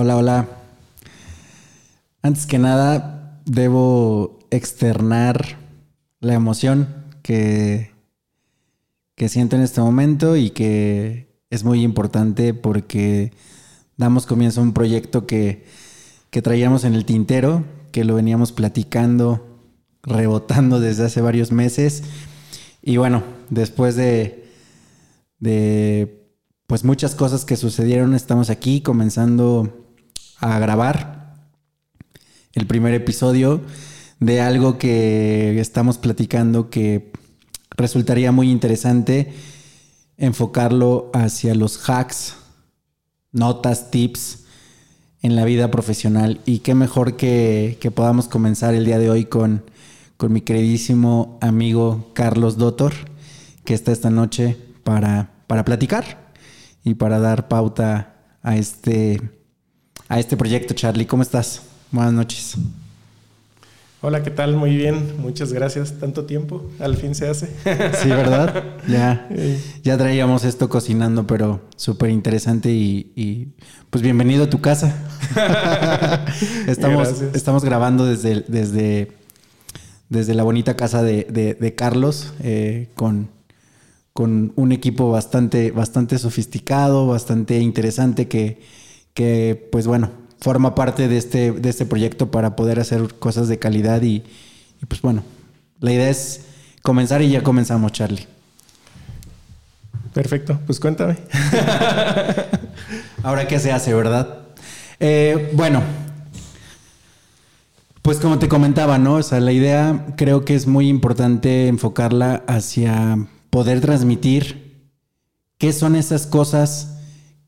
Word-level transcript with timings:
Hola, 0.00 0.16
hola. 0.16 0.48
Antes 2.22 2.46
que 2.46 2.60
nada, 2.60 3.40
debo 3.46 4.38
externar 4.52 5.58
la 6.20 6.34
emoción 6.34 6.86
que, 7.20 7.90
que 9.16 9.28
siento 9.28 9.56
en 9.56 9.62
este 9.62 9.80
momento 9.80 10.36
y 10.36 10.50
que 10.50 11.42
es 11.50 11.64
muy 11.64 11.82
importante 11.82 12.54
porque 12.54 13.32
damos 13.96 14.24
comienzo 14.24 14.60
a 14.60 14.62
un 14.62 14.72
proyecto 14.72 15.26
que, 15.26 15.64
que 16.30 16.42
traíamos 16.42 16.84
en 16.84 16.94
el 16.94 17.04
tintero, 17.04 17.64
que 17.90 18.04
lo 18.04 18.14
veníamos 18.14 18.52
platicando, 18.52 19.64
rebotando 20.04 20.78
desde 20.78 21.06
hace 21.06 21.20
varios 21.22 21.50
meses. 21.50 22.04
Y 22.82 22.98
bueno, 22.98 23.24
después 23.50 23.96
de, 23.96 24.48
de 25.40 26.24
pues 26.68 26.84
muchas 26.84 27.16
cosas 27.16 27.44
que 27.44 27.56
sucedieron, 27.56 28.14
estamos 28.14 28.48
aquí 28.48 28.80
comenzando 28.80 29.86
a 30.40 30.58
grabar 30.58 31.34
el 32.52 32.66
primer 32.66 32.94
episodio 32.94 33.62
de 34.20 34.40
algo 34.40 34.78
que 34.78 35.60
estamos 35.60 35.98
platicando 35.98 36.70
que 36.70 37.12
resultaría 37.76 38.32
muy 38.32 38.50
interesante 38.50 39.32
enfocarlo 40.16 41.10
hacia 41.14 41.54
los 41.54 41.88
hacks, 41.88 42.34
notas, 43.30 43.90
tips 43.90 44.44
en 45.22 45.36
la 45.36 45.44
vida 45.44 45.70
profesional. 45.70 46.40
Y 46.44 46.58
qué 46.60 46.74
mejor 46.74 47.16
que, 47.16 47.78
podamos 47.94 48.28
comenzar 48.28 48.74
el 48.74 48.84
día 48.84 48.98
de 48.98 49.10
hoy 49.10 49.24
con, 49.26 49.62
con 50.16 50.32
mi 50.32 50.40
queridísimo 50.40 51.38
amigo 51.40 52.10
Carlos 52.14 52.58
Dotor, 52.58 52.94
que 53.64 53.74
está 53.74 53.92
esta 53.92 54.10
noche 54.10 54.56
para, 54.82 55.30
para 55.46 55.64
platicar 55.64 56.32
y 56.82 56.94
para 56.94 57.20
dar 57.20 57.48
pauta 57.48 58.16
a 58.42 58.56
este, 58.56 59.37
a 60.08 60.18
este 60.18 60.36
proyecto. 60.36 60.74
Charlie, 60.74 61.06
¿cómo 61.06 61.22
estás? 61.22 61.62
Buenas 61.90 62.12
noches. 62.12 62.56
Hola, 64.00 64.22
¿qué 64.22 64.30
tal? 64.30 64.56
Muy 64.56 64.76
bien, 64.76 65.14
muchas 65.18 65.52
gracias. 65.52 65.94
Tanto 65.98 66.24
tiempo, 66.24 66.64
al 66.78 66.96
fin 66.96 67.14
se 67.14 67.28
hace. 67.28 67.48
Sí, 68.00 68.08
¿verdad? 68.08 68.76
Ya, 68.88 69.28
ya 69.82 69.98
traíamos 69.98 70.44
esto 70.44 70.68
cocinando, 70.68 71.26
pero 71.26 71.60
súper 71.76 72.10
interesante 72.10 72.70
y, 72.70 73.52
pues 73.90 74.02
bienvenido 74.02 74.44
a 74.44 74.50
tu 74.50 74.60
casa. 74.60 74.94
estamos, 76.68 77.20
estamos 77.34 77.64
grabando 77.64 78.06
desde, 78.06 78.44
desde, 78.46 79.12
desde 80.08 80.34
la 80.34 80.44
bonita 80.44 80.76
casa 80.76 81.02
de, 81.02 81.74
Carlos 81.76 82.32
eh, 82.40 82.88
con, 82.94 83.28
con 84.12 84.52
un 84.54 84.70
equipo 84.70 85.10
bastante, 85.10 85.72
bastante 85.72 86.18
sofisticado, 86.18 87.08
bastante 87.08 87.58
interesante 87.58 88.28
que, 88.28 88.60
que 89.18 89.68
pues 89.72 89.88
bueno, 89.88 90.10
forma 90.40 90.76
parte 90.76 91.08
de 91.08 91.18
este, 91.18 91.50
de 91.50 91.68
este 91.68 91.84
proyecto 91.84 92.30
para 92.30 92.54
poder 92.54 92.78
hacer 92.78 93.14
cosas 93.18 93.48
de 93.48 93.58
calidad 93.58 94.00
y, 94.02 94.22
pues 94.86 95.02
bueno, 95.02 95.24
la 95.80 95.92
idea 95.92 96.08
es 96.08 96.42
comenzar 96.82 97.20
y 97.22 97.30
ya 97.30 97.42
comenzamos, 97.42 97.90
Charlie. 97.90 98.28
Perfecto, 100.14 100.60
pues 100.66 100.78
cuéntame. 100.78 101.16
Ahora 103.24 103.48
qué 103.48 103.58
se 103.58 103.72
hace, 103.72 103.92
¿verdad? 103.92 104.38
Eh, 105.00 105.50
bueno, 105.54 105.82
pues 108.02 108.18
como 108.18 108.38
te 108.38 108.46
comentaba, 108.46 108.98
¿no? 108.98 109.14
O 109.14 109.22
sea, 109.24 109.40
la 109.40 109.50
idea 109.50 110.14
creo 110.16 110.44
que 110.44 110.54
es 110.54 110.68
muy 110.68 110.88
importante 110.88 111.66
enfocarla 111.66 112.44
hacia 112.46 113.18
poder 113.50 113.80
transmitir 113.80 114.86
qué 115.58 115.72
son 115.72 115.96
esas 115.96 116.28
cosas 116.28 116.98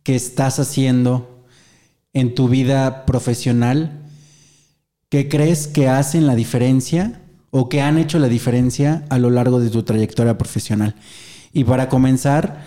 que 0.03 0.17
estás 0.17 0.59
haciendo 0.59 1.40
en 2.12 2.34
tu 2.34 2.48
vida 2.48 3.06
profesional 3.06 4.00
que 5.08 5.28
crees 5.28 5.66
que 5.66 5.89
hacen 5.89 6.27
la 6.27 6.34
diferencia 6.34 7.20
o 7.50 7.69
que 7.69 7.80
han 7.83 7.98
hecho 7.98 8.19
la 8.19 8.28
diferencia 8.28 9.04
a 9.09 9.19
lo 9.19 9.31
largo 9.31 9.60
de 9.60 9.71
tu 9.71 9.82
trayectoria 9.82 10.38
profesional. 10.38 10.94
Y 11.53 11.65
para 11.65 11.88
comenzar, 11.88 12.62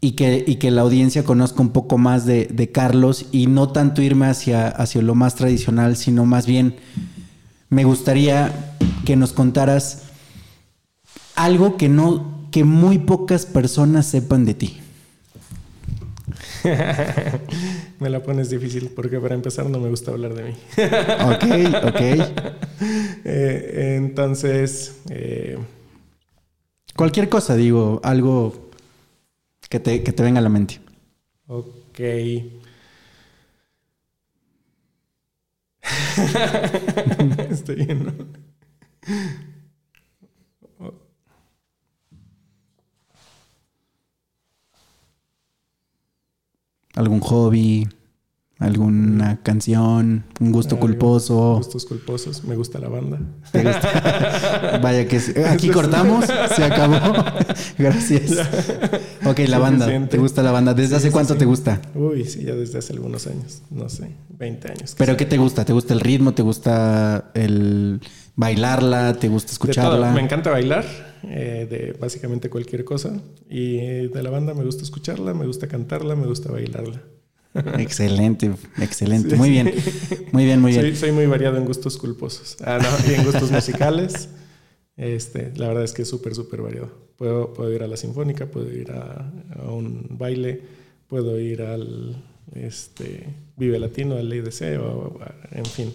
y 0.00 0.12
que, 0.12 0.44
y 0.46 0.56
que 0.56 0.70
la 0.70 0.82
audiencia 0.82 1.24
conozca 1.24 1.60
un 1.60 1.70
poco 1.70 1.98
más 1.98 2.24
de, 2.26 2.70
Carlos 2.72 3.26
y 3.32 3.46
no 3.46 3.70
tanto 3.70 4.02
irme 4.02 4.26
hacia, 4.26 4.68
hacia 4.68 5.02
lo 5.02 5.14
más 5.14 5.34
tradicional, 5.34 5.96
sino 5.96 6.24
más 6.24 6.46
bien 6.46 6.76
me 7.68 7.84
gustaría 7.84 8.76
que 9.04 9.16
nos 9.16 9.32
contaras 9.32 10.02
algo 11.34 11.76
que 11.76 11.88
no 11.88 12.40
que 12.50 12.64
muy 12.64 12.98
pocas 12.98 13.46
personas 13.46 14.06
sepan 14.06 14.44
de 14.44 14.54
ti. 14.54 14.80
me 18.00 18.10
la 18.10 18.22
pones 18.22 18.50
difícil 18.50 18.90
porque 18.94 19.18
para 19.20 19.34
empezar 19.34 19.66
no 19.66 19.78
me 19.78 19.88
gusta 19.88 20.10
hablar 20.10 20.34
de 20.34 20.42
mí. 20.44 20.52
ok, 21.24 21.44
ok. 21.84 22.00
Eh, 23.22 23.96
entonces... 23.98 25.02
Eh, 25.10 25.58
Cualquier 26.96 27.28
cosa, 27.28 27.54
digo, 27.54 28.00
algo 28.02 28.70
que 29.68 29.78
te, 29.78 30.02
que 30.02 30.12
te 30.12 30.22
venga 30.22 30.38
a 30.38 30.42
la 30.42 30.48
mente. 30.48 30.80
Ok. 31.46 32.00
Estoy 37.50 37.76
bien, 37.76 38.06
¿no? 38.06 38.12
Algún 46.94 47.20
hobby, 47.20 47.88
alguna 48.60 49.40
canción, 49.42 50.24
un 50.38 50.52
gusto 50.52 50.78
culposo. 50.78 51.56
Gustos 51.56 51.86
culposos, 51.86 52.44
me 52.44 52.56
gusta 52.56 52.78
la 52.78 52.88
banda. 52.88 53.18
Vaya 54.82 55.08
que 55.08 55.18
aquí 55.46 55.70
cortamos, 55.70 56.26
se 56.26 56.64
acabó. 56.64 57.00
Gracias. 57.78 58.32
Ok, 59.24 59.40
la 59.48 59.58
banda. 59.58 60.08
¿Te 60.08 60.18
gusta 60.18 60.42
la 60.42 60.52
banda? 60.52 60.74
¿Desde 60.74 60.96
hace 60.96 61.10
cuánto 61.10 61.36
te 61.36 61.46
gusta? 61.46 61.80
Uy, 61.94 62.26
sí, 62.26 62.44
ya 62.44 62.54
desde 62.54 62.78
hace 62.78 62.92
algunos 62.92 63.26
años, 63.26 63.62
no 63.70 63.88
sé, 63.88 64.10
20 64.38 64.70
años. 64.70 64.94
¿Pero 64.96 65.16
qué 65.16 65.24
te 65.24 65.38
gusta? 65.38 65.64
¿Te 65.64 65.72
gusta 65.72 65.94
el 65.94 66.00
ritmo? 66.00 66.32
¿Te 66.34 66.42
gusta 66.42 67.30
el 67.32 68.00
bailarla? 68.36 69.14
¿Te 69.14 69.28
gusta 69.28 69.52
escucharla? 69.52 70.12
Me 70.12 70.20
encanta 70.20 70.50
bailar, 70.50 70.84
eh, 71.24 71.66
de 71.68 71.96
básicamente 71.98 72.50
cualquier 72.50 72.84
cosa. 72.84 73.20
Y 73.48 73.76
de 74.08 74.22
la 74.22 74.30
banda 74.30 74.54
me 74.54 74.64
gusta 74.64 74.82
escucharla, 74.82 75.34
me 75.34 75.46
gusta 75.46 75.68
cantarla, 75.68 76.16
me 76.16 76.26
gusta 76.26 76.50
bailarla. 76.50 77.02
Excelente, 77.78 78.50
excelente. 78.78 79.34
muy 79.36 79.50
bien, 79.50 79.74
muy 80.32 80.44
bien, 80.44 80.60
muy 80.60 80.72
bien. 80.72 80.96
Soy, 80.96 81.12
muy 81.12 81.26
variado 81.26 81.56
en 81.56 81.64
gustos 81.64 81.96
culposos. 81.96 82.56
Ah, 82.64 82.78
no, 82.80 83.10
y 83.10 83.14
en 83.14 83.24
gustos 83.24 83.50
musicales. 83.50 84.28
Este, 84.96 85.52
la 85.56 85.68
verdad 85.68 85.84
es 85.84 85.92
que 85.92 86.02
es 86.02 86.08
súper, 86.08 86.34
súper 86.34 86.60
variado. 86.60 86.90
Puedo, 87.16 87.52
puedo 87.54 87.72
ir 87.72 87.82
a 87.82 87.86
la 87.86 87.96
sinfónica, 87.96 88.46
puedo 88.46 88.70
ir 88.70 88.92
a, 88.92 89.32
un 89.68 90.06
baile, 90.10 90.60
puedo 91.06 91.40
ir 91.40 91.62
al 91.62 92.22
este, 92.54 93.26
Vive 93.56 93.78
Latino, 93.78 94.16
al 94.16 94.32
IDC, 94.32 94.78
o, 94.80 95.18
en 95.52 95.64
fin, 95.64 95.92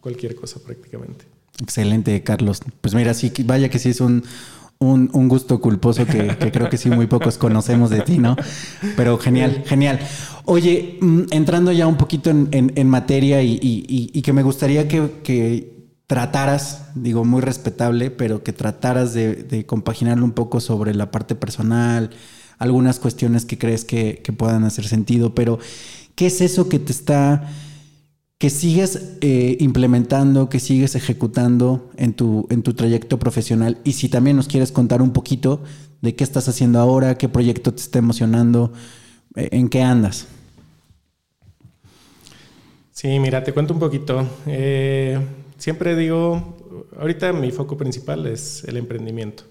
cualquier 0.00 0.34
cosa 0.34 0.60
prácticamente. 0.60 1.24
Excelente, 1.62 2.22
Carlos. 2.22 2.60
Pues 2.80 2.94
mira, 2.94 3.14
sí, 3.14 3.32
vaya 3.44 3.68
que 3.68 3.78
sí 3.78 3.90
es 3.90 4.00
un, 4.00 4.24
un, 4.80 5.28
gusto 5.28 5.60
culposo 5.60 6.06
que, 6.06 6.36
creo 6.52 6.68
que 6.68 6.76
sí 6.76 6.88
muy 6.90 7.06
pocos 7.06 7.36
conocemos 7.36 7.90
de 7.90 8.02
ti, 8.02 8.18
¿no? 8.18 8.36
Pero 8.96 9.18
genial, 9.18 9.64
genial. 9.66 9.98
Oye, 10.44 10.98
mm, 11.00 11.22
entrando 11.30 11.72
ya 11.72 11.86
un 11.86 11.96
poquito 11.96 12.30
en, 12.30 12.88
materia 12.88 13.42
y, 13.42 14.22
que 14.22 14.32
me 14.32 14.42
gustaría 14.42 14.86
que, 14.88 15.78
trataras, 16.06 16.84
digo, 16.94 17.24
muy 17.24 17.42
respetable, 17.42 18.10
pero 18.10 18.42
que 18.42 18.54
trataras 18.54 19.12
de, 19.12 19.34
de, 19.34 19.66
compaginarlo 19.66 20.24
un 20.24 20.32
poco 20.32 20.60
sobre 20.60 20.94
la 20.94 21.10
parte 21.10 21.34
personal, 21.34 22.10
algunas 22.58 22.98
cuestiones 22.98 23.44
que 23.44 23.58
crees 23.58 23.84
que, 23.84 24.22
que 24.24 24.32
puedan 24.32 24.64
hacer 24.64 24.86
sentido, 24.86 25.34
pero 25.34 25.58
¿qué 26.14 26.26
es 26.26 26.40
eso 26.40 26.70
que 26.70 26.78
te 26.78 26.92
está 26.92 27.50
que 28.38 28.50
sigues 28.50 29.16
eh, 29.20 29.56
implementando, 29.58 30.48
que 30.48 30.60
sigues 30.60 30.94
ejecutando 30.94 31.90
en 31.96 32.14
tu, 32.14 32.46
en 32.50 32.62
tu 32.62 32.72
trayecto 32.72 33.18
profesional. 33.18 33.78
Y 33.82 33.92
si 33.92 34.08
también 34.08 34.36
nos 34.36 34.46
quieres 34.46 34.70
contar 34.70 35.02
un 35.02 35.12
poquito 35.12 35.62
de 36.00 36.14
qué 36.14 36.22
estás 36.22 36.48
haciendo 36.48 36.78
ahora, 36.78 37.18
qué 37.18 37.28
proyecto 37.28 37.74
te 37.74 37.82
está 37.82 37.98
emocionando, 37.98 38.72
eh, 39.34 39.48
en 39.50 39.68
qué 39.68 39.82
andas. 39.82 40.28
Sí, 42.92 43.18
mira, 43.18 43.42
te 43.42 43.52
cuento 43.52 43.74
un 43.74 43.80
poquito. 43.80 44.24
Eh, 44.46 45.18
siempre 45.56 45.96
digo, 45.96 46.86
ahorita 46.96 47.32
mi 47.32 47.50
foco 47.50 47.76
principal 47.76 48.26
es 48.26 48.62
el 48.64 48.76
emprendimiento. 48.76 49.44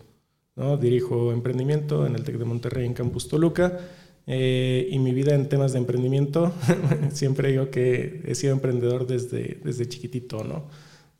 ¿no? 0.55 0.77
Dirijo 0.77 1.33
emprendimiento 1.33 2.05
en 2.05 2.15
el 2.15 2.23
TEC 2.23 2.37
de 2.37 2.45
Monterrey 2.45 2.85
en 2.85 2.93
Campus 2.93 3.27
Toluca 3.27 3.79
eh, 4.27 4.89
y 4.91 4.99
mi 4.99 5.13
vida 5.13 5.33
en 5.33 5.47
temas 5.49 5.71
de 5.71 5.79
emprendimiento, 5.79 6.53
siempre 7.13 7.51
digo 7.51 7.71
que 7.71 8.21
he 8.25 8.35
sido 8.35 8.53
emprendedor 8.53 9.07
desde, 9.07 9.59
desde 9.63 9.87
chiquitito, 9.87 10.43
¿no? 10.43 10.65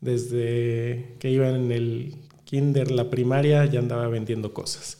Desde 0.00 1.16
que 1.18 1.30
iba 1.30 1.48
en 1.48 1.72
el 1.72 2.14
kinder, 2.44 2.90
la 2.90 3.10
primaria, 3.10 3.64
ya 3.64 3.80
andaba 3.80 4.06
vendiendo 4.08 4.52
cosas. 4.52 4.98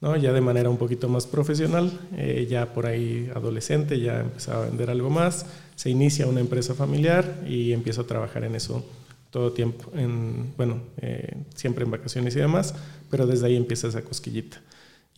¿no? 0.00 0.16
Ya 0.16 0.32
de 0.32 0.40
manera 0.40 0.70
un 0.70 0.78
poquito 0.78 1.08
más 1.08 1.26
profesional, 1.26 1.92
eh, 2.16 2.46
ya 2.48 2.72
por 2.72 2.86
ahí 2.86 3.30
adolescente, 3.34 4.00
ya 4.00 4.20
empezaba 4.20 4.64
a 4.64 4.66
vender 4.66 4.90
algo 4.90 5.10
más, 5.10 5.46
se 5.76 5.90
inicia 5.90 6.26
una 6.26 6.40
empresa 6.40 6.74
familiar 6.74 7.42
y 7.46 7.72
empiezo 7.72 8.02
a 8.02 8.06
trabajar 8.06 8.44
en 8.44 8.54
eso 8.54 8.84
todo 9.30 9.52
tiempo, 9.52 9.90
en, 9.94 10.52
bueno, 10.56 10.80
eh, 11.00 11.36
siempre 11.54 11.84
en 11.84 11.90
vacaciones 11.90 12.34
y 12.34 12.40
demás, 12.40 12.74
pero 13.10 13.26
desde 13.26 13.46
ahí 13.46 13.56
empieza 13.56 13.88
esa 13.88 14.02
cosquillita. 14.02 14.60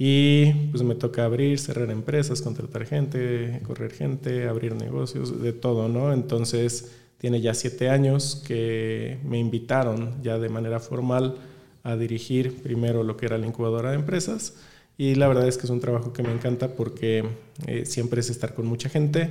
Y 0.05 0.53
pues 0.73 0.83
me 0.83 0.97
toca 0.97 1.25
abrir, 1.25 1.61
cerrar 1.61 1.89
empresas, 1.93 2.43
contratar 2.43 2.87
gente, 2.87 3.61
correr 3.65 3.93
gente, 3.93 4.49
abrir 4.49 4.75
negocios, 4.75 5.41
de 5.41 5.53
todo, 5.53 5.87
¿no? 5.87 6.13
Entonces 6.13 6.91
tiene 7.19 7.41
ya 7.41 7.55
siete 7.55 7.89
años 7.89 8.43
que 8.45 9.21
me 9.25 9.39
invitaron 9.39 10.21
ya 10.21 10.41
de 10.41 10.49
manera 10.49 10.81
formal 10.81 11.37
a 11.85 11.95
dirigir 11.95 12.65
primero 12.65 13.05
lo 13.05 13.17
que 13.17 13.27
era 13.27 13.39
la 13.39 13.47
incubadora 13.47 13.91
de 13.91 13.95
empresas 13.95 14.57
y 14.99 15.15
la 15.15 15.29
verdad 15.29 15.47
es 15.47 15.57
que 15.57 15.67
es 15.67 15.71
un 15.71 15.79
trabajo 15.79 16.13
que 16.13 16.25
me 16.25 16.33
encanta 16.33 16.75
porque 16.75 17.25
eh, 17.69 17.87
siempre 17.87 18.23
es 18.23 18.29
estar 18.29 18.55
con 18.55 18.67
mucha 18.67 18.89
gente, 18.89 19.31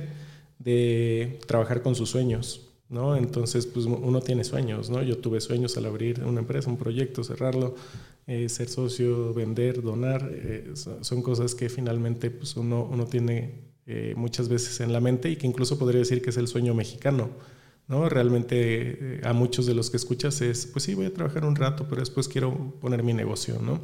de 0.58 1.38
trabajar 1.46 1.82
con 1.82 1.94
sus 1.94 2.08
sueños, 2.08 2.70
¿no? 2.88 3.14
Entonces, 3.16 3.66
pues 3.66 3.84
uno 3.84 4.22
tiene 4.22 4.42
sueños, 4.42 4.88
¿no? 4.88 5.02
Yo 5.02 5.18
tuve 5.18 5.42
sueños 5.42 5.76
al 5.76 5.84
abrir 5.84 6.24
una 6.24 6.40
empresa, 6.40 6.70
un 6.70 6.78
proyecto, 6.78 7.24
cerrarlo, 7.24 7.74
eh, 8.26 8.48
ser 8.48 8.68
socio, 8.68 9.34
vender, 9.34 9.82
donar, 9.82 10.30
eh, 10.32 10.72
son 10.74 11.22
cosas 11.22 11.54
que 11.54 11.68
finalmente 11.68 12.30
pues 12.30 12.56
uno, 12.56 12.88
uno 12.90 13.06
tiene 13.06 13.72
muchas 14.14 14.48
veces 14.48 14.80
en 14.80 14.92
la 14.92 15.00
mente 15.00 15.28
y 15.28 15.36
que 15.36 15.46
incluso 15.46 15.78
podría 15.78 15.98
decir 15.98 16.22
que 16.22 16.30
es 16.30 16.36
el 16.38 16.48
sueño 16.48 16.72
mexicano, 16.72 17.28
¿no? 17.88 18.08
Realmente 18.08 19.20
a 19.24 19.34
muchos 19.34 19.66
de 19.66 19.74
los 19.74 19.90
que 19.90 19.98
escuchas 19.98 20.40
es, 20.40 20.66
pues 20.66 20.84
sí, 20.84 20.94
voy 20.94 21.06
a 21.06 21.12
trabajar 21.12 21.44
un 21.44 21.56
rato, 21.56 21.86
pero 21.90 22.00
después 22.00 22.26
quiero 22.28 22.74
poner 22.80 23.02
mi 23.02 23.12
negocio, 23.12 23.58
¿no? 23.60 23.80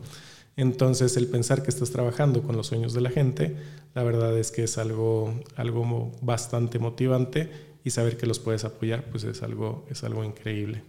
Entonces, 0.58 1.16
el 1.16 1.28
pensar 1.28 1.62
que 1.62 1.70
estás 1.70 1.92
trabajando 1.92 2.42
con 2.42 2.56
los 2.56 2.66
sueños 2.66 2.92
de 2.92 3.00
la 3.00 3.10
gente, 3.10 3.54
la 3.94 4.02
verdad 4.02 4.36
es 4.36 4.50
que 4.50 4.64
es 4.64 4.76
algo, 4.76 5.32
algo 5.54 6.10
bastante 6.20 6.80
motivante 6.80 7.48
y 7.84 7.90
saber 7.90 8.16
que 8.16 8.26
los 8.26 8.40
puedes 8.40 8.64
apoyar, 8.64 9.04
pues 9.08 9.22
es 9.22 9.44
algo, 9.44 9.86
es 9.88 10.02
algo 10.02 10.24
increíble. 10.24 10.82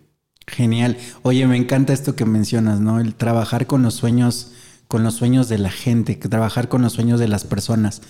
Genial. 0.51 0.97
Oye, 1.21 1.45
me 1.47 1.57
encanta 1.57 1.93
esto 1.93 2.15
que 2.15 2.25
mencionas, 2.25 2.79
¿no? 2.79 2.99
El 2.99 3.15
trabajar 3.15 3.67
con 3.67 3.83
los 3.83 3.93
sueños, 3.93 4.51
con 4.87 5.03
los 5.03 5.15
sueños 5.15 5.49
de 5.49 5.57
la 5.57 5.69
gente, 5.69 6.15
trabajar 6.15 6.69
con 6.69 6.81
los 6.81 6.93
sueños 6.93 7.19
de 7.19 7.27
las 7.27 7.43
personas. 7.43 8.01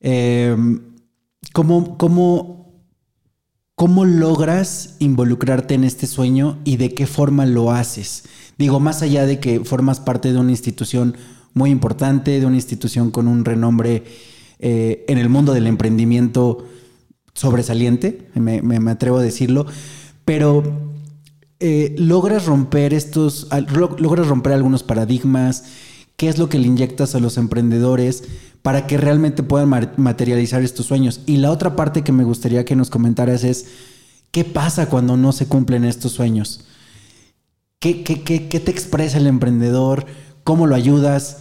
Em, 0.00 0.80
¿cómo, 1.52 1.98
cómo, 1.98 2.60
¿Cómo 3.80 4.04
logras 4.04 4.96
involucrarte 4.98 5.72
en 5.72 5.84
este 5.84 6.06
sueño 6.06 6.58
y 6.64 6.76
de 6.76 6.92
qué 6.92 7.06
forma 7.06 7.46
lo 7.46 7.72
haces? 7.72 8.24
Digo, 8.58 8.78
más 8.78 9.00
allá 9.00 9.24
de 9.24 9.40
que 9.40 9.60
formas 9.60 10.00
parte 10.00 10.34
de 10.34 10.38
una 10.38 10.50
institución 10.50 11.16
muy 11.54 11.70
importante, 11.70 12.38
de 12.38 12.44
una 12.44 12.56
institución 12.56 13.10
con 13.10 13.26
un 13.26 13.42
renombre 13.42 14.04
eh, 14.58 15.06
en 15.08 15.16
el 15.16 15.30
mundo 15.30 15.54
del 15.54 15.66
emprendimiento 15.66 16.68
sobresaliente, 17.32 18.28
me, 18.34 18.90
atrevo 18.90 19.16
a 19.16 19.22
decirlo, 19.22 19.64
pero 20.30 20.62
eh, 21.58 21.92
logras 21.98 22.46
romper 22.46 22.94
estos, 22.94 23.48
logras 23.98 24.28
romper 24.28 24.52
algunos 24.52 24.84
paradigmas, 24.84 25.64
qué 26.16 26.28
es 26.28 26.38
lo 26.38 26.48
que 26.48 26.60
le 26.60 26.68
inyectas 26.68 27.16
a 27.16 27.18
los 27.18 27.36
emprendedores 27.36 28.22
para 28.62 28.86
que 28.86 28.96
realmente 28.96 29.42
puedan 29.42 29.90
materializar 29.96 30.62
estos 30.62 30.86
sueños. 30.86 31.22
Y 31.26 31.38
la 31.38 31.50
otra 31.50 31.74
parte 31.74 32.04
que 32.04 32.12
me 32.12 32.22
gustaría 32.22 32.64
que 32.64 32.76
nos 32.76 32.90
comentaras 32.90 33.42
es, 33.42 33.70
¿qué 34.30 34.44
pasa 34.44 34.88
cuando 34.88 35.16
no 35.16 35.32
se 35.32 35.46
cumplen 35.46 35.84
estos 35.84 36.12
sueños? 36.12 36.64
¿Qué, 37.80 37.92
te 37.94 38.70
expresa 38.70 39.18
el 39.18 39.26
emprendedor? 39.26 40.06
¿Cómo 40.44 40.68
lo 40.68 40.76
ayudas? 40.76 41.38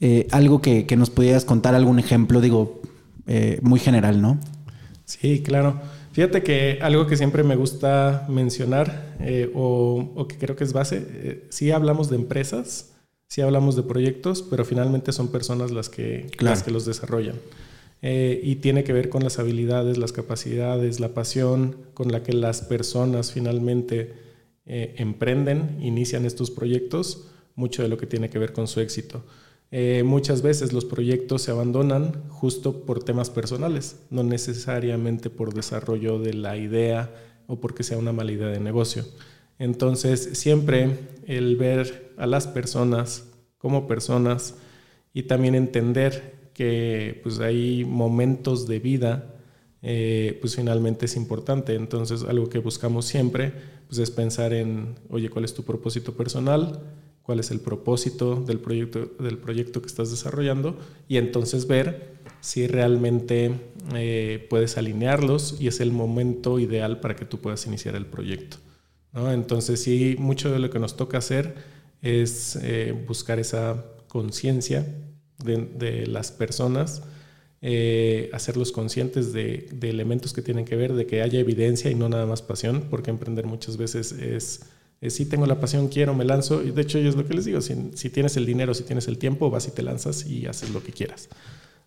Eh, 0.00 0.26
algo 0.32 0.60
que, 0.60 0.84
nos 0.96 1.10
pudieras 1.10 1.44
contar, 1.44 1.76
algún 1.76 2.00
ejemplo, 2.00 2.40
digo, 2.40 2.82
eh, 3.28 3.60
muy 3.62 3.78
general, 3.78 4.20
¿no? 4.20 4.40
Sí, 5.04 5.44
claro. 5.44 5.80
Fíjate 6.12 6.42
que 6.42 6.78
algo 6.82 7.06
que 7.06 7.16
siempre 7.16 7.42
me 7.42 7.56
gusta 7.56 8.26
mencionar 8.28 9.16
eh, 9.20 9.50
o, 9.54 10.26
que 10.28 10.36
creo 10.36 10.56
que 10.56 10.64
es 10.64 10.72
base, 10.72 11.46
sí 11.50 11.70
hablamos 11.70 12.10
de 12.10 12.16
empresas, 12.16 12.94
sí 13.28 13.40
hablamos 13.40 13.76
de 13.76 13.82
proyectos, 13.82 14.42
pero 14.42 14.64
finalmente 14.64 15.12
son 15.12 15.28
personas 15.28 15.70
las 15.70 15.88
que, 15.88 16.30
las 16.38 16.62
que 16.62 16.70
los 16.70 16.84
desarrollan. 16.84 17.36
y 18.02 18.56
tiene 18.56 18.84
que 18.84 18.92
ver 18.92 19.08
con 19.08 19.24
las 19.24 19.38
habilidades, 19.38 19.96
las 19.96 20.12
capacidades, 20.12 21.00
la 21.00 21.14
pasión 21.14 21.76
con 21.94 22.12
la 22.12 22.22
que 22.22 22.32
las 22.32 22.60
personas 22.62 23.32
finalmente 23.32 24.22
eh, 24.64 24.94
emprenden, 24.98 25.78
inician 25.82 26.24
estos 26.24 26.52
proyectos, 26.52 27.26
mucho 27.56 27.82
de 27.82 27.88
lo 27.88 27.98
que 27.98 28.06
tiene 28.06 28.30
que 28.30 28.38
ver 28.38 28.52
con 28.52 28.68
su 28.68 28.80
éxito. 28.80 29.24
Eh, 29.74 30.02
muchas 30.04 30.42
veces 30.42 30.74
los 30.74 30.84
proyectos 30.84 31.40
se 31.40 31.50
abandonan 31.50 32.28
justo 32.28 32.84
por 32.84 33.02
temas 33.02 33.30
personales, 33.30 33.96
no 34.10 34.22
necesariamente 34.22 35.30
por 35.30 35.54
desarrollo 35.54 36.18
de 36.18 36.34
la 36.34 36.58
idea 36.58 37.10
o 37.46 37.58
porque 37.58 37.82
sea 37.82 37.96
una 37.96 38.12
mala 38.12 38.32
idea 38.32 38.48
de 38.48 38.60
negocio. 38.60 39.06
Entonces, 39.58 40.30
siempre 40.34 40.98
el 41.26 41.56
ver 41.56 42.12
a 42.18 42.26
las 42.26 42.46
personas 42.46 43.30
como 43.56 43.88
personas 43.88 44.56
y 45.14 45.22
también 45.22 45.54
entender 45.54 46.50
que 46.52 47.20
pues, 47.22 47.40
hay 47.40 47.86
momentos 47.86 48.68
de 48.68 48.78
vida, 48.78 49.36
eh, 49.80 50.36
pues 50.42 50.54
finalmente 50.54 51.06
es 51.06 51.16
importante. 51.16 51.74
Entonces, 51.76 52.24
algo 52.24 52.50
que 52.50 52.58
buscamos 52.58 53.06
siempre 53.06 53.52
pues 53.86 53.98
es 53.98 54.10
pensar 54.10 54.52
en, 54.52 54.96
oye, 55.08 55.30
¿cuál 55.30 55.46
es 55.46 55.54
tu 55.54 55.62
propósito 55.62 56.12
personal? 56.14 56.80
¿Cuál 57.22 57.40
es 57.40 57.50
el 57.50 57.60
propósito 57.60 58.36
del 58.36 58.58
proyecto, 58.58 59.10
del 59.22 59.38
proyecto 59.38 59.80
que 59.80 59.86
estás 59.86 60.10
desarrollando? 60.10 60.76
Y 61.08 61.18
entonces 61.18 61.66
ver 61.66 62.12
si 62.40 62.66
realmente 62.66 63.52
eh, 63.94 64.46
puedes 64.50 64.76
alinearlos 64.76 65.56
y 65.60 65.68
es 65.68 65.80
el 65.80 65.92
momento 65.92 66.58
ideal 66.58 67.00
para 67.00 67.14
que 67.14 67.24
tú 67.24 67.38
puedas 67.38 67.66
iniciar 67.66 67.94
el 67.94 68.06
proyecto. 68.06 68.56
¿no? 69.12 69.32
Entonces, 69.32 69.80
sí, 69.80 70.16
mucho 70.18 70.50
de 70.50 70.58
lo 70.58 70.68
que 70.68 70.80
nos 70.80 70.96
toca 70.96 71.18
hacer 71.18 71.54
es 72.02 72.58
eh, 72.60 72.92
buscar 73.06 73.38
esa 73.38 73.84
conciencia 74.08 74.86
de, 75.44 76.06
las 76.06 76.32
personas 76.32 77.02
eh, 77.60 78.28
hacerlos 78.32 78.72
conscientes 78.72 79.32
de, 79.32 79.68
elementos 79.82 80.32
que 80.32 80.42
tienen 80.42 80.64
que 80.64 80.76
ver, 80.76 80.94
de 80.94 81.06
que 81.06 81.22
haya 81.22 81.38
evidencia 81.38 81.90
y 81.90 81.94
no 81.94 82.08
nada 82.08 82.26
más 82.26 82.42
pasión, 82.42 82.86
porque 82.90 83.10
emprender 83.10 83.46
muchas 83.46 83.76
veces 83.76 84.12
es, 84.12 84.62
si 85.10 85.26
tengo 85.26 85.46
la 85.46 85.60
pasión, 85.60 85.88
quiero, 85.88 86.14
me 86.14 86.24
lanzo, 86.24 86.62
y 86.62 86.70
de 86.70 86.82
hecho 86.82 86.98
yo 86.98 87.08
es 87.08 87.16
lo 87.16 87.26
que 87.26 87.34
les 87.34 87.44
digo, 87.44 87.60
si, 87.60 88.10
tienes 88.10 88.36
el 88.36 88.46
dinero, 88.46 88.74
si 88.74 88.84
tienes 88.84 89.08
el 89.08 89.18
tiempo, 89.18 89.50
vas 89.50 89.66
y 89.68 89.70
te 89.70 89.82
lanzas 89.82 90.26
y 90.26 90.46
haces 90.46 90.70
lo 90.70 90.82
que 90.82 90.92
quieras, 90.92 91.28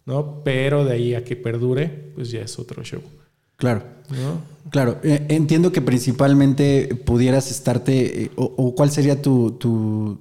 ¿no? 0.05 0.41
Pero 0.43 0.85
de 0.85 0.93
ahí 0.93 1.15
a 1.15 1.23
que 1.23 1.35
perdure, 1.35 1.87
pues 2.15 2.31
ya 2.31 2.41
es 2.41 2.59
otro 2.59 2.83
show. 2.83 3.01
Claro. 3.55 3.83
Claro. 4.69 4.99
Eh, 5.03 5.25
entiendo 5.29 5.71
que 5.71 5.81
principalmente 5.81 6.93
pudieras 7.05 7.49
estarte, 7.49 8.23
eh, 8.23 8.31
o, 8.35 8.75
cuál 8.75 8.91
sería 8.91 9.21
tu, 9.21 9.51
tu, 9.51 10.19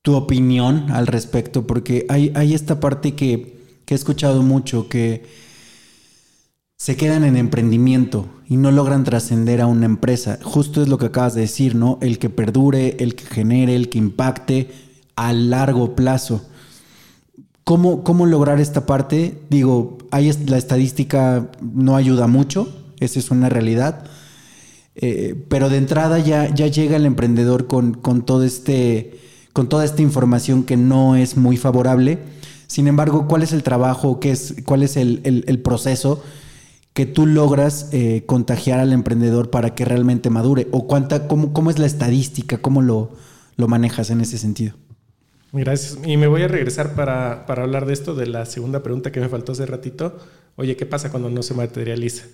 tu, 0.00 0.14
opinión 0.14 0.90
al 0.90 1.06
respecto, 1.06 1.66
porque 1.66 2.06
hay, 2.08 2.32
hay 2.34 2.54
esta 2.54 2.80
parte 2.80 3.14
que 3.14 3.56
que 3.86 3.94
he 3.94 3.96
escuchado 3.96 4.42
mucho 4.42 4.88
que 4.88 5.24
se 6.76 6.96
quedan 6.96 7.24
en 7.24 7.36
emprendimiento 7.36 8.26
y 8.46 8.56
no 8.56 8.70
logran 8.70 9.04
trascender 9.04 9.60
a 9.60 9.66
una 9.66 9.86
empresa. 9.86 10.38
Justo 10.42 10.82
es 10.82 10.88
lo 10.88 10.98
que 10.98 11.06
acabas 11.06 11.34
de 11.34 11.42
decir, 11.42 11.74
¿no? 11.74 11.98
El 12.02 12.18
que 12.18 12.30
perdure, 12.30 12.96
el 13.00 13.14
que 13.14 13.24
genere, 13.24 13.74
el 13.74 13.88
que 13.88 13.98
impacte 13.98 14.70
a 15.16 15.32
largo 15.32 15.94
plazo. 15.94 16.42
¿Cómo, 17.64 18.04
cómo 18.04 18.26
lograr 18.26 18.60
esta 18.60 18.86
parte? 18.86 19.40
Digo, 19.50 19.98
ahí 20.10 20.30
la 20.46 20.58
estadística 20.58 21.50
no 21.60 21.96
ayuda 21.96 22.26
mucho, 22.26 22.68
esa 23.00 23.18
es 23.18 23.30
una 23.30 23.48
realidad. 23.48 24.04
Eh, 24.94 25.34
pero 25.48 25.68
de 25.68 25.78
entrada 25.78 26.18
ya, 26.18 26.54
ya 26.54 26.68
llega 26.68 26.96
el 26.96 27.06
emprendedor 27.06 27.66
con, 27.66 27.94
con, 27.94 28.24
todo 28.24 28.44
este, 28.44 29.18
con 29.52 29.68
toda 29.68 29.84
esta 29.84 30.02
información 30.02 30.62
que 30.62 30.76
no 30.76 31.16
es 31.16 31.36
muy 31.36 31.56
favorable 31.56 32.20
sin 32.66 32.88
embargo, 32.88 33.26
¿cuál 33.28 33.42
es 33.42 33.52
el 33.52 33.62
trabajo? 33.62 34.20
Qué 34.20 34.32
es, 34.32 34.56
¿Cuál 34.64 34.82
es 34.82 34.96
el, 34.96 35.60
proceso 35.62 36.22
que 36.96 37.04
tú 37.04 37.26
logras 37.26 37.90
eh, 37.92 38.22
contagiar 38.24 38.80
al 38.80 38.94
emprendedor 38.94 39.50
para 39.50 39.74
que 39.74 39.84
realmente 39.84 40.30
madure? 40.30 40.66
¿O 40.70 40.86
cuánta, 40.86 41.28
cómo, 41.28 41.52
cómo 41.52 41.68
es 41.68 41.78
la 41.78 41.84
estadística? 41.84 42.56
¿Cómo 42.56 42.80
lo, 42.80 43.10
lo 43.56 43.68
manejas 43.68 44.08
en 44.08 44.22
ese 44.22 44.38
sentido? 44.38 44.72
Gracias. 45.52 45.98
Y 46.06 46.16
me 46.16 46.26
voy 46.26 46.42
a 46.42 46.48
regresar 46.48 46.94
para, 46.94 47.44
hablar 47.44 47.84
de 47.84 47.92
esto, 47.92 48.14
de 48.14 48.26
la 48.26 48.46
segunda 48.46 48.82
pregunta 48.82 49.12
que 49.12 49.20
me 49.20 49.28
faltó 49.28 49.52
hace 49.52 49.66
ratito. 49.66 50.16
Oye, 50.56 50.74
¿qué 50.74 50.86
pasa 50.86 51.10
cuando 51.10 51.28
no 51.28 51.42
se 51.42 51.52
materializa? 51.52 52.24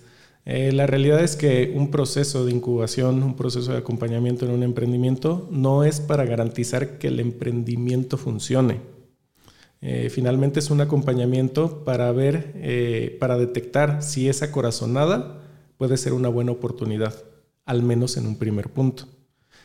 Eh, 0.44 0.70
la 0.70 0.86
realidad 0.86 1.24
es 1.24 1.34
que 1.34 1.72
un 1.74 1.90
proceso 1.90 2.44
de 2.44 2.52
incubación, 2.52 3.20
un 3.24 3.34
proceso 3.34 3.72
de 3.72 3.78
acompañamiento 3.78 4.44
en 4.44 4.52
un 4.52 4.62
emprendimiento, 4.62 5.48
no 5.50 5.82
es 5.82 6.00
para 6.00 6.24
garantizar 6.24 6.98
que 6.98 7.08
el 7.08 7.18
emprendimiento 7.18 8.16
funcione. 8.16 8.80
Eh, 9.84 10.10
finalmente 10.10 10.60
es 10.60 10.70
un 10.70 10.80
acompañamiento 10.80 11.82
para 11.82 12.10
ver, 12.12 12.52
eh, 12.54 13.16
para 13.18 13.36
detectar 13.36 14.00
si 14.00 14.28
esa 14.28 14.52
corazonada 14.52 15.42
puede 15.76 15.96
ser 15.96 16.12
una 16.12 16.28
buena 16.28 16.52
oportunidad, 16.52 17.24
al 17.66 17.82
menos 17.82 18.16
en 18.16 18.28
un 18.28 18.38
primer 18.38 18.70
punto. 18.70 19.08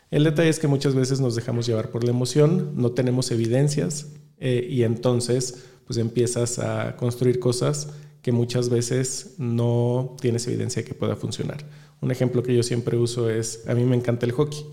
El 0.10 0.24
detalle 0.24 0.50
es 0.50 0.58
que 0.58 0.68
muchas 0.68 0.96
veces 0.96 1.22
nos 1.22 1.36
dejamos 1.36 1.68
llevar 1.68 1.92
por 1.92 2.04
la 2.04 2.10
emoción, 2.10 2.72
no 2.76 2.94
tenemos 2.94 3.30
evidencias 3.30 4.08
eh, 4.40 4.66
y 4.68 4.82
entonces 4.82 5.66
pues 5.86 6.00
empiezas 6.00 6.58
a 6.58 6.96
construir 6.98 7.40
cosas 7.40 7.90
que 8.24 8.32
muchas 8.32 8.70
veces 8.70 9.36
no 9.38 10.16
tienes 10.20 10.48
evidencia 10.48 10.82
de 10.82 10.88
que 10.88 10.96
pueda 10.96 11.16
funcionar. 11.16 11.64
Un 12.02 12.10
ejemplo 12.10 12.42
que 12.42 12.56
yo 12.56 12.64
siempre 12.64 12.98
uso 12.98 13.30
es, 13.30 13.68
a 13.68 13.76
mí 13.76 13.84
me 13.84 13.96
encanta 13.96 14.26
el 14.26 14.32
hockey, 14.32 14.66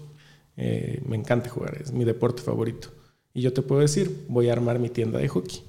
me 0.57 1.17
encanta 1.17 1.51
jugar, 1.51 1.79
es 1.81 1.93
mi 1.93 2.05
deporte 2.05 2.43
favorito. 2.43 2.89
Y 3.35 3.43
yo 3.43 3.53
te 3.53 3.63
puedo 3.63 3.81
decir, 3.81 4.25
voy 4.29 4.49
a 4.49 4.53
armar 4.53 4.79
mi 4.79 4.89
tienda 4.89 5.19
de 5.19 5.29
hockey. 5.29 5.63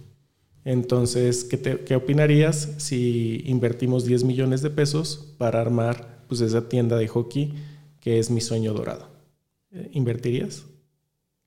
Entonces, 0.63 1.43
¿qué, 1.43 1.59
qué 1.59 1.95
opinarías 1.95 2.69
si 2.77 3.43
invertimos 3.45 4.05
10 4.05 4.23
millones 4.23 4.61
de 4.61 4.69
pesos 4.69 5.33
para 5.37 5.59
armar 5.59 6.23
pues, 6.27 6.41
esa 6.41 6.69
tienda 6.69 6.95
de 6.95 7.07
hockey 7.07 7.53
que 7.99 8.19
es 8.19 8.29
mi 8.29 8.39
sueño 8.39 8.73
dorado? 8.73 9.09
Eh, 9.71 9.89
¿Invertirías? 9.93 10.63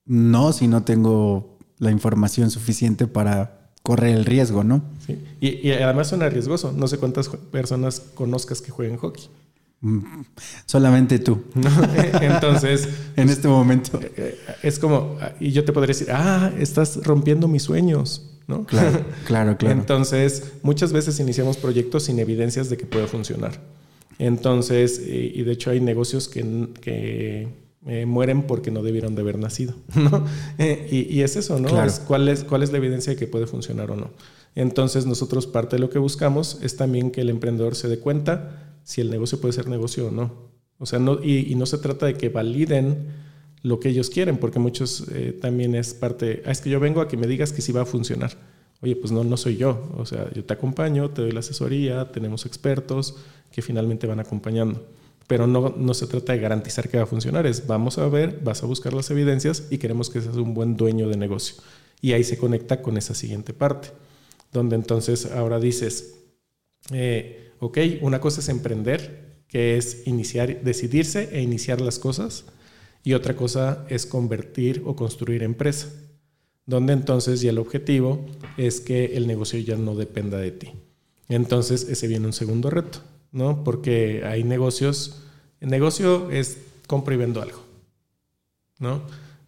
No, 0.04 0.52
si 0.52 0.66
no 0.66 0.82
tengo 0.82 1.56
la 1.78 1.92
información 1.92 2.50
suficiente 2.50 3.06
para 3.06 3.70
correr 3.82 4.16
el 4.16 4.24
riesgo, 4.24 4.64
¿no? 4.64 4.82
Sí. 5.06 5.18
Y, 5.40 5.68
y 5.68 5.72
además 5.72 6.08
suena 6.08 6.28
riesgoso. 6.28 6.72
No 6.72 6.88
sé 6.88 6.98
cuántas 6.98 7.28
personas 7.28 8.00
conozcas 8.00 8.60
que 8.60 8.70
jueguen 8.70 8.96
hockey. 8.96 9.28
Solamente 10.66 11.18
tú. 11.18 11.42
Entonces. 12.20 12.88
en 13.16 13.28
este 13.28 13.48
momento. 13.48 14.00
Eh, 14.00 14.12
eh, 14.16 14.38
es 14.62 14.78
como. 14.78 15.18
Y 15.40 15.52
yo 15.52 15.64
te 15.64 15.72
podría 15.72 15.94
decir, 15.94 16.08
ah, 16.10 16.52
estás 16.58 17.04
rompiendo 17.04 17.48
mis 17.48 17.62
sueños. 17.62 18.30
¿no? 18.46 18.64
Claro, 18.64 19.04
claro, 19.26 19.56
claro. 19.58 19.78
Entonces, 19.78 20.54
muchas 20.62 20.92
veces 20.92 21.20
iniciamos 21.20 21.58
proyectos 21.58 22.04
sin 22.04 22.18
evidencias 22.18 22.70
de 22.70 22.78
que 22.78 22.86
pueda 22.86 23.06
funcionar. 23.06 23.60
Entonces, 24.18 25.00
y 25.06 25.42
de 25.42 25.52
hecho 25.52 25.70
hay 25.70 25.80
negocios 25.80 26.28
que, 26.28 26.68
que 26.80 27.48
eh, 27.86 28.06
mueren 28.06 28.44
porque 28.44 28.70
no 28.70 28.82
debieron 28.82 29.14
de 29.14 29.20
haber 29.20 29.38
nacido, 29.38 29.74
¿no? 29.94 30.26
y, 30.58 31.20
es 31.20 31.36
eso, 31.36 31.60
¿no? 31.60 31.84
Es 31.84 32.00
cuál, 32.00 32.26
es, 32.28 32.42
¿Cuál 32.42 32.62
es 32.62 32.72
la 32.72 32.78
evidencia 32.78 33.12
de 33.12 33.18
que 33.18 33.26
puede 33.26 33.46
funcionar 33.46 33.90
o 33.90 33.96
no? 33.96 34.10
Entonces, 34.54 35.04
nosotros 35.04 35.46
parte 35.46 35.76
de 35.76 35.80
lo 35.80 35.90
que 35.90 35.98
buscamos 35.98 36.58
es 36.62 36.76
también 36.76 37.10
que 37.10 37.20
el 37.20 37.28
emprendedor 37.28 37.76
se 37.76 37.86
dé 37.86 37.98
cuenta 37.98 38.67
si 38.88 39.02
el 39.02 39.10
negocio 39.10 39.38
puede 39.38 39.52
ser 39.52 39.68
negocio 39.68 40.08
o 40.08 40.10
no. 40.10 40.32
O 40.78 40.86
sea, 40.86 40.98
no, 40.98 41.22
y, 41.22 41.54
no 41.56 41.66
se 41.66 41.76
trata 41.76 42.06
de 42.06 42.14
que 42.14 42.30
validen 42.30 43.08
lo 43.62 43.80
que 43.80 43.90
ellos 43.90 44.08
quieren, 44.08 44.38
porque 44.38 44.58
muchos 44.58 45.04
eh, 45.12 45.36
también 45.38 45.74
es 45.74 45.92
parte, 45.92 46.42
ah, 46.46 46.52
es 46.52 46.62
que 46.62 46.70
yo 46.70 46.80
vengo 46.80 47.02
a 47.02 47.06
que 47.06 47.18
me 47.18 47.26
digas 47.26 47.52
que 47.52 47.60
sí 47.60 47.70
va 47.70 47.82
a 47.82 47.84
funcionar. 47.84 48.32
Oye, 48.80 48.96
pues 48.96 49.12
no, 49.12 49.24
no 49.24 49.36
soy 49.36 49.58
yo. 49.58 49.92
O 49.98 50.06
sea, 50.06 50.32
yo 50.32 50.42
te 50.42 50.54
acompaño, 50.54 51.10
te 51.10 51.20
doy 51.20 51.32
la 51.32 51.40
asesoría, 51.40 52.10
tenemos 52.12 52.46
expertos 52.46 53.16
que 53.52 53.60
finalmente 53.60 54.06
van 54.06 54.20
acompañando. 54.20 54.82
Pero 55.26 55.46
no, 55.46 55.74
no 55.76 55.92
se 55.92 56.06
trata 56.06 56.32
de 56.32 56.38
garantizar 56.38 56.88
que 56.88 56.96
va 56.96 57.02
a 57.02 57.06
funcionar, 57.06 57.44
es 57.46 57.66
vamos 57.66 57.98
a 57.98 58.08
ver, 58.08 58.40
vas 58.42 58.62
a 58.62 58.66
buscar 58.66 58.94
las 58.94 59.10
evidencias 59.10 59.66
y 59.68 59.76
queremos 59.76 60.08
que 60.08 60.22
seas 60.22 60.36
un 60.36 60.54
buen 60.54 60.78
dueño 60.78 61.10
de 61.10 61.18
negocio. 61.18 61.56
Y 62.00 62.12
ahí 62.12 62.24
se 62.24 62.38
conecta 62.38 62.80
con 62.80 62.96
esa 62.96 63.12
siguiente 63.12 63.52
parte, 63.52 63.90
donde 64.50 64.76
entonces 64.76 65.26
ahora 65.26 65.60
dices, 65.60 66.20
eh, 66.90 67.47
¿ok? 67.60 67.78
Una 68.00 68.20
cosa 68.20 68.40
es 68.40 68.48
emprender, 68.48 69.42
que 69.48 69.76
es 69.76 70.06
iniciar, 70.06 70.62
decidirse 70.62 71.30
e 71.32 71.42
iniciar 71.42 71.80
las 71.80 71.98
cosas, 71.98 72.44
y 73.04 73.14
otra 73.14 73.36
cosa 73.36 73.86
es 73.88 74.06
convertir 74.06 74.82
o 74.84 74.96
construir 74.96 75.42
empresa, 75.42 75.88
donde 76.66 76.92
entonces 76.92 77.40
ya 77.40 77.50
el 77.50 77.58
objetivo 77.58 78.26
es 78.56 78.80
que 78.80 79.16
el 79.16 79.26
negocio 79.26 79.58
ya 79.60 79.76
no 79.76 79.94
dependa 79.94 80.38
de 80.38 80.50
ti. 80.50 80.72
Entonces 81.28 81.88
ese 81.88 82.06
viene 82.06 82.26
un 82.26 82.32
segundo 82.32 82.68
reto, 82.70 83.00
¿no? 83.32 83.64
Porque 83.64 84.22
hay 84.24 84.44
negocios, 84.44 85.22
el 85.60 85.70
negocio 85.70 86.30
es 86.30 86.58
compro 86.86 87.14
y 87.14 87.16
vendo 87.16 87.40
algo, 87.40 87.62
¿no? 88.78 89.02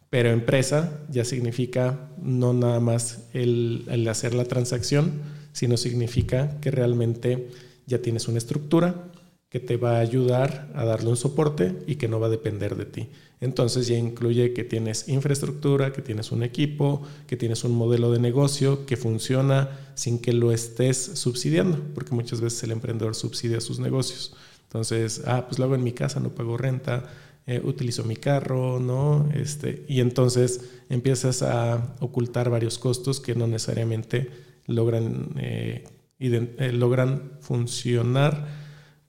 Pero 0.08 0.30
empresa 0.30 1.00
ya 1.10 1.24
significa 1.24 2.10
no 2.20 2.52
nada 2.52 2.80
más 2.80 3.28
el, 3.32 3.84
el 3.90 4.08
hacer 4.08 4.34
la 4.34 4.44
transacción, 4.44 5.12
sino 5.52 5.76
significa 5.76 6.58
que 6.60 6.70
realmente 6.70 7.48
ya 7.90 8.00
tienes 8.00 8.28
una 8.28 8.38
estructura 8.38 9.10
que 9.48 9.58
te 9.58 9.76
va 9.76 9.96
a 9.96 10.00
ayudar 10.00 10.70
a 10.76 10.84
darle 10.84 11.10
un 11.10 11.16
soporte 11.16 11.76
y 11.88 11.96
que 11.96 12.06
no 12.06 12.20
va 12.20 12.28
a 12.28 12.30
depender 12.30 12.76
de 12.76 12.84
ti. 12.84 13.08
Entonces 13.40 13.88
ya 13.88 13.96
incluye 13.96 14.52
que 14.52 14.62
tienes 14.62 15.08
infraestructura, 15.08 15.92
que 15.92 16.02
tienes 16.02 16.30
un 16.30 16.44
equipo, 16.44 17.02
que 17.26 17.36
tienes 17.36 17.64
un 17.64 17.72
modelo 17.72 18.12
de 18.12 18.20
negocio 18.20 18.86
que 18.86 18.96
funciona 18.96 19.70
sin 19.94 20.20
que 20.20 20.32
lo 20.32 20.52
estés 20.52 20.96
subsidiando, 21.14 21.80
porque 21.94 22.14
muchas 22.14 22.40
veces 22.40 22.62
el 22.62 22.70
emprendedor 22.70 23.16
subsidia 23.16 23.60
sus 23.60 23.80
negocios. 23.80 24.36
Entonces, 24.64 25.22
ah, 25.26 25.46
pues 25.48 25.58
lo 25.58 25.64
hago 25.64 25.74
en 25.74 25.82
mi 25.82 25.92
casa, 25.92 26.20
no 26.20 26.32
pago 26.32 26.56
renta, 26.56 27.10
eh, 27.46 27.60
utilizo 27.64 28.04
mi 28.04 28.14
carro, 28.14 28.78
¿no? 28.78 29.28
Este, 29.34 29.84
y 29.88 29.98
entonces 29.98 30.60
empiezas 30.88 31.42
a 31.42 31.96
ocultar 31.98 32.50
varios 32.50 32.78
costos 32.78 33.18
que 33.18 33.34
no 33.34 33.48
necesariamente 33.48 34.30
logran 34.66 35.34
eh, 35.38 35.82
eh, 36.20 36.72
logran 36.72 37.32
funcionar 37.40 38.46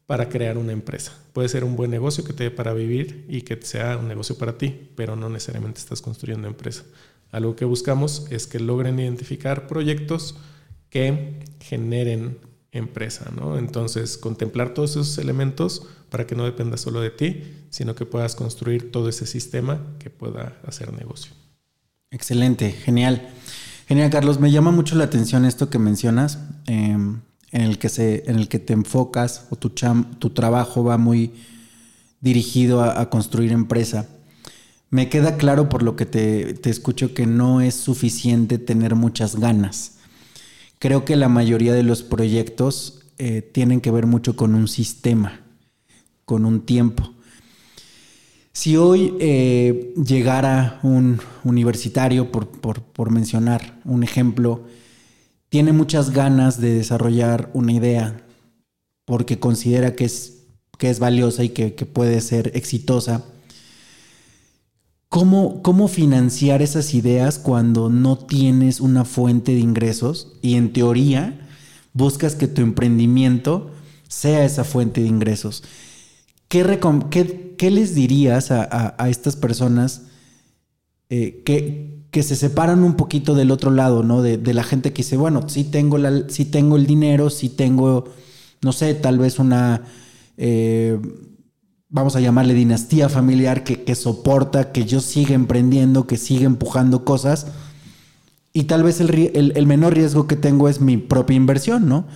para 0.06 0.30
crear 0.30 0.58
una 0.58 0.72
empresa. 0.72 1.14
Puede 1.34 1.50
ser 1.50 1.64
un 1.64 1.76
buen 1.76 1.92
negocio 1.92 2.24
que 2.24 2.34
te 2.34 2.46
dé 2.46 2.52
para 2.52 2.74
vivir 2.74 3.26
y 3.30 3.44
que 3.44 3.62
sea 3.62 3.98
un 3.98 4.08
negocio 4.08 4.38
para 4.38 4.58
ti, 4.58 4.90
pero 4.96 5.16
no 5.16 5.30
necesariamente 5.30 5.80
estás 5.80 6.02
construyendo 6.02 6.48
empresa. 6.48 6.84
Algo 7.32 7.56
que 7.56 7.66
buscamos 7.66 8.28
es 8.30 8.48
que 8.48 8.60
logren 8.60 9.00
identificar 9.00 9.68
proyectos 9.68 10.36
que 10.90 11.40
generen 11.62 12.40
empresa, 12.72 13.32
¿no? 13.36 13.58
Entonces, 13.58 14.18
contemplar 14.18 14.74
todos 14.74 14.92
esos 14.92 15.18
elementos 15.18 15.88
para 16.10 16.28
que 16.28 16.36
no 16.36 16.46
dependa 16.46 16.78
solo 16.78 17.02
de 17.02 17.10
ti, 17.10 17.44
sino 17.70 17.96
que 17.96 18.06
puedas 18.06 18.36
construir 18.36 18.92
todo 18.92 19.10
ese 19.10 19.26
sistema 19.26 19.96
que 20.00 20.10
pueda 20.10 20.60
hacer 20.66 20.92
negocio. 20.94 21.32
Excelente, 22.12 22.72
genial. 22.72 23.30
Genial, 23.92 24.10
Carlos. 24.10 24.40
Me 24.40 24.52
llama 24.52 24.72
mucho 24.72 24.96
la 24.96 25.04
atención 25.04 25.44
esto 25.44 25.70
que 25.70 25.78
mencionas, 25.78 26.40
em, 26.66 27.20
en, 27.52 27.62
el 27.62 27.78
que 27.78 27.90
se, 27.90 28.24
en 28.26 28.38
el 28.38 28.48
que 28.48 28.58
te 28.58 28.72
enfocas 28.72 29.48
o 29.50 29.58
tu, 29.58 29.72
tu 30.18 30.30
trabajo 30.30 30.86
va 30.86 30.98
muy 30.98 31.34
dirigido 32.22 32.82
a, 32.84 33.10
construir 33.10 33.52
empresa. 33.52 34.08
Me 34.92 35.10
queda 35.10 35.36
claro 35.36 35.68
por 35.68 35.84
lo 35.84 35.98
que 35.98 36.06
te, 36.06 36.70
escucho 36.70 37.14
que 37.14 37.26
no 37.26 37.60
es 37.60 37.76
suficiente 37.76 38.60
tener 38.60 38.96
muchas 38.96 39.36
ganas. 39.36 39.98
Creo 40.80 41.04
que 41.04 41.18
la 41.18 41.28
mayoría 41.28 41.74
de 41.74 41.84
los 41.84 42.02
proyectos 42.02 43.02
eh, 43.18 43.42
tienen 43.42 43.82
que 43.82 43.92
ver 43.92 44.08
mucho 44.08 44.38
con 44.38 44.56
un 44.56 44.70
sistema, 44.70 45.42
con 46.24 46.46
un 46.46 46.62
tiempo. 46.62 47.14
Si 48.54 48.76
hoy 48.76 49.16
eh, 49.22 49.94
llegara 49.96 50.80
un 50.84 51.20
universitario, 51.44 52.32
por, 52.32 53.10
mencionar 53.10 53.80
un 53.86 54.04
ejemplo, 54.04 54.66
tiene 55.50 55.72
muchas 55.72 56.12
ganas 56.12 56.60
de 56.60 56.74
desarrollar 56.74 57.50
una 57.54 57.72
idea 57.72 58.26
porque 59.06 59.40
considera 59.40 59.96
que 59.96 60.06
es, 60.06 60.44
que 60.78 60.90
es 60.90 61.00
valiosa 61.00 61.44
y 61.44 61.50
que, 61.50 61.72
puede 61.86 62.20
ser 62.22 62.52
exitosa, 62.56 63.26
¿Cómo, 65.08 65.62
¿Cómo, 65.62 65.90
financiar 65.90 66.62
esas 66.62 66.94
ideas 66.94 67.38
cuando 67.38 67.90
no 67.90 68.18
tienes 68.18 68.80
una 68.80 69.04
fuente 69.04 69.52
de 69.52 69.60
ingresos 69.60 70.38
y 70.42 70.56
en 70.56 70.72
teoría 70.72 71.50
buscas 71.92 72.36
que 72.36 72.48
tu 72.48 72.62
emprendimiento 72.62 73.72
sea 74.08 74.46
esa 74.46 74.64
fuente 74.64 75.02
de 75.02 75.08
ingresos? 75.08 75.64
¿Qué, 76.52 77.72
les 77.72 77.96
dirías 77.96 78.52
a, 78.52 79.10
estas 79.10 79.38
personas 79.38 80.02
eh, 81.10 81.42
que, 81.46 82.04
que, 82.12 82.24
se 82.24 82.36
separan 82.36 82.84
un 82.84 82.96
poquito 82.96 83.36
del 83.36 83.52
otro 83.52 83.72
lado, 83.72 84.04
¿no? 84.04 84.22
De, 84.22 84.54
la 84.54 84.64
gente 84.64 84.92
que 84.92 85.02
dice, 85.02 85.16
bueno, 85.16 85.48
sí 85.48 85.64
tengo, 85.64 85.98
la, 85.98 86.28
sí 86.28 86.44
tengo 86.44 86.76
el 86.76 86.86
dinero, 86.86 87.30
sí 87.30 87.48
tengo, 87.48 88.04
no 88.62 88.74
sé, 88.74 88.94
tal 88.96 89.18
vez 89.18 89.40
una, 89.40 89.84
eh, 90.36 91.00
vamos 91.88 92.18
a 92.18 92.20
llamarle 92.20 92.54
dinastía 92.54 93.08
familiar 93.08 93.64
que, 93.64 93.96
soporta 93.96 94.74
que 94.74 94.84
yo 94.84 95.00
siga 95.00 95.36
emprendiendo, 95.36 96.06
que 96.06 96.18
siga 96.18 96.46
empujando 96.46 97.06
cosas. 97.06 97.48
Y 98.52 98.66
tal 98.66 98.84
vez 98.84 99.00
el, 99.00 99.54
el 99.56 99.68
menor 99.68 99.94
riesgo 99.94 100.28
que 100.28 100.36
tengo 100.36 100.68
es 100.68 100.82
mi 100.82 100.98
propia 100.98 101.38
inversión, 101.38 101.88
¿no? 101.88 102.08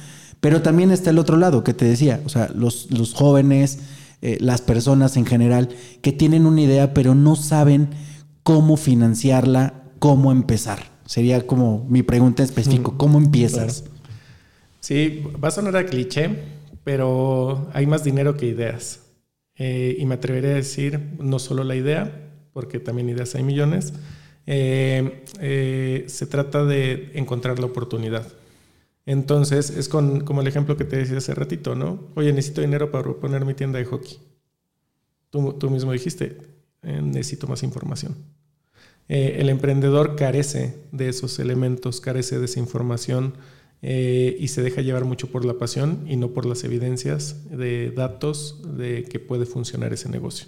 Pero 0.42 0.62
también 0.62 0.92
está 0.92 1.12
el 1.12 1.20
otro 1.20 1.38
lado 1.38 1.64
que 1.64 1.74
te 1.74 1.86
decía, 1.86 2.22
o 2.26 2.30
sea, 2.30 2.50
los, 2.54 2.92
los 2.92 3.14
jóvenes 3.14 3.80
eh, 4.28 4.40
las 4.42 4.60
personas 4.60 5.18
en 5.18 5.26
general 5.28 5.70
que 6.02 6.12
tienen 6.12 6.48
una 6.48 6.62
idea 6.62 6.96
pero 6.96 7.14
no 7.14 7.36
saben 7.36 7.90
cómo 8.42 8.76
financiarla, 8.76 9.84
cómo 10.00 10.32
empezar. 10.32 10.80
Sería 11.06 11.46
como 11.46 11.86
mi 11.88 12.02
pregunta 12.02 12.42
específica, 12.42 12.90
¿cómo 12.98 13.20
empiezas? 13.20 13.84
Sí, 14.80 15.22
va 15.44 15.50
a 15.50 15.52
sonar 15.52 15.78
a 15.78 15.86
cliché, 15.86 16.40
pero 16.84 17.70
hay 17.72 17.86
más 17.86 18.04
dinero 18.04 18.36
que 18.36 18.48
ideas. 18.48 19.02
Eh, 19.58 19.96
y 20.00 20.06
me 20.08 20.16
atreveré 20.16 20.54
a 20.54 20.56
decir, 20.56 21.00
no 21.20 21.38
solo 21.38 21.64
la 21.64 21.76
idea, 21.76 22.32
porque 22.52 22.80
también 22.80 23.08
ideas 23.10 23.36
hay 23.36 23.44
millones, 23.44 23.94
eh, 24.48 26.04
se 26.08 26.26
trata 26.26 26.66
de 26.66 27.12
encontrar 27.14 27.60
la 27.60 27.68
oportunidad. 27.68 28.26
Entonces, 29.06 29.70
es 29.70 29.88
como 29.88 30.42
el 30.42 30.48
ejemplo 30.48 30.78
que 30.78 30.86
te 30.86 30.98
decía 30.98 31.18
hace 31.18 31.36
ratito, 31.36 31.76
¿no? 31.76 32.10
Oye, 32.16 32.34
necesito 32.34 32.62
dinero 32.62 32.92
para 32.92 33.14
poner 33.14 33.46
mi 33.46 33.54
tienda 33.54 33.78
de 33.78 33.86
hockey. 33.86 34.18
Tú, 35.30 35.54
tú 35.54 35.70
mismo 35.70 35.92
dijiste, 35.92 36.38
eh, 36.86 37.02
necesito 37.02 37.48
más 37.48 37.64
información. 37.64 38.16
Eh, 39.08 39.38
el 39.40 39.50
emprendedor 39.50 40.16
carece 40.16 40.76
de 40.92 41.10
esos 41.10 41.40
elementos, 41.40 42.00
carece 42.00 42.40
de 42.40 42.46
esa 42.46 42.60
información 42.60 43.34
eh, 43.82 44.36
y 44.40 44.48
se 44.48 44.64
deja 44.64 44.82
llevar 44.82 45.06
mucho 45.06 45.28
por 45.32 45.46
la 45.46 45.56
pasión 45.56 46.06
y 46.08 46.16
no 46.16 46.32
por 46.32 46.46
las 46.46 46.64
evidencias 46.64 47.50
de 47.50 47.92
datos 47.92 48.62
de 48.78 49.04
que 49.04 49.20
puede 49.20 49.46
funcionar 49.46 49.94
ese 49.94 50.10
negocio. 50.10 50.48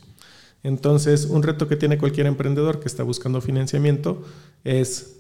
Entonces, 0.64 1.26
un 1.26 1.44
reto 1.44 1.68
que 1.68 1.76
tiene 1.76 1.98
cualquier 1.98 2.26
emprendedor 2.26 2.80
que 2.80 2.88
está 2.88 3.04
buscando 3.04 3.42
financiamiento 3.42 4.24
es 4.64 5.18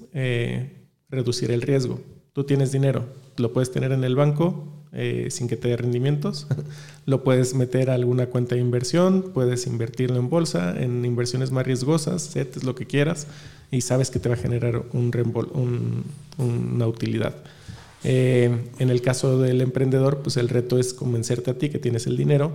reducir 1.09 1.51
el 1.51 1.61
riesgo. 1.61 2.01
Tú 2.37 2.43
tienes 2.43 2.71
dinero, 2.71 3.03
lo 3.37 3.51
puedes 3.51 3.71
tener 3.71 3.91
en 3.91 4.03
el 4.03 4.15
banco 4.15 4.67
eh, 4.93 5.29
sin 5.31 5.47
que 5.47 5.57
te 5.57 5.69
dé 5.69 5.77
rendimientos. 5.77 6.45
lo 7.07 7.23
puedes 7.23 7.55
meter 7.55 7.89
a 7.89 7.95
alguna 7.95 8.27
cuenta 8.27 8.53
de 8.53 8.61
inversión, 8.61 9.31
puedes 9.33 9.65
invertirlo 9.65 10.17
en 10.17 10.29
bolsa, 10.29 10.79
en 10.79 11.03
inversiones 11.03 11.49
más 11.49 11.65
riesgosas, 11.65 12.35
es 12.35 12.63
lo 12.63 12.75
que 12.75 12.85
quieras 12.85 13.25
y 13.71 13.81
sabes 13.81 14.11
que 14.11 14.19
te 14.19 14.29
va 14.29 14.35
a 14.35 14.37
generar 14.37 14.83
un, 14.93 16.03
una 16.37 16.85
utilidad. 16.87 17.33
Eh, 18.03 18.55
en 18.77 18.89
el 18.91 19.01
caso 19.01 19.39
del 19.39 19.61
emprendedor, 19.61 20.19
pues 20.19 20.37
el 20.37 20.47
reto 20.47 20.77
es 20.77 20.93
convencerte 20.93 21.49
a 21.49 21.57
ti 21.57 21.69
que 21.69 21.79
tienes 21.79 22.05
el 22.05 22.17
dinero, 22.17 22.51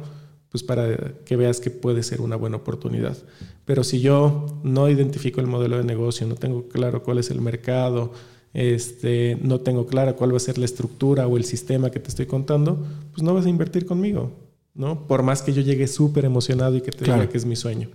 pues 0.51 0.63
para 0.63 0.97
que 1.25 1.35
veas 1.35 1.59
que 1.59 1.71
puede 1.71 2.05
ser 2.05 2.21
una 2.21 2.37
buena 2.37 2.59
oportunidad. 2.59 3.17
Pero 3.65 3.83
si 3.83 4.01
yo 4.01 4.61
no 4.63 4.89
identifico 4.89 5.41
el 5.41 5.49
modelo 5.49 5.79
de 5.79 5.83
negocio, 5.83 6.25
no 6.29 6.37
tengo 6.37 6.69
claro 6.69 7.03
cuál 7.03 7.19
es 7.19 7.33
el 7.33 7.41
mercado, 7.41 8.13
este, 8.55 9.39
no 9.41 9.61
tengo 9.61 9.87
clara 9.87 10.15
cuál 10.15 10.33
va 10.33 10.37
a 10.37 10.41
ser 10.41 10.59
la 10.59 10.65
estructura 10.65 11.27
o 11.27 11.37
el 11.37 11.45
sistema 11.45 11.91
que 11.91 12.01
te 12.01 12.09
estoy 12.09 12.27
contando, 12.27 12.87
pues 13.13 13.23
no 13.23 13.35
vas 13.35 13.47
a 13.47 13.49
invertir 13.49 13.87
conmigo, 13.87 14.33
¿no? 14.75 15.07
Por 15.07 15.23
más 15.23 15.43
que 15.43 15.53
yo 15.53 15.63
llegue 15.63 15.87
súper 15.87 16.25
emocionado 16.25 16.77
y 16.77 16.83
que 16.83 16.91
te 16.91 17.05
diga 17.05 17.29
que 17.29 17.39
es 17.39 17.47
mi 17.47 17.57
sueño. 17.57 17.89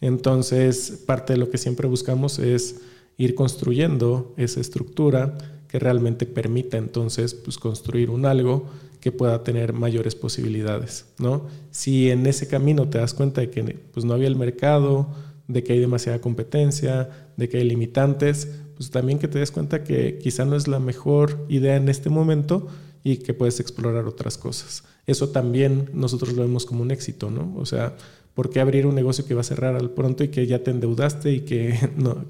Entonces, 0.00 1.02
parte 1.06 1.34
de 1.34 1.38
lo 1.38 1.50
que 1.50 1.58
siempre 1.58 1.86
buscamos 1.86 2.38
es 2.38 2.80
ir 3.16 3.34
construyendo 3.34 4.34
esa 4.36 4.60
estructura 4.60 5.38
que 5.68 5.78
realmente 5.78 6.26
permita 6.26 6.76
entonces 6.76 7.34
pues, 7.34 7.58
construir 7.58 8.10
un 8.10 8.26
algo 8.26 8.66
que 9.00 9.12
pueda 9.12 9.42
tener 9.44 9.72
mayores 9.72 10.14
posibilidades, 10.14 11.06
¿no? 11.18 11.46
Si 11.70 12.10
en 12.10 12.26
ese 12.26 12.48
camino 12.48 12.88
te 12.88 12.98
das 12.98 13.12
cuenta 13.12 13.40
de 13.40 13.50
que 13.50 13.62
pues, 13.92 14.04
no 14.04 14.14
había 14.14 14.28
el 14.28 14.36
mercado, 14.36 15.08
de 15.46 15.62
que 15.62 15.74
hay 15.74 15.78
demasiada 15.78 16.20
competencia, 16.20 17.10
de 17.36 17.48
que 17.48 17.58
hay 17.58 17.64
limitantes, 17.64 18.48
pues 18.76 18.90
también 18.90 19.18
que 19.18 19.28
te 19.28 19.38
des 19.38 19.50
cuenta 19.50 19.84
que 19.84 20.18
quizá 20.18 20.44
no 20.44 20.56
es 20.56 20.68
la 20.68 20.78
mejor 20.78 21.46
idea 21.48 21.76
en 21.76 21.88
este 21.88 22.10
momento 22.10 22.68
y 23.02 23.18
que 23.18 23.34
puedes 23.34 23.60
explorar 23.60 24.06
otras 24.06 24.38
cosas. 24.38 24.84
Eso 25.06 25.28
también 25.28 25.90
nosotros 25.92 26.32
lo 26.32 26.42
vemos 26.42 26.64
como 26.64 26.82
un 26.82 26.90
éxito, 26.90 27.30
¿no? 27.30 27.54
O 27.56 27.66
sea, 27.66 27.96
¿por 28.32 28.50
qué 28.50 28.60
abrir 28.60 28.86
un 28.86 28.94
negocio 28.94 29.26
que 29.26 29.34
va 29.34 29.42
a 29.42 29.44
cerrar 29.44 29.76
al 29.76 29.90
pronto 29.90 30.24
y 30.24 30.28
que 30.28 30.46
ya 30.46 30.62
te 30.62 30.70
endeudaste 30.70 31.30
y 31.32 31.40
que 31.40 31.90
no? 31.96 32.24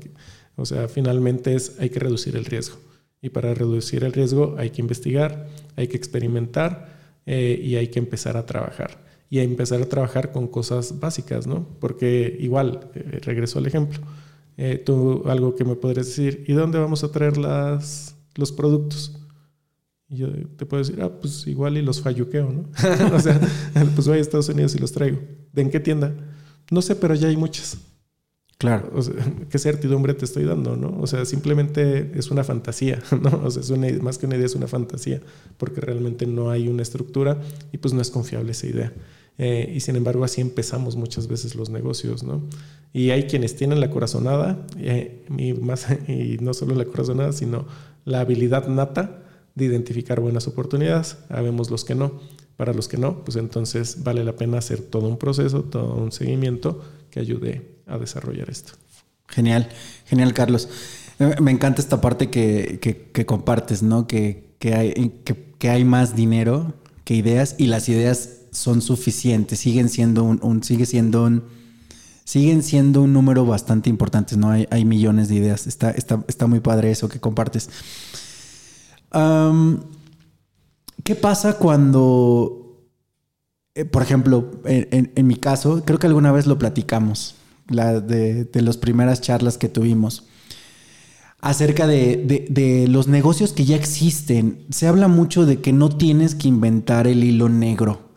O 0.56 0.66
sea, 0.66 0.88
finalmente 0.88 1.54
es, 1.54 1.76
hay 1.78 1.90
que 1.90 2.00
reducir 2.00 2.36
el 2.36 2.44
riesgo. 2.44 2.76
Y 3.22 3.30
para 3.30 3.54
reducir 3.54 4.04
el 4.04 4.12
riesgo 4.12 4.56
hay 4.58 4.70
que 4.70 4.82
investigar, 4.82 5.48
hay 5.76 5.88
que 5.88 5.96
experimentar 5.96 7.20
eh, 7.26 7.58
y 7.62 7.76
hay 7.76 7.88
que 7.88 7.98
empezar 7.98 8.36
a 8.36 8.44
trabajar. 8.44 9.02
Y 9.30 9.38
a 9.38 9.42
empezar 9.42 9.80
a 9.80 9.88
trabajar 9.88 10.30
con 10.30 10.46
cosas 10.48 11.00
básicas, 11.00 11.46
¿no? 11.46 11.66
Porque 11.80 12.36
igual, 12.38 12.90
eh, 12.94 13.20
regreso 13.22 13.58
al 13.58 13.66
ejemplo, 13.66 14.00
eh, 14.56 14.82
tú 14.84 15.22
algo 15.26 15.54
que 15.54 15.64
me 15.64 15.74
podrías 15.74 16.06
decir, 16.06 16.44
¿y 16.46 16.52
dónde 16.52 16.78
vamos 16.78 17.04
a 17.04 17.10
traer 17.10 17.36
las, 17.36 18.16
los 18.34 18.52
productos? 18.52 19.18
Y 20.08 20.18
yo 20.18 20.28
te 20.56 20.66
puedo 20.66 20.82
decir, 20.82 21.00
ah, 21.02 21.10
pues 21.20 21.46
igual 21.46 21.76
y 21.76 21.82
los 21.82 22.00
falluqueo, 22.00 22.50
¿no? 22.50 22.68
o 23.14 23.20
sea, 23.20 23.40
pues 23.94 24.06
voy 24.06 24.18
a 24.18 24.20
Estados 24.20 24.48
Unidos 24.48 24.74
y 24.74 24.78
los 24.78 24.92
traigo. 24.92 25.18
¿De 25.52 25.62
en 25.62 25.70
qué 25.70 25.80
tienda? 25.80 26.14
No 26.70 26.82
sé, 26.82 26.94
pero 26.96 27.14
ya 27.14 27.28
hay 27.28 27.36
muchas. 27.36 27.78
Claro. 28.58 28.90
O 28.94 29.02
sea, 29.02 29.14
¿Qué 29.50 29.58
certidumbre 29.58 30.14
te 30.14 30.24
estoy 30.24 30.44
dando, 30.44 30.76
no? 30.76 30.96
O 31.00 31.06
sea, 31.06 31.24
simplemente 31.24 32.12
es 32.14 32.30
una 32.30 32.44
fantasía, 32.44 33.02
¿no? 33.20 33.42
O 33.44 33.50
sea, 33.50 33.62
es 33.62 33.70
una, 33.70 33.88
más 34.02 34.18
que 34.18 34.26
una 34.26 34.36
idea, 34.36 34.46
es 34.46 34.54
una 34.54 34.68
fantasía, 34.68 35.20
porque 35.58 35.80
realmente 35.80 36.26
no 36.26 36.50
hay 36.50 36.68
una 36.68 36.82
estructura 36.82 37.40
y 37.72 37.78
pues 37.78 37.92
no 37.92 38.00
es 38.00 38.10
confiable 38.10 38.52
esa 38.52 38.66
idea. 38.66 38.92
Eh, 39.38 39.72
y 39.74 39.80
sin 39.80 39.96
embargo, 39.96 40.24
así 40.24 40.40
empezamos 40.40 40.96
muchas 40.96 41.26
veces 41.26 41.54
los 41.54 41.70
negocios, 41.70 42.22
¿no? 42.22 42.42
Y 42.92 43.10
hay 43.10 43.24
quienes 43.24 43.56
tienen 43.56 43.80
la 43.80 43.90
corazonada, 43.90 44.64
eh, 44.78 45.24
y, 45.36 45.52
más, 45.54 45.86
y 46.08 46.38
no 46.40 46.54
solo 46.54 46.74
la 46.74 46.84
corazonada, 46.84 47.32
sino 47.32 47.66
la 48.04 48.20
habilidad 48.20 48.68
nata 48.68 49.22
de 49.54 49.64
identificar 49.64 50.20
buenas 50.20 50.46
oportunidades. 50.46 51.16
Habemos 51.28 51.70
los 51.70 51.84
que 51.84 51.94
no. 51.94 52.20
Para 52.56 52.72
los 52.72 52.86
que 52.86 52.96
no, 52.96 53.24
pues 53.24 53.36
entonces 53.36 54.04
vale 54.04 54.22
la 54.22 54.36
pena 54.36 54.58
hacer 54.58 54.80
todo 54.80 55.08
un 55.08 55.18
proceso, 55.18 55.64
todo 55.64 55.96
un 55.96 56.12
seguimiento 56.12 56.84
que 57.10 57.18
ayude 57.18 57.78
a 57.86 57.98
desarrollar 57.98 58.48
esto. 58.48 58.74
Genial, 59.26 59.68
genial, 60.06 60.32
Carlos. 60.34 60.68
Eh, 61.18 61.34
me 61.40 61.50
encanta 61.50 61.80
esta 61.80 62.00
parte 62.00 62.30
que, 62.30 62.78
que, 62.80 63.26
compartes, 63.26 63.82
¿no? 63.82 64.06
Que, 64.06 64.54
que 64.60 64.74
hay, 64.74 65.12
que, 65.58 65.68
hay 65.68 65.84
más 65.84 66.14
dinero 66.14 66.74
que 67.04 67.14
ideas 67.14 67.56
y 67.58 67.66
las 67.66 67.88
ideas 67.88 68.40
son 68.54 68.80
suficientes, 68.80 69.58
siguen 69.58 69.88
siendo 69.88 70.24
un, 70.24 70.62
sigue 70.62 70.86
siendo 70.86 71.24
un, 71.24 71.42
siguen 72.24 72.62
siendo 72.62 73.02
un 73.02 73.12
número 73.12 73.44
bastante 73.44 73.90
importante, 73.90 74.36
¿no? 74.36 74.50
Hay, 74.50 74.66
hay 74.70 74.84
millones 74.84 75.28
de 75.28 75.34
ideas. 75.34 75.66
Está, 75.66 75.90
está, 75.90 76.24
está, 76.28 76.46
muy 76.46 76.60
padre 76.60 76.90
eso 76.90 77.08
que 77.08 77.20
compartes. 77.20 77.68
¿Qué 81.02 81.14
pasa 81.14 81.58
cuando, 81.58 82.88
eh, 83.74 83.84
por 83.84 84.02
ejemplo, 84.02 84.60
en, 84.64 85.26
mi 85.26 85.36
caso, 85.36 85.82
creo 85.84 85.98
que 85.98 86.06
alguna 86.06 86.32
vez 86.32 86.46
lo 86.46 86.58
platicamos, 86.58 87.34
la 87.68 88.00
de, 88.00 88.44
de 88.44 88.62
las 88.62 88.76
primeras 88.76 89.20
charlas 89.20 89.58
que 89.58 89.68
tuvimos, 89.68 90.24
acerca 91.40 91.86
de, 91.86 92.48
de, 92.48 92.88
los 92.88 93.06
negocios 93.06 93.52
que 93.52 93.64
ya 93.64 93.76
existen? 93.76 94.64
Se 94.70 94.86
habla 94.86 95.08
mucho 95.08 95.44
de 95.44 95.60
que 95.60 95.72
no 95.72 95.90
tienes 95.90 96.34
que 96.34 96.48
inventar 96.48 97.06
el 97.06 97.22
hilo 97.22 97.48
negro 97.48 98.13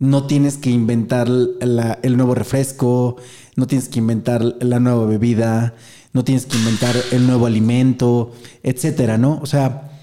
no 0.00 0.26
tienes 0.26 0.56
que 0.56 0.70
inventar 0.70 1.28
el 1.28 2.16
nuevo 2.16 2.34
refresco, 2.34 3.16
no 3.54 3.66
tienes 3.66 3.88
que 3.88 3.98
inventar 3.98 4.42
la 4.42 4.80
nueva 4.80 5.04
bebida, 5.04 5.74
no 6.14 6.24
tienes 6.24 6.46
que 6.46 6.56
inventar 6.56 6.96
el 7.12 7.26
nuevo 7.26 7.44
alimento, 7.46 8.32
etcétera, 8.62 9.18
¿no? 9.18 9.38
O 9.42 9.46
sea, 9.46 10.00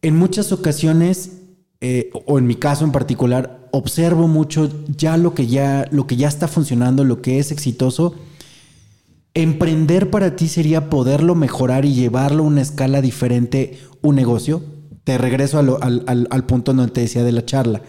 en 0.00 0.16
muchas 0.16 0.52
ocasiones, 0.52 1.32
eh, 1.80 2.10
o 2.26 2.38
en 2.38 2.46
mi 2.46 2.54
caso 2.54 2.84
en 2.84 2.92
particular, 2.92 3.68
observo 3.72 4.28
mucho 4.28 4.70
ya 4.96 5.16
lo 5.16 5.34
que 5.34 5.48
ya, 5.48 5.88
lo 5.90 6.06
que 6.06 6.16
ya 6.16 6.28
está 6.28 6.46
funcionando, 6.46 7.02
lo 7.02 7.20
que 7.20 7.40
es 7.40 7.50
exitoso. 7.50 8.14
Emprender 9.34 10.08
para 10.08 10.36
ti 10.36 10.46
sería 10.46 10.88
poderlo 10.88 11.34
mejorar 11.34 11.84
y 11.84 11.94
llevarlo 11.94 12.44
a 12.44 12.46
una 12.46 12.62
escala 12.62 13.02
diferente 13.02 13.80
un 14.02 14.14
negocio. 14.14 14.62
Te 15.02 15.18
regreso 15.18 15.58
al, 15.58 16.04
al 16.06 16.46
punto 16.46 16.72
donde 16.72 16.92
te 16.92 17.00
decía 17.00 17.24
de 17.24 17.32
la 17.32 17.44
charla 17.44 17.82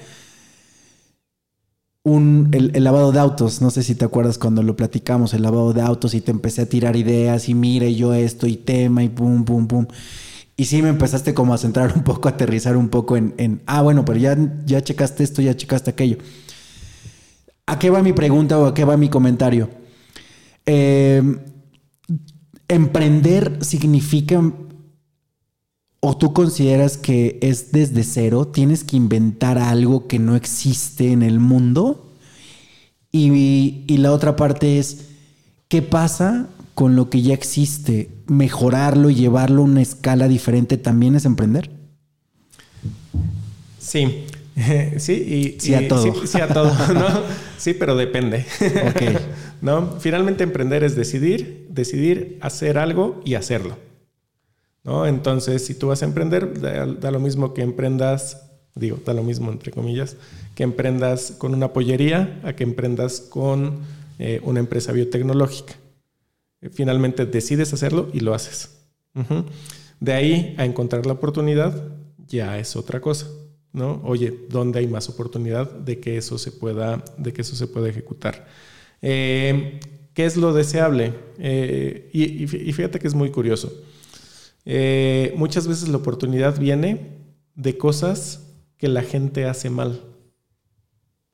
el, 2.52 2.84
lavado 2.84 3.12
de 3.12 3.20
autos. 3.20 3.62
No 3.62 3.70
sé 3.72 3.84
si 3.84 3.96
te 3.96 4.06
acuerdas 4.06 4.38
cuando 4.38 4.64
lo 4.64 4.76
platicamos, 4.76 5.34
el 5.34 5.44
lavado 5.44 5.74
de 5.74 5.82
autos, 5.82 6.14
y 6.14 6.22
te 6.22 6.32
empecé 6.32 6.62
a 6.62 6.70
tirar 6.70 6.96
ideas 6.96 7.50
y 7.50 7.54
mire 7.54 7.94
yo 7.96 8.14
esto 8.14 8.48
y 8.48 8.58
tema 8.58 9.04
y 9.04 9.10
pum, 9.10 9.46
pum, 9.46 9.68
pum. 9.68 9.88
Y 10.56 10.66
sí 10.66 10.82
me 10.82 10.90
empezaste 10.90 11.34
como 11.34 11.54
a 11.54 11.58
centrar 11.58 11.94
un 11.96 12.04
poco, 12.04 12.28
a 12.28 12.32
aterrizar 12.32 12.78
un 12.78 12.90
poco 12.90 13.18
en, 13.18 13.62
ah, 13.66 13.82
bueno, 13.82 14.06
pero 14.06 14.20
ya, 14.20 14.38
ya 14.66 14.82
checaste 14.82 15.24
esto, 15.24 15.42
ya 15.42 15.56
checaste 15.56 15.92
aquello. 15.92 16.18
¿A 17.66 17.78
qué 17.80 17.90
va 17.90 18.02
mi 18.02 18.14
pregunta 18.14 18.58
o 18.58 18.66
a 18.66 18.74
qué 18.74 18.86
va 18.86 18.96
mi 18.96 19.10
comentario? 19.10 19.70
Eh, 20.66 21.22
emprender 22.68 23.60
significa 23.62 24.42
o 26.00 26.16
tú 26.16 26.34
consideras 26.34 26.98
que 26.98 27.40
es 27.42 27.72
desde 27.72 28.04
cero, 28.04 28.48
tienes 28.48 28.84
que 28.84 28.98
inventar 28.98 29.58
algo 29.58 30.08
que 30.08 30.20
no 30.20 30.36
existe 30.36 31.12
en 31.12 31.24
el 31.24 31.40
mundo. 31.40 32.14
Y, 33.12 33.86
la 33.98 34.12
otra 34.12 34.36
parte 34.36 34.78
es, 34.78 35.08
¿qué 35.68 35.82
pasa 35.82 36.50
con 36.76 36.96
lo 36.96 37.10
que 37.10 37.24
ya 37.24 37.34
existe? 37.34 38.10
¿Mejorarlo 38.28 39.10
y 39.10 39.16
llevarlo 39.16 39.62
a 39.62 39.66
una 39.66 39.82
escala 39.82 40.28
diferente 40.28 40.78
también 40.78 41.16
es 41.16 41.26
emprender? 41.26 41.72
Sí, 43.80 44.26
sí, 44.98 45.14
y, 45.14 45.60
sí 45.60 45.74
a 45.74 45.88
todo. 45.88 46.28
Sí, 46.28 46.40
a 46.40 46.48
todo, 46.48 46.72
¿no? 46.94 47.08
Sí, 47.58 47.74
pero 47.74 47.96
depende. 47.96 48.46
¿No? 49.62 50.00
Finalmente 50.00 50.44
emprender 50.44 50.84
es 50.84 50.96
decidir, 50.96 51.66
decidir 51.72 52.38
hacer 52.42 52.78
algo 52.78 53.20
y 53.26 53.34
hacerlo. 53.34 53.87
Entonces, 55.06 55.66
si 55.66 55.74
tú 55.74 55.88
vas 55.88 56.02
a 56.02 56.06
emprender, 56.06 56.60
da, 56.62 57.12
lo 57.12 57.20
mismo 57.20 57.54
que 57.54 57.62
emprendas, 57.62 58.50
digo, 58.76 59.00
da 59.06 59.14
lo 59.14 59.24
mismo 59.24 59.52
entre 59.52 59.72
comillas, 59.72 60.16
que 60.56 60.64
emprendas 60.64 61.34
con 61.38 61.54
una 61.54 61.74
pollería 61.74 62.40
a 62.44 62.54
que 62.54 62.64
emprendas 62.64 63.20
con 63.20 63.80
eh, 64.20 64.40
una 64.44 64.60
empresa 64.60 64.92
biotecnológica. 64.94 65.76
Eh, 66.62 66.70
finalmente 66.70 67.26
decides 67.26 67.74
hacerlo 67.74 68.10
y 68.14 68.22
lo 68.22 68.34
haces. 68.34 68.74
De 70.00 70.14
ahí 70.14 70.56
a 70.58 70.66
encontrar 70.66 71.08
la 71.08 71.14
oportunidad 71.14 71.74
ya 72.28 72.60
es 72.60 72.76
otra 72.76 73.02
cosa, 73.02 73.28
¿no? 73.74 74.02
Oye, 74.04 74.46
¿dónde 74.50 74.80
hay 74.80 74.88
más 74.88 75.10
oportunidad 75.10 75.72
de 75.72 76.00
que 76.00 76.18
eso 76.18 76.38
se 76.38 76.52
pueda, 76.52 77.04
de 77.18 77.34
que 77.34 77.42
eso 77.42 77.56
se 77.56 77.68
pueda 77.68 77.90
ejecutar? 77.90 78.48
Eh, 79.02 79.80
¿Qué 80.14 80.26
es 80.26 80.38
lo 80.38 80.54
deseable? 80.54 81.14
Eh, 81.40 82.10
y, 82.14 82.48
fíjate 82.48 83.00
que 83.00 83.08
es 83.08 83.14
muy 83.14 83.32
curioso. 83.32 83.72
Eh, 84.70 85.34
muchas 85.38 85.66
veces 85.66 85.88
la 85.88 85.96
oportunidad 85.96 86.60
viene 86.60 87.14
de 87.56 87.78
cosas 87.78 88.44
que 88.78 88.90
la 88.90 89.02
gente 89.02 89.46
hace 89.46 89.70
mal. 89.70 90.04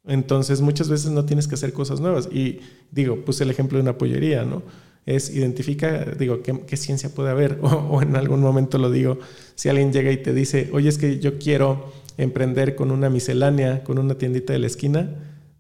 Entonces, 0.06 0.62
muchas 0.62 0.88
veces 0.88 1.10
no 1.10 1.26
tienes 1.26 1.48
que 1.48 1.56
hacer 1.56 1.74
cosas 1.74 2.00
nuevas. 2.00 2.30
Y 2.32 2.60
digo, 2.92 3.26
puse 3.26 3.44
el 3.44 3.50
ejemplo 3.50 3.80
de 3.80 3.82
una 3.82 3.98
pollería, 3.98 4.46
¿no? 4.46 4.62
Es 5.08 5.32
identifica, 5.32 6.06
digo, 6.18 6.44
¿qué, 6.44 6.78
ciencia 6.78 7.10
puede 7.10 7.32
haber? 7.32 7.58
o, 7.64 8.04
en 8.04 8.16
algún 8.16 8.40
momento 8.40 8.78
lo 8.78 8.92
digo, 8.92 9.18
si 9.56 9.68
alguien 9.68 9.92
llega 9.92 10.12
y 10.12 10.18
te 10.18 10.32
dice, 10.32 10.70
oye, 10.72 10.88
es 10.88 11.00
que 11.00 11.18
yo 11.18 11.40
quiero 11.40 11.92
emprender 12.18 12.76
con 12.76 12.92
una 12.92 13.10
miscelánea, 13.10 13.84
con 13.84 13.98
una 13.98 14.16
tiendita 14.16 14.54
de 14.54 14.60
la 14.60 14.68
esquina, 14.68 15.10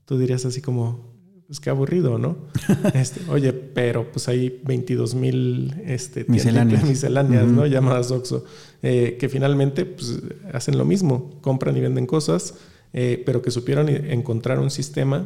tú 0.05 0.19
dirías 0.19 0.45
así 0.45 0.61
como, 0.61 1.12
pues 1.47 1.59
qué 1.59 1.69
aburrido, 1.69 2.17
¿no? 2.17 2.37
Este, 2.93 3.21
oye, 3.29 3.53
pero 3.53 4.11
pues 4.11 4.27
hay 4.27 4.61
22 4.63 5.15
mil 5.15 5.73
este, 5.85 6.25
misceláneas, 6.27 6.83
misceláneas 6.83 7.47
¿no? 7.47 7.65
Llamadas 7.65 8.11
Oxxo, 8.11 8.45
eh, 8.81 9.17
que 9.19 9.29
finalmente 9.29 9.85
pues, 9.85 10.19
hacen 10.51 10.77
lo 10.77 10.85
mismo, 10.85 11.31
compran 11.41 11.75
y 11.77 11.81
venden 11.81 12.05
cosas, 12.05 12.55
eh, 12.93 13.21
pero 13.25 13.41
que 13.41 13.51
supieron 13.51 13.89
encontrar 13.89 14.59
un 14.59 14.71
sistema 14.71 15.25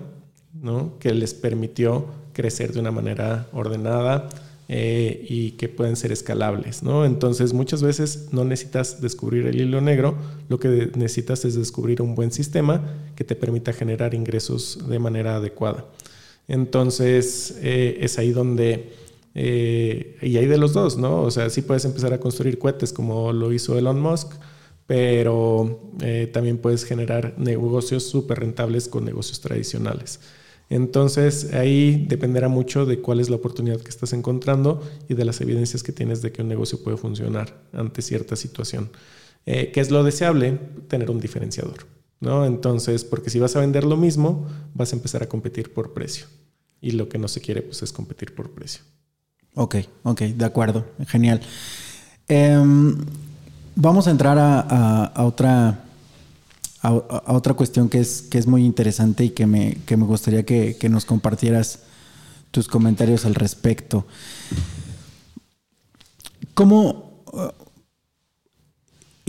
¿no? 0.53 0.97
que 0.99 1.13
les 1.13 1.33
permitió 1.33 2.07
crecer 2.33 2.73
de 2.73 2.79
una 2.79 2.91
manera 2.91 3.47
ordenada, 3.51 4.29
eh, 4.69 5.25
y 5.29 5.51
que 5.51 5.69
pueden 5.69 5.95
ser 5.95 6.11
escalables, 6.11 6.83
¿no? 6.83 7.05
Entonces 7.05 7.53
muchas 7.53 7.81
veces 7.81 8.27
no 8.33 8.43
necesitas 8.43 8.99
descubrir 8.99 9.47
el 9.47 9.61
hilo 9.61 9.79
negro, 9.79 10.17
lo 10.49 10.59
que 10.59 10.91
necesitas 10.97 11.45
es 11.45 11.55
descubrir 11.55 12.01
un 12.01 12.15
buen 12.15 12.33
sistema 12.33 12.81
que 13.15 13.23
te 13.23 13.35
permita 13.35 13.71
generar 13.71 14.13
ingresos 14.13 14.77
de 14.89 14.99
manera 14.99 15.37
adecuada. 15.37 15.85
Entonces 16.47 17.57
eh, 17.61 17.97
es 18.01 18.17
ahí 18.17 18.31
donde, 18.31 18.93
eh, 19.35 20.17
y 20.21 20.37
hay 20.37 20.45
de 20.45 20.57
los 20.57 20.73
dos, 20.73 20.97
¿no? 20.97 21.21
O 21.21 21.31
sea, 21.31 21.49
sí 21.49 21.61
puedes 21.61 21.85
empezar 21.85 22.13
a 22.13 22.19
construir 22.19 22.57
cohetes 22.57 22.93
como 22.93 23.33
lo 23.33 23.51
hizo 23.53 23.77
Elon 23.77 23.99
Musk, 23.99 24.33
pero 24.85 25.91
también 26.31 26.59
puedes 26.59 26.85
generar 26.85 27.33
negocios 27.37 28.03
súper 28.03 28.39
rentables 28.39 28.87
con 28.87 29.03
negocios 29.03 29.41
tradicionales. 29.41 30.21
Entonces 30.69 31.53
ahí 31.53 32.05
dependerá 32.07 32.49
mucho 32.49 32.85
de 32.85 32.99
cuál 32.99 33.19
es 33.19 33.29
la 33.29 33.37
oportunidad 33.37 33.79
que 33.79 33.89
estás 33.89 34.13
encontrando 34.13 34.81
y 35.07 35.13
de 35.13 35.25
las 35.25 35.39
evidencias 35.39 35.81
que 35.81 35.93
tienes 35.93 36.21
de 36.21 36.31
que 36.31 36.41
un 36.41 36.49
negocio 36.49 36.83
puede 36.83 36.97
funcionar 36.97 37.61
ante 37.71 38.01
cierta 38.01 38.35
situación. 38.35 38.89
Eh, 39.45 39.71
¿Qué 39.73 39.79
es 39.79 39.91
lo 39.91 40.03
deseable? 40.03 40.59
Tener 40.89 41.09
un 41.09 41.21
diferenciador. 41.21 41.96
¿No? 42.19 42.45
Entonces, 42.45 43.03
porque 43.03 43.29
si 43.29 43.39
vas 43.39 43.55
a 43.55 43.59
vender 43.59 43.83
lo 43.83 43.97
mismo, 43.97 44.47
vas 44.73 44.93
a 44.93 44.95
empezar 44.95 45.23
a 45.23 45.29
competir 45.29 45.73
por 45.73 45.93
precio. 45.93 46.27
Y 46.81 46.91
lo 46.91 47.09
que 47.09 47.17
no 47.17 47.27
se 47.27 47.41
quiere 47.41 47.61
pues, 47.61 47.81
es 47.81 47.91
competir 47.91 48.35
por 48.35 48.51
precio. 48.51 48.81
Ok, 49.55 49.77
ok, 50.03 50.21
de 50.21 50.45
acuerdo. 50.45 50.85
Genial. 51.07 51.41
Em, 52.27 52.95
vamos 53.75 54.07
a 54.07 54.11
entrar 54.11 54.37
a 54.39 55.23
otra 55.23 55.87
a, 56.81 57.33
otra 57.33 57.53
cuestión 57.53 57.89
que 57.89 57.99
es, 57.99 58.21
que 58.21 58.37
es 58.37 58.47
muy 58.47 58.65
interesante 58.65 59.25
y 59.25 59.29
que 59.31 59.45
me, 59.45 59.77
me 59.89 60.05
gustaría 60.05 60.43
que, 60.43 60.77
nos 60.89 61.05
compartieras 61.05 61.79
tus 62.51 62.67
comentarios 62.67 63.25
al 63.25 63.35
respecto. 63.35 64.05
¿Cómo... 66.53 67.23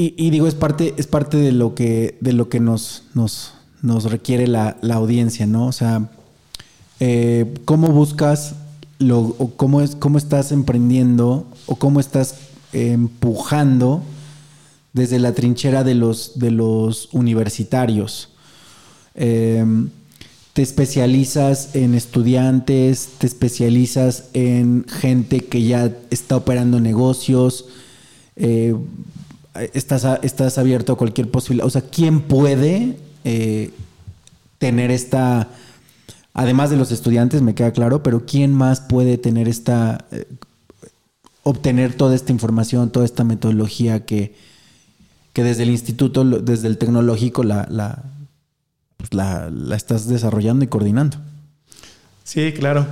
Y, 0.00 0.30
digo, 0.30 0.46
es 0.46 0.54
parte, 0.54 0.94
es 0.96 1.08
parte 1.08 1.38
de 1.38 1.50
lo 1.50 1.74
que, 1.74 2.18
de 2.20 2.32
lo 2.32 2.48
que 2.48 2.61
nos, 2.61 3.02
nos, 3.14 3.52
requiere 4.04 4.46
la, 4.46 4.76
audiencia, 4.92 5.44
¿no? 5.44 5.66
O 5.66 5.72
sea, 5.72 6.08
eh, 7.00 7.52
¿cómo 7.64 7.88
buscas 7.88 8.54
lo, 9.00 9.18
o 9.18 9.50
cómo, 9.56 9.80
es, 9.80 9.96
cómo 9.96 10.16
estás 10.16 10.52
emprendiendo 10.52 11.48
o 11.66 11.74
cómo 11.74 11.98
estás 11.98 12.37
empujando 12.72 14.04
desde 14.92 15.18
la 15.18 15.32
trinchera 15.32 15.84
de 15.84 15.94
los, 15.94 16.38
de 16.38 16.50
los 16.50 17.08
universitarios. 17.12 18.30
Em, 19.14 19.90
te 20.52 20.62
especializas 20.62 21.74
en 21.74 21.94
estudiantes, 21.94 23.11
te 23.18 23.26
especializas 23.26 24.24
en 24.32 24.84
gente 24.88 25.40
que 25.40 25.62
ya 25.62 25.92
está 26.11 26.37
operando 26.37 26.80
negocios, 26.80 27.66
eh, 28.37 28.74
estás, 29.73 30.07
estás 30.23 30.59
abierto 30.59 30.92
a 30.92 30.97
cualquier 30.97 31.31
posibilidad. 31.31 31.66
O 31.66 31.71
sea, 31.71 31.83
¿quién 31.83 32.21
puede 32.21 32.97
eh, 33.25 33.71
tener 34.59 34.90
esta, 34.90 35.49
además 36.35 36.71
de 36.71 36.77
los 36.77 36.92
estudiantes, 36.92 37.42
me 37.42 37.55
queda 37.55 37.73
claro, 37.73 38.03
pero 38.03 38.27
quién 38.27 38.53
más 38.53 38.81
puede 38.81 39.18
tener 39.18 39.49
esta, 39.49 40.05
eh, 40.11 40.27
obtener 41.42 41.94
toda 41.94 42.14
esta 42.14 42.33
información, 42.33 42.90
toda 42.90 43.05
esta 43.05 43.25
metodología 43.25 44.05
que, 44.05 44.35
que 45.33 45.42
desde 45.42 45.62
el 45.62 45.71
instituto, 45.71 46.25
desde 46.25 46.68
el 46.68 46.79
tecnológico, 46.79 47.44
la, 47.44 48.03
pues 48.97 49.14
la, 49.14 49.49
la, 49.51 49.77
estás 49.77 50.09
desarrollando 50.09 50.64
y 50.64 50.68
coordinando. 50.68 51.18
Sí, 52.25 52.53
claro. 52.53 52.87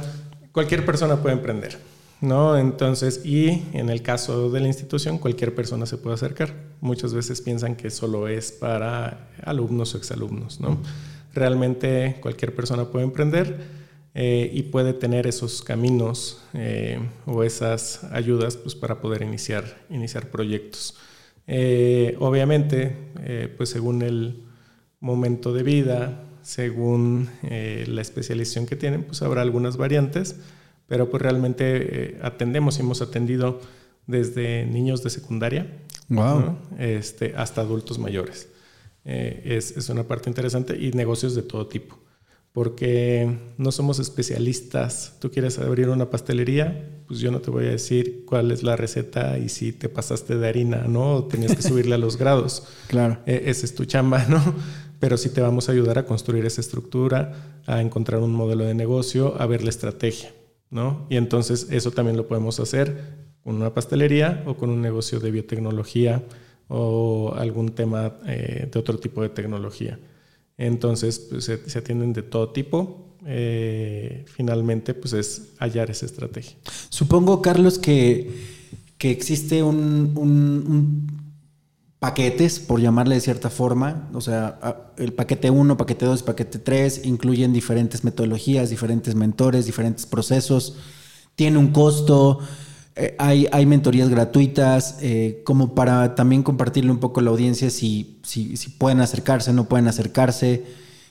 Cualquier 0.52 0.86
persona 0.86 1.16
puede 1.16 1.34
emprender, 1.34 1.78
¿no? 2.20 2.56
Entonces, 2.56 3.24
y 3.24 3.64
en 3.72 3.90
el 3.90 4.02
caso 4.02 4.50
de 4.50 4.60
la 4.60 4.66
institución, 4.68 5.18
cualquier 5.18 5.54
persona 5.54 5.86
se 5.86 5.98
puede 5.98 6.14
acercar. 6.14 6.54
Muchas 6.80 7.14
veces 7.14 7.40
piensan 7.40 7.76
que 7.76 7.90
solo 7.90 8.28
es 8.28 8.52
para 8.52 9.28
alumnos 9.42 9.94
o 9.94 9.98
exalumnos, 9.98 10.60
¿no? 10.60 10.78
Realmente 11.34 12.16
cualquier 12.22 12.54
persona 12.54 12.86
puede 12.86 13.04
emprender 13.04 13.58
eh, 14.14 14.50
y 14.50 14.62
puede 14.62 14.94
tener 14.94 15.26
esos 15.26 15.60
caminos 15.60 16.42
eh, 16.54 16.98
o 17.26 17.42
esas 17.42 18.04
ayudas 18.04 18.56
pues, 18.56 18.74
para 18.74 19.02
poder 19.02 19.20
iniciar, 19.20 19.64
iniciar 19.90 20.30
proyectos. 20.30 20.96
Eh, 21.46 22.16
obviamente, 22.18 22.96
pues 23.58 23.68
según 23.68 24.00
el 24.00 24.42
momento 25.00 25.52
de 25.52 25.62
vida, 25.62 26.24
según 26.42 27.28
la 27.42 28.00
especialización 28.00 28.66
que 28.66 28.74
tienen, 28.74 29.04
pues 29.04 29.20
habrá 29.20 29.42
algunas 29.42 29.76
variantes, 29.76 30.36
pero 30.86 31.10
pues 31.10 31.22
realmente 31.22 32.18
atendemos 32.22 32.78
y 32.78 32.80
hemos 32.80 33.02
atendido 33.02 33.60
desde 34.06 34.66
niños 34.66 35.02
de 35.02 35.10
secundaria 35.10 35.66
este, 36.78 37.34
hasta 37.36 37.62
adultos 37.62 37.98
mayores. 37.98 38.48
Es, 39.04 39.76
es, 39.76 39.88
una 39.88 40.04
parte 40.04 40.28
interesante 40.28 40.76
y 40.76 40.90
negocios 40.92 41.34
de 41.34 41.42
todo 41.42 41.68
tipo 41.68 41.96
porque 42.56 43.36
no 43.58 43.70
somos 43.70 43.98
especialistas. 43.98 45.16
Tú 45.20 45.30
quieres 45.30 45.58
abrir 45.58 45.90
una 45.90 46.08
pastelería, 46.08 46.88
pues 47.06 47.20
yo 47.20 47.30
no 47.30 47.42
te 47.42 47.50
voy 47.50 47.66
a 47.66 47.72
decir 47.72 48.24
cuál 48.24 48.50
es 48.50 48.62
la 48.62 48.76
receta 48.76 49.36
y 49.36 49.50
si 49.50 49.72
te 49.72 49.90
pasaste 49.90 50.38
de 50.38 50.48
harina, 50.48 50.86
¿no? 50.88 51.16
O 51.16 51.24
tenías 51.24 51.54
que 51.54 51.60
subirle 51.60 51.96
a 51.96 51.98
los 51.98 52.16
grados. 52.18 52.66
Claro. 52.88 53.18
E, 53.26 53.42
esa 53.50 53.66
es 53.66 53.74
tu 53.74 53.84
chamba, 53.84 54.24
¿no? 54.30 54.42
Pero 54.98 55.18
sí 55.18 55.28
te 55.28 55.42
vamos 55.42 55.68
a 55.68 55.72
ayudar 55.72 55.98
a 55.98 56.06
construir 56.06 56.46
esa 56.46 56.62
estructura, 56.62 57.60
a 57.66 57.82
encontrar 57.82 58.22
un 58.22 58.32
modelo 58.32 58.64
de 58.64 58.72
negocio, 58.72 59.38
a 59.38 59.44
ver 59.44 59.62
la 59.62 59.68
estrategia, 59.68 60.32
¿no? 60.76 61.06
Y 61.08 61.16
entonces 61.16 61.68
eso 61.70 61.90
también 61.90 62.18
lo 62.18 62.28
podemos 62.28 62.60
hacer 62.60 63.26
con 63.42 63.56
una 63.56 63.72
pastelería 63.72 64.44
o 64.46 64.56
con 64.56 64.68
un 64.70 64.82
negocio 64.82 65.18
de 65.18 65.30
biotecnología 65.30 66.22
o 66.68 67.32
algún 67.34 67.70
tema 67.70 68.18
eh, 68.26 68.68
de 68.70 68.78
otro 68.78 68.98
tipo 68.98 69.22
de 69.22 69.30
tecnología. 69.30 69.98
Entonces, 70.58 71.18
pues, 71.30 71.44
se, 71.44 71.78
atienden 71.78 72.12
de 72.12 72.22
todo 72.22 72.50
tipo. 72.50 73.16
Eh, 73.24 74.24
finalmente, 74.26 74.92
pues 74.94 75.14
es 75.14 75.54
hallar 75.58 75.90
esa 75.90 76.06
estrategia. 76.06 76.56
Supongo, 76.90 77.40
Carlos, 77.40 77.78
que, 77.78 78.30
que 78.98 79.10
existe 79.10 79.62
un, 79.62 80.12
paquetes, 81.98 82.60
por 82.60 82.80
llamarle 82.80 83.14
de 83.14 83.20
cierta 83.20 83.50
forma. 83.50 84.08
O 84.12 84.20
sea, 84.20 84.58
el 84.96 85.12
paquete 85.12 85.50
1, 85.50 85.76
paquete 85.76 86.06
2, 86.06 86.22
paquete 86.22 86.58
3 86.58 87.04
incluyen 87.04 87.52
diferentes 87.52 88.04
metodologías, 88.04 88.70
diferentes 88.70 89.14
mentores, 89.14 89.66
diferentes 89.66 90.06
procesos. 90.06 90.76
Tiene 91.34 91.58
un 91.58 91.68
costo. 91.68 92.40
Eh, 92.96 93.14
hay, 93.18 93.46
hay, 93.52 93.66
mentorías 93.66 94.08
gratuitas, 94.08 94.98
eh, 95.02 95.42
como 95.44 95.74
para 95.74 96.14
también 96.14 96.42
compartirle 96.42 96.90
un 96.90 96.98
poco 96.98 97.20
a 97.20 97.22
la 97.22 97.30
audiencia 97.30 97.68
si, 97.68 98.20
si, 98.22 98.56
si 98.56 98.70
pueden 98.70 99.00
acercarse, 99.00 99.52
no 99.52 99.64
pueden 99.64 99.86
acercarse, 99.86 100.64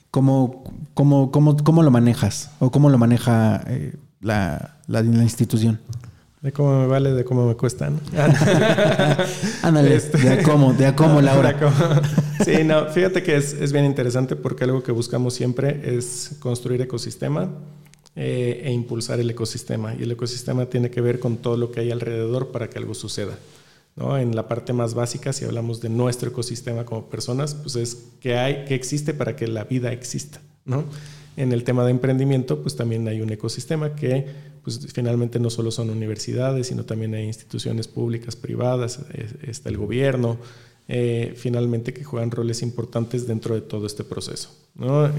cómo, 0.09 0.63
cómo, 0.93 1.29
cómo, 1.29 1.57
cómo 1.57 1.83
lo 1.83 1.91
manejas 1.91 2.49
o 2.59 2.71
cómo 2.71 2.89
lo 2.89 2.97
maneja 2.97 3.63
eh, 3.67 3.97
la, 4.21 4.77
la, 4.87 5.01
institución. 5.01 5.79
De 6.45 6.51
cómo 6.51 6.79
me 6.79 6.85
vale, 6.85 7.11
de 7.11 7.25
cómo 7.25 7.47
me 7.47 7.55
cuestan. 7.55 7.99
Ándale, 9.63 9.95
este, 9.95 10.19
de 10.19 10.29
a 10.29 10.43
cómo, 10.43 10.73
de 10.73 10.85
a 10.85 10.95
cómo, 10.95 11.19
Laura. 11.29 11.57
Sí, 12.45 12.63
no, 12.63 12.85
fíjate 12.89 13.23
que 13.23 13.35
es, 13.35 13.53
es 13.53 13.73
bien 13.73 13.83
interesante 13.83 14.35
porque 14.35 14.65
algo 14.65 14.83
que 14.83 14.91
buscamos 14.91 15.33
siempre 15.33 15.81
es 15.97 16.35
construir 16.37 16.79
ecosistema 16.83 17.49
eh, 18.15 18.61
e 18.63 18.71
impulsar 18.71 19.19
el 19.19 19.27
ecosistema. 19.31 19.95
Y 19.95 20.03
el 20.03 20.11
ecosistema 20.11 20.67
tiene 20.67 20.91
que 20.91 21.01
ver 21.01 21.19
con 21.19 21.37
todo 21.37 21.57
lo 21.57 21.71
que 21.71 21.79
hay 21.79 21.89
alrededor 21.89 22.51
para 22.51 22.69
que 22.69 22.77
algo 22.77 22.93
suceda. 22.93 23.39
¿no? 23.95 24.15
En 24.15 24.35
la 24.35 24.47
parte 24.47 24.71
más 24.71 24.93
básica, 24.93 25.33
si 25.33 25.45
hablamos 25.45 25.81
de 25.81 25.89
nuestro 25.89 26.29
ecosistema 26.29 26.85
como 26.85 27.09
personas, 27.09 27.55
pues 27.55 27.75
es 27.75 27.97
que 28.19 28.37
hay, 28.37 28.65
que 28.65 28.75
existe 28.75 29.15
para 29.15 29.35
que 29.35 29.47
la 29.47 29.63
vida 29.63 29.91
exista. 29.91 30.41
¿no? 30.63 30.83
en 31.37 31.51
el 31.51 31.63
tema 31.63 31.83
de 31.83 31.91
emprendimiento, 31.91 32.61
pues 32.61 32.75
también 32.75 33.07
hay 33.07 33.21
un 33.21 33.29
ecosistema 33.31 33.95
que 33.95 34.25
pues 34.65 34.79
finalmente 34.91 35.39
no 35.39 35.51
solo 35.51 35.69
son 35.69 35.91
universidades, 35.91 36.67
sino 36.67 36.85
también 36.85 37.13
hay 37.13 37.25
instituciones 37.25 37.87
públicas, 37.87 38.35
privadas, 38.35 38.99
está 39.43 39.69
el 39.69 39.77
gobierno, 39.77 40.39
eh, 40.87 41.35
finalmente 41.37 41.93
que 41.93 42.03
juegan 42.03 42.31
roles 42.31 42.63
importantes 42.63 43.27
dentro 43.27 43.53
de 43.53 43.61
todo 43.61 43.85
este 43.85 44.03
proceso. 44.03 44.49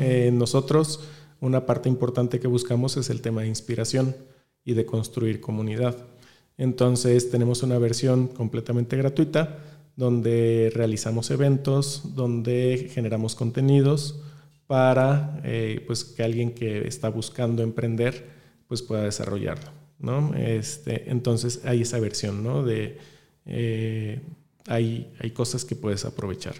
Eh, 0.00 0.32
nosotros, 0.34 0.98
una 1.40 1.64
parte 1.64 1.88
importante 1.88 2.40
que 2.40 2.48
buscamos 2.48 2.96
es 2.96 3.08
el 3.08 3.20
tema 3.20 3.42
de 3.42 3.48
inspiración 3.48 4.16
y 4.64 4.74
de 4.74 4.84
construir 4.84 5.40
comunidad. 5.40 5.96
Entonces 6.58 7.30
tenemos 7.30 7.62
una 7.62 7.78
versión 7.78 8.26
completamente 8.26 8.96
gratuita 8.96 9.58
donde 9.94 10.72
realizamos 10.74 11.30
eventos, 11.30 12.16
donde 12.16 12.90
generamos 12.92 13.36
contenidos 13.36 14.20
para 14.66 15.40
eh, 15.44 15.84
pues, 15.86 16.02
que 16.02 16.24
alguien 16.24 16.50
que 16.50 16.88
está 16.88 17.10
buscando 17.10 17.62
emprender 17.62 18.35
pues, 18.68 18.82
pueda 18.82 19.02
desarrollarlo. 19.02 19.70
¿no? 19.98 20.34
Este, 20.34 21.10
entonces 21.10 21.62
hay 21.64 21.82
esa 21.82 21.98
versión 21.98 22.42
¿no? 22.42 22.62
de 22.62 22.98
eh, 23.46 24.20
hay, 24.66 25.12
hay 25.20 25.30
cosas 25.30 25.64
que 25.64 25.76
puedes 25.76 26.04
aprovechar. 26.04 26.54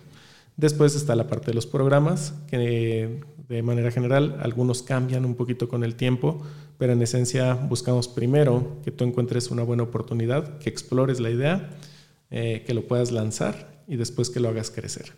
Después 0.57 0.95
está 0.95 1.15
la 1.17 1.27
parte 1.27 1.49
de 1.49 1.55
los 1.55 1.67
programas, 1.67 2.33
que 2.49 3.21
de 3.49 3.63
manera 3.63 3.91
general 3.91 4.39
algunos 4.43 4.83
cambian 4.83 5.25
un 5.25 5.35
poquito 5.35 5.69
con 5.69 5.85
el 5.85 5.97
tiempo, 5.97 6.43
pero 6.79 6.93
en 6.93 7.03
esencia 7.03 7.55
buscamos 7.55 8.09
primero 8.09 8.79
que 8.83 8.91
tú 8.91 9.05
encuentres 9.05 9.51
una 9.51 9.63
buena 9.63 9.83
oportunidad, 9.83 10.59
que 10.59 10.71
explores 10.71 11.21
la 11.21 11.31
idea, 11.31 11.71
eh, 12.31 12.65
que 12.67 12.75
lo 12.75 12.87
puedas 12.87 13.13
lanzar 13.13 13.83
y 13.87 13.97
después 13.97 14.31
que 14.31 14.41
lo 14.41 14.49
hagas 14.49 14.71
crecer. 14.71 15.13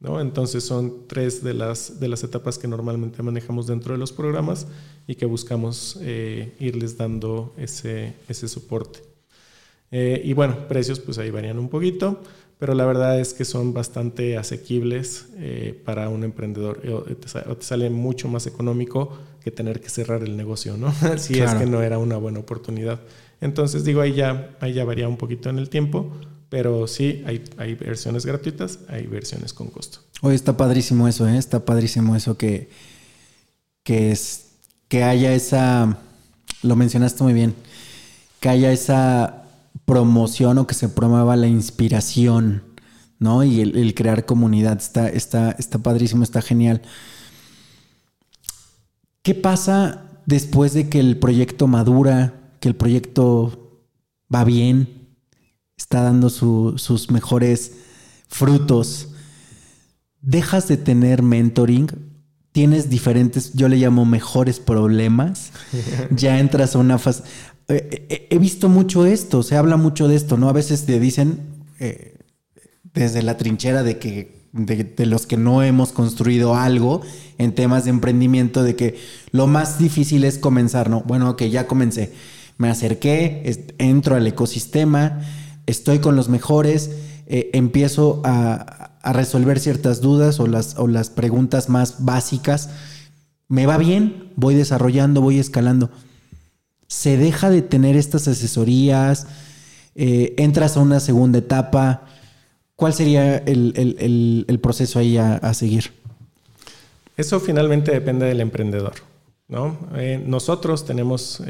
¿No? 0.00 0.20
Entonces 0.20 0.64
son 0.64 1.06
tres 1.06 1.42
de 1.42 1.54
las, 1.54 2.00
de 2.00 2.08
las 2.08 2.22
etapas 2.24 2.58
que 2.58 2.68
normalmente 2.68 3.22
manejamos 3.22 3.66
dentro 3.66 3.94
de 3.94 3.98
los 3.98 4.12
programas 4.12 4.66
y 5.06 5.16
que 5.16 5.26
buscamos 5.26 5.98
eh, 6.02 6.54
irles 6.60 6.96
dando 6.96 7.54
ese, 7.56 8.14
ese 8.28 8.48
soporte. 8.48 9.00
Eh, 9.90 10.20
y 10.24 10.32
bueno, 10.34 10.68
precios 10.68 11.00
pues 11.00 11.18
ahí 11.18 11.30
varían 11.30 11.58
un 11.58 11.68
poquito, 11.68 12.20
pero 12.58 12.74
la 12.74 12.84
verdad 12.84 13.18
es 13.18 13.34
que 13.34 13.44
son 13.44 13.72
bastante 13.72 14.36
asequibles 14.36 15.28
para 15.84 16.08
un 16.08 16.24
emprendedor. 16.24 16.82
O 16.90 17.02
te, 17.02 17.64
sale 17.64 17.88
mucho 17.88 18.28
más 18.28 18.46
económico 18.46 19.16
que 19.42 19.50
tener 19.50 19.80
que 19.80 19.88
cerrar 19.88 20.22
el 20.22 20.36
negocio, 20.36 20.76
¿no? 20.76 20.92
si 21.16 21.38
es 21.38 21.54
que 21.54 21.66
no 21.66 21.82
era 21.82 21.98
una 21.98 22.16
buena 22.16 22.40
oportunidad. 22.40 23.00
Entonces 23.40 23.84
digo, 23.84 24.00
ahí 24.00 24.14
ya, 24.14 24.56
ahí 24.60 24.72
ya 24.72 24.84
varía 24.84 25.08
un 25.08 25.16
poquito 25.16 25.48
en 25.48 25.58
el 25.58 25.68
tiempo, 25.68 26.12
pero 26.48 26.86
sí, 26.86 27.22
hay, 27.26 27.44
hay 27.58 27.74
versiones 27.74 28.24
gratuitas, 28.24 28.80
hay 28.88 29.06
versiones 29.06 29.52
con 29.52 29.68
costo. 29.68 30.00
Hoy 30.22 30.34
está 30.34 30.56
padrísimo 30.56 31.06
eso, 31.06 31.28
¿eh? 31.28 31.36
Está 31.36 31.64
padrísimo 31.64 32.16
eso 32.16 32.36
que, 32.36 32.70
que, 33.82 34.10
es, 34.10 34.46
que 34.88 35.04
haya 35.04 35.32
esa, 35.34 35.98
lo 36.62 36.76
mencionaste 36.76 37.22
muy 37.22 37.34
bien, 37.34 37.54
que 38.40 38.48
haya 38.48 38.72
esa 38.72 39.44
promoción 39.84 40.58
o 40.58 40.66
que 40.66 40.74
se 40.74 40.88
promueva 40.88 41.36
la 41.36 41.46
inspiración, 41.46 42.62
¿no? 43.18 43.44
Y 43.44 43.60
el, 43.60 43.94
crear 43.94 44.24
comunidad, 44.24 44.78
está, 44.78 45.08
está, 45.08 45.52
está 45.52 45.78
padrísimo, 45.78 46.22
está 46.22 46.42
genial. 46.42 46.82
¿Qué 49.22 49.34
pasa 49.34 50.22
después 50.26 50.72
de 50.72 50.88
que 50.88 51.00
el 51.00 51.18
proyecto 51.18 51.66
madura, 51.66 52.34
que 52.60 52.68
el 52.68 52.76
proyecto 52.76 53.82
va 54.34 54.44
bien? 54.44 54.97
Está 55.78 56.02
dando 56.02 56.28
sus 56.28 57.10
mejores 57.10 57.72
frutos, 58.28 59.08
dejas 60.20 60.68
de 60.68 60.76
tener 60.76 61.22
mentoring, 61.22 61.88
tienes 62.52 62.90
diferentes, 62.90 63.52
yo 63.54 63.68
le 63.68 63.76
llamo 63.76 64.04
mejores 64.04 64.58
problemas, 64.58 65.52
ya 66.10 66.38
entras 66.38 66.74
a 66.74 66.78
una 66.80 66.98
fase... 66.98 67.22
Eh, 67.68 68.06
eh, 68.08 68.28
he 68.30 68.38
visto 68.38 68.68
mucho 68.68 69.06
esto, 69.06 69.42
se 69.42 69.56
habla 69.56 69.76
mucho 69.76 70.08
de 70.08 70.16
esto, 70.16 70.36
¿no? 70.36 70.48
A 70.48 70.54
veces 70.54 70.86
te 70.86 70.98
dicen 70.98 71.40
eh, 71.78 72.18
desde 72.94 73.22
la 73.22 73.36
trinchera 73.36 73.82
de 73.82 73.98
que 73.98 74.38
de, 74.52 75.06
los 75.06 75.26
que 75.26 75.36
no 75.36 75.62
hemos 75.62 75.92
construido 75.92 76.56
algo 76.56 77.02
en 77.36 77.54
temas 77.54 77.84
de 77.84 77.90
emprendimiento, 77.90 78.62
de 78.62 78.74
que 78.74 78.98
lo 79.30 79.46
más 79.46 79.78
difícil 79.78 80.24
es 80.24 80.38
comenzar, 80.38 80.88
¿no? 80.88 81.02
Bueno, 81.02 81.28
ok, 81.30 81.42
ya 81.44 81.66
comencé, 81.66 82.12
me 82.56 82.70
acerqué, 82.70 83.74
entro 83.78 84.16
al 84.16 84.26
ecosistema, 84.26 85.20
estoy 85.68 85.98
con 85.98 86.16
los 86.16 86.28
mejores, 86.28 86.90
eh, 87.26 87.50
empiezo 87.52 88.22
a, 88.24 88.74
resolver 89.04 89.58
ciertas 89.58 90.02
dudas 90.02 90.38
o 90.38 90.46
las, 90.46 90.76
o 90.76 90.86
las 90.86 91.08
preguntas 91.08 91.70
más 91.70 92.04
básicas. 92.04 92.68
Me 93.46 93.64
va 93.64 93.78
bien, 93.78 94.32
voy 94.36 94.54
desarrollando, 94.54 95.22
voy 95.22 95.38
escalando. 95.38 95.88
Se 96.88 97.16
deja 97.16 97.48
de 97.48 97.62
tener 97.62 97.96
estas 97.96 98.28
asesorías, 98.28 99.26
eh, 99.94 100.34
entras 100.36 100.76
a 100.76 100.80
una 100.80 101.00
segunda 101.00 101.38
etapa. 101.38 102.02
¿Cuál 102.76 102.92
sería 102.92 103.38
el, 103.38 104.58
proceso 104.62 104.98
ahí 104.98 105.16
a, 105.16 105.54
seguir? 105.54 105.92
Eso 107.16 107.40
finalmente 107.40 107.92
depende 107.92 108.26
del 108.26 108.40
emprendedor. 108.40 108.94
¿no? 109.48 109.78
Eh, 109.96 110.22
nosotros 110.26 110.84
tenemos 110.84 111.42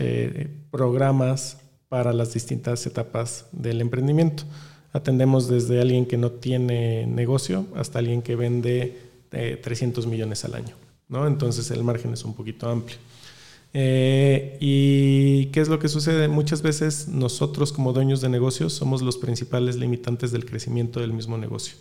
programas 0.71 1.57
para 1.89 2.13
las 2.13 2.35
distintas 2.35 2.87
etapas 2.87 3.47
del 3.53 3.81
emprendimiento. 3.81 4.45
Atendemos 4.93 5.49
desde 5.49 5.81
alguien 5.81 6.07
que 6.07 6.17
no 6.17 6.33
tiene 6.33 7.07
negocio 7.07 7.67
hasta 7.75 7.99
alguien 7.99 8.23
que 8.23 8.37
vende 8.37 8.99
300 9.31 10.05
eh, 10.05 10.09
millones 10.09 10.45
al 10.45 10.55
año. 10.55 10.75
¿no? 11.09 11.27
Entonces 11.27 11.71
el 11.71 11.85
margen 11.85 12.13
es 12.13 12.25
un 12.25 12.35
poquito 12.35 12.69
amplio. 12.69 12.99
Eh, 13.75 14.57
¿Y 14.61 15.47
qué 15.47 15.61
es 15.61 15.69
lo 15.69 15.79
que 15.79 15.89
sucede? 15.89 16.29
Muchas 16.29 16.63
veces 16.63 17.09
nosotros 17.09 17.73
como 17.73 17.93
dueños 17.93 18.21
de 18.21 18.29
negocios 18.29 18.73
somos 18.73 19.03
los 19.03 19.19
principales 19.19 19.77
limitantes 19.77 20.33
del 20.33 20.47
crecimiento 20.47 21.01
del 21.01 21.13
mismo 21.13 21.37
negocio. 21.37 21.77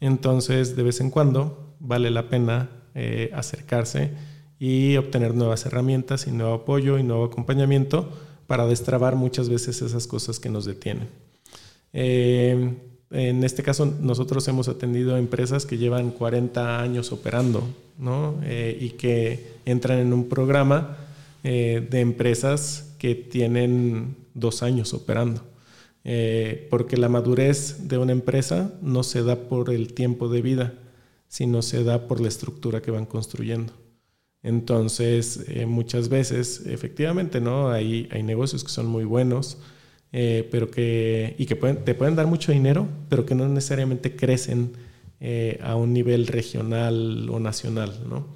Entonces, 0.00 0.76
de 0.76 0.82
vez 0.82 1.00
en 1.00 1.10
cuando 1.10 1.74
vale 1.80 2.10
la 2.10 2.28
pena 2.28 2.70
eh, 2.94 3.30
acercarse 3.34 4.12
y 4.58 4.96
obtener 4.96 5.34
nuevas 5.34 5.66
herramientas 5.66 6.26
y 6.26 6.32
nuevo 6.32 6.54
apoyo 6.54 6.98
y 6.98 7.02
nuevo 7.02 7.24
acompañamiento 7.24 8.10
para 8.46 8.66
destrabar 8.66 9.16
muchas 9.16 9.48
veces 9.48 9.82
esas 9.82 10.06
cosas 10.06 10.38
que 10.38 10.48
nos 10.48 10.64
detienen. 10.64 11.08
Eh, 11.92 12.74
en 13.10 13.44
este 13.44 13.62
caso, 13.62 13.86
nosotros 14.00 14.46
hemos 14.48 14.68
atendido 14.68 15.16
empresas 15.16 15.64
que 15.64 15.78
llevan 15.78 16.10
40 16.10 16.80
años 16.80 17.12
operando 17.12 17.62
eh, 18.42 18.76
y 18.80 18.90
que 18.90 19.54
entran 19.64 19.98
en 20.00 20.12
un 20.12 20.28
programa 20.28 20.98
eh, 21.44 21.86
de 21.88 22.00
empresas 22.00 22.94
que 22.98 23.14
tienen 23.14 24.16
dos 24.34 24.62
años 24.62 24.92
operando. 24.94 25.42
porque 26.70 26.96
la 26.96 27.08
madurez 27.08 27.88
de 27.88 27.98
una 27.98 28.12
empresa 28.12 28.70
no 28.80 29.02
se 29.02 29.24
da 29.24 29.48
por 29.48 29.70
el 29.70 29.92
tiempo 29.92 30.28
de 30.28 30.40
vida, 30.40 30.74
sino 31.28 31.62
se 31.62 31.82
da 31.82 32.06
por 32.06 32.20
la 32.20 32.28
estructura 32.28 32.80
que 32.80 32.92
van 32.92 33.06
construyendo. 33.06 33.72
Entonces, 34.46 35.44
eh, 35.48 35.66
muchas 35.66 36.08
veces, 36.08 36.62
efectivamente, 36.66 37.40
¿no? 37.40 37.68
Hay, 37.72 38.08
hay 38.12 38.22
negocios 38.22 38.62
que 38.62 38.70
son 38.70 38.86
muy 38.86 39.02
buenos, 39.02 39.58
eh, 40.12 40.46
pero 40.52 40.70
que, 40.70 41.34
y 41.36 41.46
que 41.46 41.56
te 41.56 41.94
pueden 41.96 42.14
dar 42.14 42.28
mucho 42.28 42.52
dinero, 42.52 42.86
pero 43.08 43.26
que 43.26 43.34
no 43.34 43.48
necesariamente 43.48 44.14
crecen 44.14 44.70
eh, 45.18 45.58
a 45.64 45.74
un 45.74 45.92
nivel 45.92 46.28
regional 46.28 47.28
o 47.28 47.40
nacional, 47.40 48.04
¿no? 48.08 48.28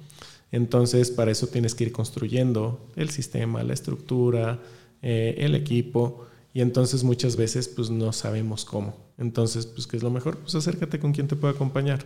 Entonces, 0.51 1.11
para 1.11 1.31
eso 1.31 1.47
tienes 1.47 1.75
que 1.75 1.85
ir 1.85 1.93
construyendo 1.93 2.85
el 2.97 3.09
sistema, 3.09 3.63
la 3.63 3.73
estructura, 3.73 4.59
el 5.01 5.55
equipo, 5.55 6.25
y 6.53 6.59
entonces 6.59 7.05
muchas 7.05 7.37
veces, 7.37 7.69
pues, 7.69 7.89
no 7.89 8.11
sabemos 8.11 8.65
cómo. 8.65 8.97
Entonces, 9.17 9.65
pues, 9.65 9.87
¿qué 9.87 9.95
es 9.95 10.03
lo 10.03 10.09
mejor? 10.09 10.39
Pues 10.39 10.55
acércate 10.55 10.99
con 10.99 11.13
quien 11.13 11.29
te 11.29 11.37
pueda 11.37 11.53
acompañar, 11.53 12.03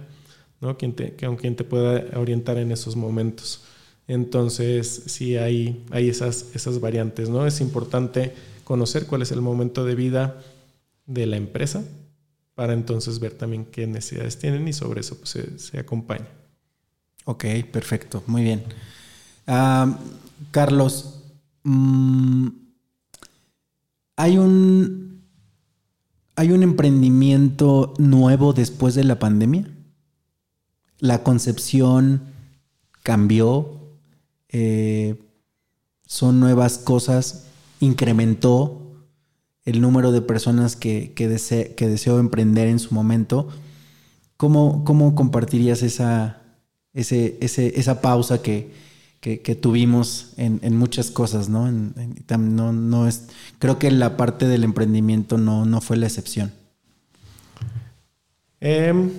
¿no? 0.62 0.76
Te, 0.78 1.15
con 1.15 1.38
quien 1.38 1.56
te 1.56 1.63
pueda 1.63 2.20
orientar 2.20 2.60
en 2.60 2.72
esos 2.72 2.96
momentos. 2.96 3.63
Entonces, 4.08 5.04
sí 5.08 5.38
hay, 5.38 5.84
hay 5.91 6.10
esas, 6.10 6.48
esas 6.54 6.80
variantes, 6.80 7.30
¿no? 7.30 7.46
Es 7.46 7.62
importante 7.62 8.34
conocer 8.63 9.08
cuál 9.08 9.22
es 9.22 9.32
el 9.32 9.41
momento 9.41 9.86
de 9.86 9.96
vida 9.96 10.41
de 11.06 11.26
la 11.26 11.38
empresa 11.38 11.84
para 12.56 12.74
entonces 12.74 13.20
ver 13.20 13.34
también 13.34 13.65
qué 13.65 13.86
necesidades 13.86 14.39
tienen 14.39 14.68
y 14.68 14.74
sobre 14.74 15.02
eso 15.02 15.18
pues, 15.18 15.38
se, 15.58 15.80
acompaña. 15.80 16.28
Ok, 17.26 17.46
perfecto, 17.72 18.24
muy 18.28 18.44
bien. 18.44 18.63
Carlos, 20.52 21.22
mm, 21.63 22.48
hay 24.15 24.38
un 24.38 25.06
hay 26.38 26.52
un 26.52 26.63
emprendimiento 26.63 27.94
nuevo 27.98 28.52
después 28.52 28.94
de 28.94 29.06
la 29.06 29.20
pandemia. 29.20 29.70
La 31.00 31.24
concepción 31.24 32.24
cambió, 33.04 33.75
eh, 34.58 35.15
son 36.08 36.39
nuevas 36.39 36.78
cosas, 36.78 37.48
incrementó 37.82 38.82
el 39.65 39.82
número 39.82 40.13
de 40.13 40.22
personas 40.22 40.78
que, 40.78 41.12
que, 41.13 41.28
deseó 41.28 42.20
emprender 42.20 42.70
en 42.70 42.80
su 42.80 42.94
momento. 42.94 43.50
¿Cómo, 44.38 44.86
cómo 44.86 45.13
compartirías 45.13 45.82
esa, 45.82 46.41
esa 46.94 48.02
pausa 48.02 48.41
que, 48.41 48.72
que, 49.20 49.56
tuvimos 49.56 50.32
en, 50.38 50.78
muchas 50.78 51.12
cosas, 51.12 51.50
¿no? 51.50 51.70
no, 51.70 52.72
no 52.72 53.08
es, 53.10 53.24
creo 53.60 53.78
que 53.78 53.91
la 53.91 54.15
parte 54.15 54.48
del 54.48 54.63
emprendimiento 54.63 55.38
no, 55.38 55.65
no 55.65 55.82
fue 55.82 55.98
la 55.98 56.06
excepción. 56.06 56.54
Em, 58.62 59.12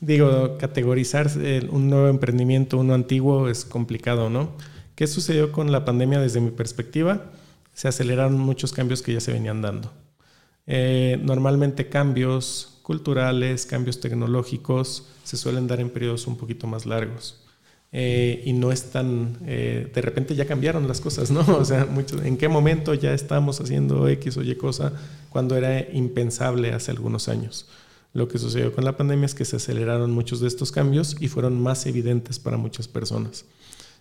digo, 0.00 0.56
categorizar 0.58 1.30
un 1.70 1.90
nuevo 1.90 2.08
emprendimiento, 2.08 2.78
uno 2.78 2.94
antiguo, 2.94 3.48
es 3.48 3.64
complicado, 3.64 4.30
¿no? 4.30 4.52
¿Qué 4.94 5.06
sucedió 5.06 5.52
con 5.52 5.72
la 5.72 5.84
pandemia 5.84 6.20
desde 6.20 6.40
mi 6.40 6.50
perspectiva? 6.50 7.30
Se 7.72 7.88
aceleraron 7.88 8.38
muchos 8.38 8.72
cambios 8.72 9.02
que 9.02 9.12
ya 9.12 9.20
se 9.20 9.32
venían 9.32 9.62
dando. 9.62 9.92
Eh, 10.66 11.18
normalmente 11.22 11.88
cambios 11.88 12.78
culturales, 12.82 13.66
cambios 13.66 14.00
tecnológicos, 14.00 15.08
se 15.24 15.36
suelen 15.36 15.66
dar 15.66 15.80
en 15.80 15.90
periodos 15.90 16.26
un 16.26 16.36
poquito 16.36 16.66
más 16.66 16.86
largos. 16.86 17.40
Eh, 17.92 18.42
y 18.44 18.52
no 18.52 18.70
es 18.70 18.90
tan, 18.92 19.38
eh, 19.46 19.90
de 19.92 20.00
repente 20.00 20.36
ya 20.36 20.46
cambiaron 20.46 20.86
las 20.86 21.00
cosas, 21.00 21.30
¿no? 21.30 21.40
O 21.56 21.64
sea, 21.64 21.88
¿en 22.24 22.36
qué 22.36 22.48
momento 22.48 22.94
ya 22.94 23.12
estamos 23.12 23.60
haciendo 23.60 24.06
X 24.08 24.36
o 24.36 24.42
Y 24.42 24.54
cosa 24.54 24.92
cuando 25.30 25.56
era 25.56 25.80
impensable 25.92 26.72
hace 26.72 26.90
algunos 26.90 27.28
años? 27.28 27.66
Lo 28.12 28.28
que 28.28 28.38
sucedió 28.38 28.72
con 28.72 28.84
la 28.84 28.96
pandemia 28.96 29.26
es 29.26 29.34
que 29.34 29.44
se 29.44 29.56
aceleraron 29.56 30.10
muchos 30.10 30.40
de 30.40 30.48
estos 30.48 30.72
cambios 30.72 31.16
y 31.20 31.28
fueron 31.28 31.60
más 31.60 31.86
evidentes 31.86 32.38
para 32.38 32.56
muchas 32.56 32.88
personas. 32.88 33.44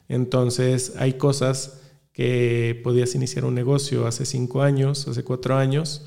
Entonces, 0.08 0.94
hay 0.98 1.14
cosas 1.14 1.82
que 2.12 2.80
podías 2.84 3.14
iniciar 3.16 3.46
un 3.46 3.56
negocio 3.56 4.08
hace 4.08 4.26
cinco 4.26 4.64
años, 4.64 5.08
hace 5.08 5.24
cuatro 5.24 5.56
años, 5.56 6.06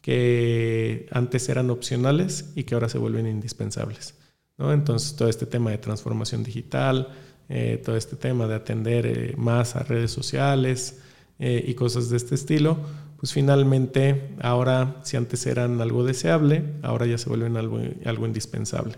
que 0.00 1.06
antes 1.12 1.48
eran 1.48 1.70
opcionales 1.70 2.52
y 2.54 2.64
que 2.64 2.74
ahora 2.74 2.88
se 2.88 2.98
vuelven 2.98 3.26
indispensables. 3.26 4.14
Entonces, 4.58 5.16
todo 5.16 5.28
este 5.28 5.46
tema 5.46 5.70
de 5.70 5.78
transformación 5.78 6.44
digital, 6.44 7.08
eh, 7.48 7.80
todo 7.84 7.96
este 7.96 8.16
tema 8.16 8.46
de 8.46 8.54
atender 8.54 9.06
eh, 9.06 9.34
más 9.36 9.76
a 9.76 9.82
redes 9.82 10.10
sociales 10.10 11.00
eh, 11.38 11.64
y 11.66 11.74
cosas 11.74 12.10
de 12.10 12.16
este 12.16 12.34
estilo, 12.34 12.78
pues 13.24 13.32
finalmente 13.32 14.34
ahora, 14.42 15.00
si 15.02 15.16
antes 15.16 15.46
eran 15.46 15.80
algo 15.80 16.04
deseable, 16.04 16.62
ahora 16.82 17.06
ya 17.06 17.16
se 17.16 17.28
vuelven 17.28 17.56
algo, 17.56 18.26
indispensable. 18.26 18.96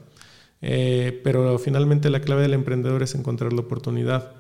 pero 0.61 1.59
finalmente 1.59 2.11
la 2.11 2.21
clave 2.21 2.43
del 2.43 2.55
emprendedor 2.55 3.03
es 3.03 3.15
encontrar 3.15 3.53
la 3.53 3.61
oportunidad. 3.61 4.33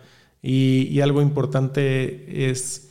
y 0.42 1.00
algo 1.00 1.22
importante 1.22 2.50
es 2.50 2.86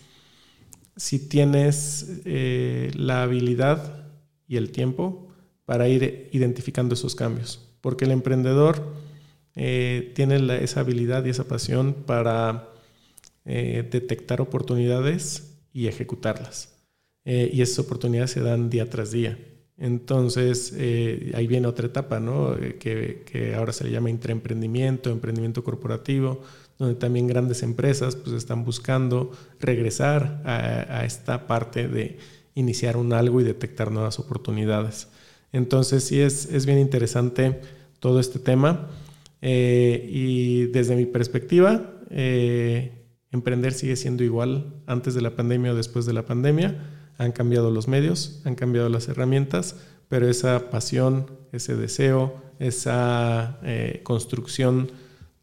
si 0.96 1.20
tienes 1.28 2.22
eh, 2.26 2.92
la 2.96 3.24
habilidad 3.24 4.08
y 4.48 4.58
el 4.58 4.72
tiempo 4.72 5.28
para 5.66 5.88
ir 5.88 6.30
identificando 6.32 6.94
esos 6.94 7.16
cambios. 7.16 7.62
Porque 7.82 8.06
el 8.06 8.12
emprendedor 8.12 8.94
eh, 9.56 10.12
tiene 10.16 10.64
esa 10.64 10.82
habilidad 10.82 11.26
y 11.26 11.30
esa 11.30 11.48
pasión 11.48 11.94
para 12.06 12.70
eh, 13.46 13.88
detectar 13.90 14.42
oportunidades 14.42 15.58
y 15.74 15.88
ejecutarlas. 15.88 16.75
Y 17.26 17.62
esas 17.62 17.80
oportunidades 17.80 18.32
se 18.32 18.42
dan 18.42 18.70
día 18.70 18.90
tras 18.90 19.12
día. 19.12 19.38
Entonces, 19.78 20.74
ahí 21.34 21.48
viene 21.48 21.68
otra 21.68 21.88
etapa, 21.88 22.20
¿no? 22.20 22.56
Que, 22.80 23.24
que 23.26 23.56
ahora 23.56 23.74
se 23.74 23.84
le 23.84 23.92
llama 23.92 24.10
intraemprendimiento, 24.10 25.10
emprendimiento 25.10 25.64
corporativo, 25.64 26.42
donde 26.78 26.96
también 26.96 27.28
grandes 27.28 27.64
empresas 27.64 28.16
pues 28.16 28.36
están 28.36 28.66
buscando 28.66 29.32
regresar 29.60 30.42
a, 30.46 31.06
esta 31.06 31.48
parte 31.48 31.88
de 31.88 32.18
iniciar 32.54 32.98
un 32.98 33.14
algo 33.14 33.42
y 33.42 33.44
detectar 33.44 33.92
nuevas 33.92 34.20
oportunidades. 34.20 35.08
Entonces 35.52 36.04
sí 36.04 36.20
es, 36.20 36.52
es 36.52 36.66
bien 36.66 36.80
interesante 36.80 37.62
todo 38.00 38.20
este 38.20 38.40
tema 38.40 38.90
eh, 39.42 40.08
y 40.12 40.66
desde 40.68 40.96
mi 40.96 41.06
perspectiva, 41.06 41.94
eh, 42.10 42.92
emprender 43.32 43.74
sigue 43.74 43.96
siendo 43.96 44.24
igual 44.24 44.74
antes 44.86 45.14
de 45.14 45.22
la 45.22 45.36
pandemia 45.36 45.72
o 45.72 45.76
después 45.76 46.06
de 46.06 46.14
la 46.14 46.26
pandemia. 46.26 46.92
Han 47.18 47.32
cambiado 47.32 47.72
los 47.72 47.88
medios, 47.88 48.42
han 48.46 48.56
cambiado 48.56 48.90
las 48.90 49.08
herramientas, 49.08 49.76
pero 50.10 50.30
esa 50.30 50.70
pasión, 50.70 51.32
ese 51.52 51.76
deseo, 51.76 52.36
esa 52.60 53.60
eh, 53.64 54.02
construcción 54.04 54.92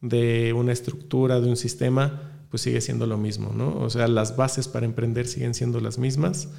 de 0.01 0.53
una 0.53 0.73
estructura, 0.73 1.39
de 1.39 1.49
un 1.49 1.57
sistema, 1.57 2.33
pues 2.49 2.61
sigue 2.61 2.81
siendo 2.81 3.07
lo 3.07 3.17
mismo, 3.17 3.51
¿no? 3.51 3.79
O 3.79 3.89
sea, 3.89 4.07
las 4.07 4.35
bases 4.35 4.67
para 4.67 4.85
emprender 4.85 5.27
siguen 5.27 5.55
siendo 5.55 5.79
las 5.79 5.97
mismas, 5.97 6.49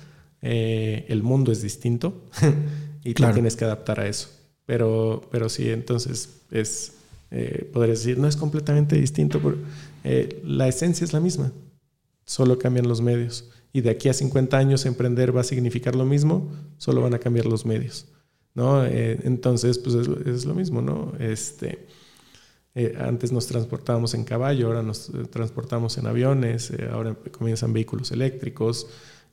eh, 0.42 1.06
el 1.08 1.22
mundo 1.22 1.52
es 1.52 1.62
distinto 1.62 2.24
y 3.04 3.14
tú 3.14 3.24
tienes 3.32 3.54
que 3.56 3.64
adaptar 3.64 4.00
a 4.00 4.08
eso. 4.08 4.28
Pero, 4.66 5.22
pero 5.30 5.48
sí, 5.48 5.70
entonces 5.70 6.40
es, 6.50 6.94
eh, 7.30 7.70
podrías 7.72 8.00
decir, 8.00 8.18
no 8.18 8.26
es 8.28 8.36
completamente 8.36 8.96
distinto, 8.96 9.40
pero 9.40 9.56
eh, 10.04 10.40
la 10.44 10.68
esencia 10.68 11.04
es 11.04 11.12
la 11.12 11.20
misma, 11.20 11.52
solo 12.24 12.58
cambian 12.58 12.88
los 12.88 13.00
medios. 13.00 13.50
Y 13.74 13.80
de 13.80 13.90
aquí 13.90 14.08
a 14.08 14.14
50 14.14 14.56
años 14.56 14.86
emprender 14.86 15.36
va 15.36 15.40
a 15.42 15.44
significar 15.44 15.96
lo 15.96 16.06
mismo, 16.06 16.50
solo 16.78 17.02
van 17.02 17.12
a 17.12 17.18
cambiar 17.18 17.44
los 17.44 17.66
medios, 17.66 18.06
¿no? 18.54 18.86
entonces, 18.86 19.78
pues 19.78 19.96
es, 19.96 20.44
lo 20.46 20.54
mismo, 20.54 20.80
¿no? 20.80 21.12
Este, 21.18 21.84
eh, 22.76 22.96
antes 22.98 23.30
nos 23.30 23.48
transportábamos 23.48 24.14
en 24.14 24.22
caballo, 24.24 24.68
ahora 24.68 24.82
nos 24.82 25.08
eh, 25.08 25.24
transportamos 25.30 25.96
en 25.98 26.06
aviones, 26.06 26.70
eh, 26.70 26.88
ahora 26.90 27.16
comienzan 27.36 27.72
vehículos 27.72 28.10
eléctricos. 28.10 28.86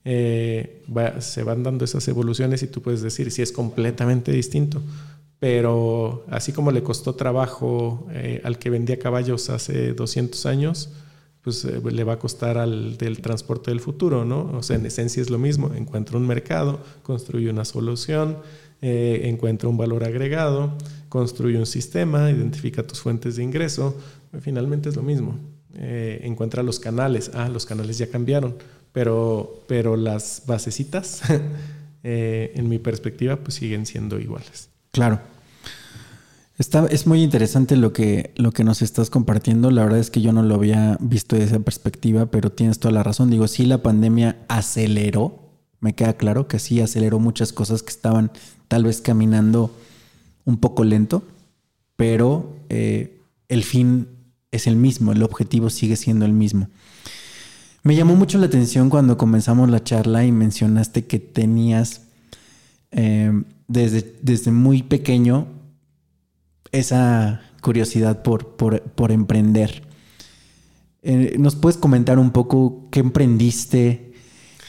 se 0.03 1.43
van 1.43 1.61
dando 1.61 1.85
esas 1.85 2.07
evoluciones 2.07 2.63
y 2.63 2.67
tú 2.67 2.81
puedes 2.81 3.03
decir 3.03 3.29
si 3.29 3.43
es 3.43 3.51
completamente 3.51 4.31
distinto. 4.31 4.81
Pero 5.39 6.25
así 6.29 6.51
como 6.51 6.71
le 6.71 6.83
costó 6.83 7.15
trabajo 7.15 8.07
al 8.43 8.57
que 8.59 8.69
vendía 8.71 8.97
caballos 8.99 9.49
hace 9.49 9.93
200 9.93 10.45
años, 10.45 10.89
pues 11.43 11.63
le 11.65 12.03
va 12.03 12.13
a 12.13 12.19
costar 12.19 12.57
al 12.57 12.97
del 12.97 13.21
transporte 13.21 13.71
del 13.71 13.79
futuro, 13.79 14.25
¿no? 14.25 14.51
O 14.53 14.63
sea, 14.63 14.75
en 14.75 14.85
esencia 14.85 15.21
es 15.21 15.29
lo 15.29 15.39
mismo. 15.39 15.73
Encuentra 15.73 16.17
un 16.17 16.27
mercado, 16.27 16.79
construye 17.03 17.49
una 17.49 17.65
solución, 17.65 18.37
encuentra 18.81 19.69
un 19.69 19.77
valor 19.77 20.03
agregado 20.03 20.77
construye 21.11 21.57
un 21.57 21.65
sistema, 21.65 22.31
identifica 22.31 22.83
tus 22.83 23.01
fuentes 23.01 23.35
de 23.35 23.43
ingreso, 23.43 23.97
finalmente 24.39 24.87
es 24.87 24.95
lo 24.95 25.03
mismo. 25.03 25.37
Eh, 25.75 26.21
encuentra 26.23 26.63
los 26.63 26.79
canales, 26.79 27.31
ah, 27.33 27.49
los 27.49 27.65
canales 27.65 27.97
ya 27.97 28.09
cambiaron, 28.09 28.55
pero, 28.93 29.61
pero 29.67 29.97
las 29.97 30.43
basecitas, 30.47 31.21
eh, 32.03 32.53
en 32.55 32.69
mi 32.69 32.79
perspectiva, 32.79 33.35
pues 33.35 33.55
siguen 33.55 33.85
siendo 33.85 34.21
iguales. 34.21 34.69
Claro. 34.93 35.19
Está, 36.61 36.85
es 36.91 37.07
muy 37.07 37.23
interesante 37.23 37.75
lo 37.75 37.91
que, 37.91 38.33
lo 38.35 38.51
que 38.51 38.63
nos 38.63 38.83
estás 38.83 39.09
compartiendo. 39.09 39.71
La 39.71 39.83
verdad 39.83 39.97
es 39.97 40.11
que 40.11 40.21
yo 40.21 40.31
no 40.31 40.43
lo 40.43 40.53
había 40.53 40.95
visto 40.99 41.35
desde 41.35 41.55
esa 41.55 41.59
perspectiva, 41.59 42.27
pero 42.27 42.51
tienes 42.51 42.77
toda 42.77 42.91
la 42.91 43.01
razón. 43.01 43.31
Digo, 43.31 43.47
sí, 43.47 43.65
la 43.65 43.81
pandemia 43.81 44.37
aceleró, 44.47 45.39
me 45.79 45.95
queda 45.95 46.13
claro 46.13 46.47
que 46.47 46.59
sí 46.59 46.79
aceleró 46.79 47.17
muchas 47.17 47.51
cosas 47.51 47.81
que 47.81 47.89
estaban 47.89 48.31
tal 48.67 48.83
vez 48.83 49.01
caminando 49.01 49.75
un 50.45 50.57
poco 50.57 50.83
lento, 50.83 51.23
pero 51.95 52.55
eh, 52.69 53.19
el 53.49 53.63
fin 53.63 54.09
es 54.51 54.67
el 54.67 54.75
mismo, 54.75 55.13
el 55.13 55.23
objetivo 55.23 55.71
sigue 55.71 55.95
siendo 55.95 56.25
el 56.25 56.33
mismo. 56.33 56.67
Me 57.81 57.95
llamó 57.95 58.15
mucho 58.15 58.37
la 58.37 58.45
atención 58.45 58.91
cuando 58.91 59.17
comenzamos 59.17 59.67
la 59.71 59.83
charla 59.83 60.25
y 60.25 60.31
mencionaste 60.31 61.07
que 61.07 61.17
tenías 61.17 62.01
eh, 62.91 63.31
desde, 63.67 64.13
desde, 64.21 64.51
muy 64.51 64.83
pequeño 64.83 65.47
esa 66.71 67.41
curiosidad 67.61 68.23
por, 68.23 68.55
por, 68.55 69.11
emprender. 69.11 69.83
Eh, 71.03 71.35
¿Nos 71.37 71.55
puedes 71.55 71.77
comentar 71.77 72.19
un 72.19 72.31
poco 72.31 72.87
qué 72.91 72.99
emprendiste? 72.99 74.13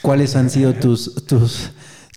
¿Cuáles 0.03 0.35
han 0.37 0.51
sido 0.51 0.75
tus, 0.75 1.27
tus, 1.27 1.71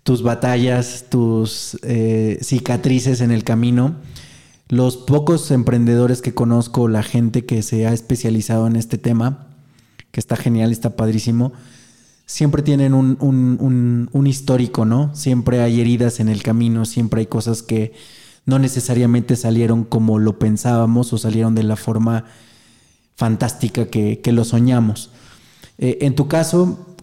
tus 0.05 0.21
batallas, 0.21 1.05
tus 1.09 1.79
eh, 1.81 2.37
cicatrices 2.43 3.21
en 3.21 3.31
el 3.31 3.43
camino. 3.43 3.95
Los 4.69 4.97
pocos 4.97 5.49
emprendedores 5.49 6.21
que 6.21 6.35
conozco, 6.35 6.87
la 6.87 7.01
gente 7.01 7.47
que 7.47 7.63
se 7.63 7.87
ha 7.87 7.91
especializado 7.91 8.67
en 8.67 8.75
este 8.75 8.99
tema, 8.99 9.47
que 10.11 10.19
está 10.19 10.35
genial, 10.35 10.71
está 10.71 10.95
padrísimo, 10.95 11.53
siempre 12.27 12.61
tienen 12.61 12.93
un, 12.93 13.17
un, 14.11 14.27
histórico, 14.27 14.85
¿no? 14.85 15.09
Siempre 15.15 15.61
hay 15.61 15.81
heridas 15.81 16.19
en 16.19 16.29
el 16.29 16.43
camino, 16.43 16.85
siempre 16.85 17.21
hay 17.21 17.25
cosas 17.25 17.63
que 17.63 17.93
no 18.45 18.59
necesariamente 18.59 19.35
salieron 19.35 19.83
como 19.83 20.19
lo 20.19 20.39
pensábamos 20.39 21.11
o 21.13 21.17
salieron 21.17 21.55
de 21.55 21.63
la 21.63 21.75
forma 21.75 22.25
fantástica 23.15 23.87
que, 23.87 24.21
lo 24.31 24.43
soñamos. 24.43 25.09
Eh, 25.77 25.99
en 26.01 26.15
tu 26.15 26.27
caso, 26.27 26.95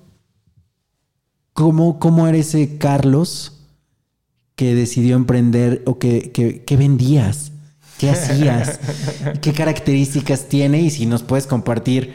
¿Cómo, 1.52 1.98
cómo 1.98 2.26
era 2.26 2.38
ese 2.38 2.78
Carlos 2.78 3.52
que 4.56 4.74
decidió 4.74 5.16
emprender 5.16 5.82
o 5.86 5.98
que, 5.98 6.64
vendías? 6.78 7.52
¿Qué 7.98 8.10
hacías? 8.10 8.80
¿Qué 9.42 9.52
características 9.52 10.48
tiene? 10.48 10.80
Y 10.80 10.90
si 10.90 11.06
nos 11.06 11.22
puedes 11.22 11.46
compartir. 11.46 12.14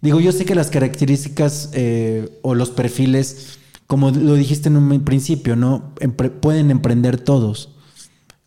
Digo, 0.00 0.20
yo 0.20 0.32
sé 0.32 0.44
que 0.44 0.54
las 0.54 0.70
características 0.70 1.70
eh, 1.74 2.38
o 2.42 2.54
los 2.54 2.70
perfiles, 2.70 3.58
como 3.86 4.10
lo 4.10 4.34
dijiste 4.34 4.68
en 4.68 4.76
un 4.76 5.04
principio, 5.04 5.54
¿no? 5.54 5.94
pueden 6.40 6.70
emprender 6.70 7.20
todos. 7.20 7.74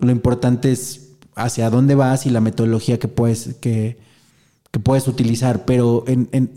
Lo 0.02 0.12
importante 0.12 0.72
es 0.72 1.12
hacia 1.36 1.70
dónde 1.70 1.95
vas 1.95 2.26
y 2.26 2.30
la 2.30 2.41
metodología 2.41 2.99
que 2.99 3.08
puedes, 3.08 3.56
que, 3.62 3.97
que 4.72 4.80
puedes 4.80 5.08
utilizar, 5.08 5.66
pero 5.66 6.04
en, 6.08 6.28
en, 6.32 6.52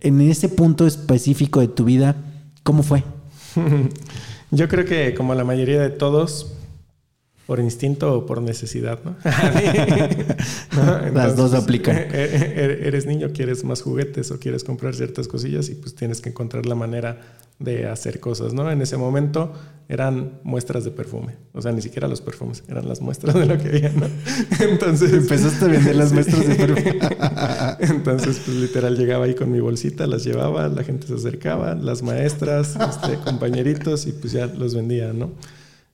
en 0.00 0.20
ese 0.20 0.48
punto 0.48 0.86
específico 0.86 1.60
de 1.60 1.68
tu 1.68 1.84
vida, 1.84 2.16
¿cómo 2.62 2.82
fue? 2.82 3.04
Yo 4.50 4.68
creo 4.68 4.84
que 4.84 5.14
como 5.14 5.34
la 5.34 5.44
mayoría 5.44 5.80
de 5.80 5.90
todos, 5.90 6.54
por 7.48 7.60
instinto 7.60 8.14
o 8.14 8.26
por 8.26 8.42
necesidad, 8.42 9.00
¿no? 9.02 9.16
Las 11.14 11.34
dos 11.34 11.54
aplican. 11.54 11.96
E-, 11.96 12.08
e-, 12.12 12.86
eres 12.86 13.06
niño, 13.06 13.30
quieres 13.32 13.64
más 13.64 13.80
juguetes 13.80 14.30
o 14.30 14.38
quieres 14.38 14.64
comprar 14.64 14.94
ciertas 14.94 15.28
cosillas 15.28 15.70
y 15.70 15.74
pues 15.74 15.94
tienes 15.94 16.20
que 16.20 16.28
encontrar 16.28 16.66
la 16.66 16.74
manera 16.74 17.38
de 17.58 17.88
hacer 17.88 18.20
cosas, 18.20 18.52
¿no? 18.52 18.70
En 18.70 18.82
ese 18.82 18.98
momento 18.98 19.54
eran 19.88 20.40
muestras 20.44 20.84
de 20.84 20.90
perfume, 20.90 21.36
o 21.54 21.62
sea, 21.62 21.72
ni 21.72 21.80
siquiera 21.80 22.06
los 22.06 22.20
perfumes, 22.20 22.64
eran 22.68 22.86
las 22.86 23.00
muestras 23.00 23.34
de 23.34 23.46
lo 23.46 23.56
que 23.56 23.68
había, 23.68 23.92
¿no? 23.92 24.06
Entonces... 24.60 25.10
Empezaste 25.14 25.64
a 25.64 25.68
vender 25.68 25.96
las 25.96 26.12
muestras 26.12 26.46
de 26.46 26.54
perfume. 26.54 26.98
Entonces, 27.80 28.42
pues 28.44 28.58
literal 28.58 28.94
llegaba 28.94 29.24
ahí 29.24 29.34
con 29.34 29.50
mi 29.50 29.60
bolsita, 29.60 30.06
las 30.06 30.22
llevaba, 30.22 30.68
la 30.68 30.84
gente 30.84 31.06
se 31.06 31.14
acercaba, 31.14 31.74
las 31.74 32.02
maestras, 32.02 32.76
este, 32.76 33.16
compañeritos 33.24 34.06
y 34.06 34.12
pues 34.12 34.34
ya 34.34 34.44
los 34.48 34.74
vendía, 34.74 35.14
¿no? 35.14 35.32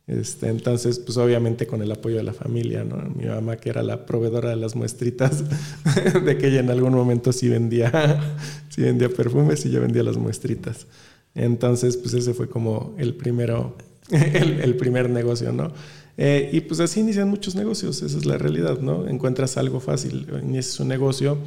Este, 0.07 0.49
entonces, 0.49 0.99
pues 0.99 1.17
obviamente 1.17 1.67
con 1.67 1.81
el 1.81 1.91
apoyo 1.91 2.17
de 2.17 2.25
la 2.25 2.35
familia. 2.35 2.85
Mi 2.85 3.25
mamá, 3.25 3.57
que 3.57 3.71
era 3.71 3.83
la 3.83 4.05
proveedora 4.05 4.51
de 4.51 4.57
las 4.57 4.77
muestritas, 4.77 5.45
de 6.25 6.39
que 6.39 6.49
ella 6.49 6.61
en 6.61 6.71
algún 6.71 6.95
momento 6.95 7.33
sí 7.33 7.49
vendía, 7.49 8.21
sí 8.69 8.83
vendía 8.83 9.09
perfumes 9.09 9.65
y 9.65 9.71
yo 9.71 9.81
vendía 9.81 10.03
las 10.03 10.17
muestritas. 10.17 10.87
Entonces, 11.35 11.97
pues 11.97 12.15
ese 12.15 12.35
fue 12.35 12.49
como 12.49 12.95
el 12.99 13.15
primero, 13.15 13.77
el, 14.11 14.77
primer 14.77 15.09
negocio, 15.09 15.53
¿no? 15.53 15.73
Eh, 16.17 16.51
y 16.53 16.61
pues 16.61 16.81
así 16.81 17.01
inician 17.01 17.29
muchos 17.29 17.55
negocios, 17.55 18.03
esa 18.03 18.19
es 18.19 18.25
la 18.25 18.39
realidad, 18.39 18.79
¿no? 18.79 19.07
Encuentras 19.09 19.57
algo 19.57 19.81
fácil, 19.81 20.27
inicias 20.43 20.79
un 20.79 20.89
negocio, 20.89 21.39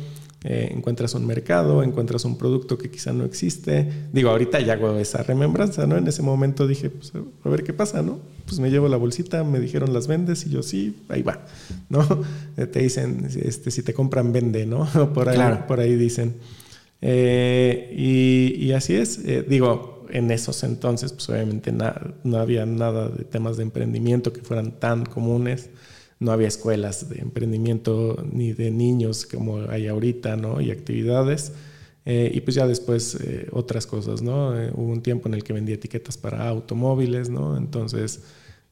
eh, 0.43 0.71
encuentras 0.71 1.15
un 1.15 1.25
mercado, 1.25 1.81
encuentras 1.81 2.23
un 2.23 2.37
producto 2.37 2.77
que 2.77 2.91
quizá 2.91 3.11
no 3.11 3.25
existe. 3.25 3.91
Digo, 4.13 4.29
ahorita 4.29 4.59
ya 4.59 4.73
hago 4.73 4.95
esa 4.97 5.23
remembranza, 5.23 5.87
¿no? 5.87 5.97
En 5.97 6.07
ese 6.07 6.21
momento 6.21 6.67
dije, 6.67 6.91
pues 6.91 7.11
a 7.43 7.49
ver 7.49 7.63
qué 7.63 7.73
pasa, 7.73 8.03
¿no? 8.03 8.19
Pues 8.45 8.59
me 8.59 8.69
llevo 8.69 8.87
la 8.87 8.97
bolsita, 8.97 9.43
me 9.43 9.59
dijeron 9.59 9.93
las 9.93 10.07
vendes 10.07 10.45
y 10.45 10.51
yo 10.51 10.61
sí, 10.61 10.95
ahí 11.09 11.23
va, 11.23 11.45
¿no? 11.89 12.05
Eh, 12.55 12.67
te 12.67 12.81
dicen, 12.81 13.27
este, 13.41 13.71
si 13.71 13.81
te 13.81 13.93
compran, 13.93 14.31
vende, 14.31 14.65
¿no? 14.65 14.85
Por 15.13 15.27
ahí, 15.27 15.63
por 15.67 15.79
ahí 15.79 15.95
dicen. 15.95 16.35
Eh, 17.01 17.93
y, 17.97 18.71
así 18.71 18.95
es, 18.95 19.21
digo, 19.47 19.96
en 20.11 20.31
esos 20.31 20.63
entonces, 20.63 21.13
pues 21.13 21.29
obviamente 21.29 21.71
no 21.71 22.37
había 22.37 22.65
nada 22.65 23.09
de 23.09 23.23
temas 23.23 23.57
de 23.57 23.63
emprendimiento 23.63 24.33
que 24.33 24.41
fueran 24.41 24.79
tan 24.79 25.05
comunes, 25.05 25.69
no 26.19 26.31
había 26.31 26.47
escuelas 26.47 27.09
de 27.09 27.19
emprendimiento 27.19 28.25
ni 28.31 28.53
de 28.53 28.71
niños 28.71 29.25
como 29.25 29.69
hay 29.69 29.87
ahorita, 29.87 30.35
¿no? 30.35 30.61
Y 30.61 30.71
actividades. 30.71 31.53
Eh, 32.05 32.31
y 32.33 32.41
pues 32.41 32.55
ya 32.55 32.65
después 32.65 33.17
otras 33.51 33.85
cosas, 33.85 34.21
¿no? 34.21 34.51
hubo 34.73 34.91
un 34.93 35.01
tiempo 35.01 35.27
en 35.27 35.33
el 35.33 35.43
que 35.43 35.51
vendía 35.51 35.75
etiquetas 35.75 36.17
para 36.17 36.47
automóviles, 36.47 37.29
¿no? 37.29 37.57
Entonces, 37.57 38.23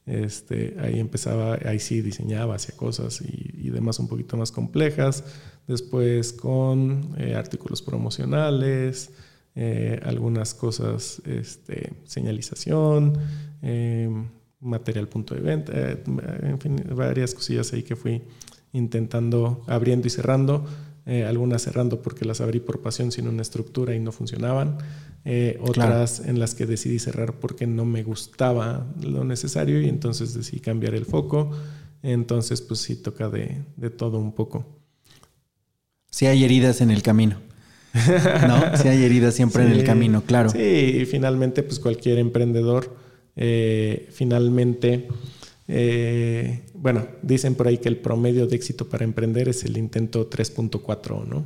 este, 0.06 0.76
ahí 0.80 0.98
empezaba, 0.98 1.58
ahí 1.66 1.78
sí 1.78 2.00
diseñaba, 2.00 2.54
hacía 2.54 2.74
cosas 2.76 3.20
y, 3.20 3.66
y 3.66 3.70
demás 3.70 3.98
un 3.98 4.08
poquito 4.08 4.36
más 4.36 4.52
complejas 4.52 5.24
después 5.66 6.32
con 6.32 7.14
eh, 7.18 7.34
artículos 7.34 7.82
promocionales, 7.82 9.10
eh, 9.58 9.98
algunas 10.04 10.52
cosas, 10.52 11.22
este, 11.24 11.94
señalización, 12.04 13.14
eh, 13.62 14.06
material 14.60 15.08
punto 15.08 15.34
de 15.34 15.40
venta, 15.40 15.72
en 15.72 16.60
fin, 16.60 16.84
varias 16.94 17.34
cosillas 17.34 17.72
ahí 17.72 17.82
que 17.82 17.96
fui 17.96 18.22
intentando, 18.72 19.64
abriendo 19.66 20.08
y 20.08 20.10
cerrando, 20.10 20.66
algunas 21.26 21.62
cerrando 21.62 22.02
porque 22.02 22.24
las 22.24 22.40
abrí 22.40 22.58
por 22.58 22.82
pasión 22.82 23.12
sin 23.12 23.28
una 23.28 23.40
estructura 23.40 23.94
y 23.94 24.00
no 24.00 24.10
funcionaban, 24.12 24.78
otras 25.60 26.20
en 26.20 26.40
las 26.40 26.54
que 26.54 26.66
decidí 26.66 26.98
cerrar 26.98 27.34
porque 27.34 27.66
no 27.66 27.84
me 27.84 28.02
gustaba 28.02 28.86
lo 29.00 29.24
necesario 29.24 29.80
y 29.80 29.88
entonces 29.88 30.34
decidí 30.34 30.60
cambiar 30.60 30.94
el 30.94 31.06
foco, 31.06 31.52
entonces 32.02 32.60
pues 32.60 32.80
sí 32.80 32.96
toca 32.96 33.28
de, 33.30 33.62
de 33.76 33.90
todo 33.90 34.18
un 34.18 34.32
poco. 34.32 34.66
Si 36.10 36.26
hay 36.26 36.44
heridas 36.44 36.80
en 36.80 36.90
el 36.90 37.02
camino. 37.02 37.46
¿No? 38.48 38.76
Si 38.76 38.88
hay 38.88 39.04
heridas 39.04 39.34
siempre 39.34 39.64
en 39.64 39.72
el 39.72 39.84
camino, 39.84 40.22
claro. 40.22 40.50
Sí, 40.50 40.58
y 40.58 41.06
finalmente, 41.06 41.62
pues 41.62 41.78
cualquier 41.78 42.18
emprendedor, 42.18 42.94
eh, 43.36 44.08
finalmente, 44.10 45.08
eh, 45.68 46.62
bueno, 46.74 47.06
dicen 47.22 47.54
por 47.54 47.68
ahí 47.68 47.78
que 47.78 47.88
el 47.88 47.96
promedio 47.96 48.46
de 48.46 48.56
éxito 48.56 48.88
para 48.88 49.04
emprender 49.04 49.48
es 49.48 49.64
el 49.64 49.76
intento 49.76 50.28
3.4, 50.30 51.26
¿no? 51.26 51.44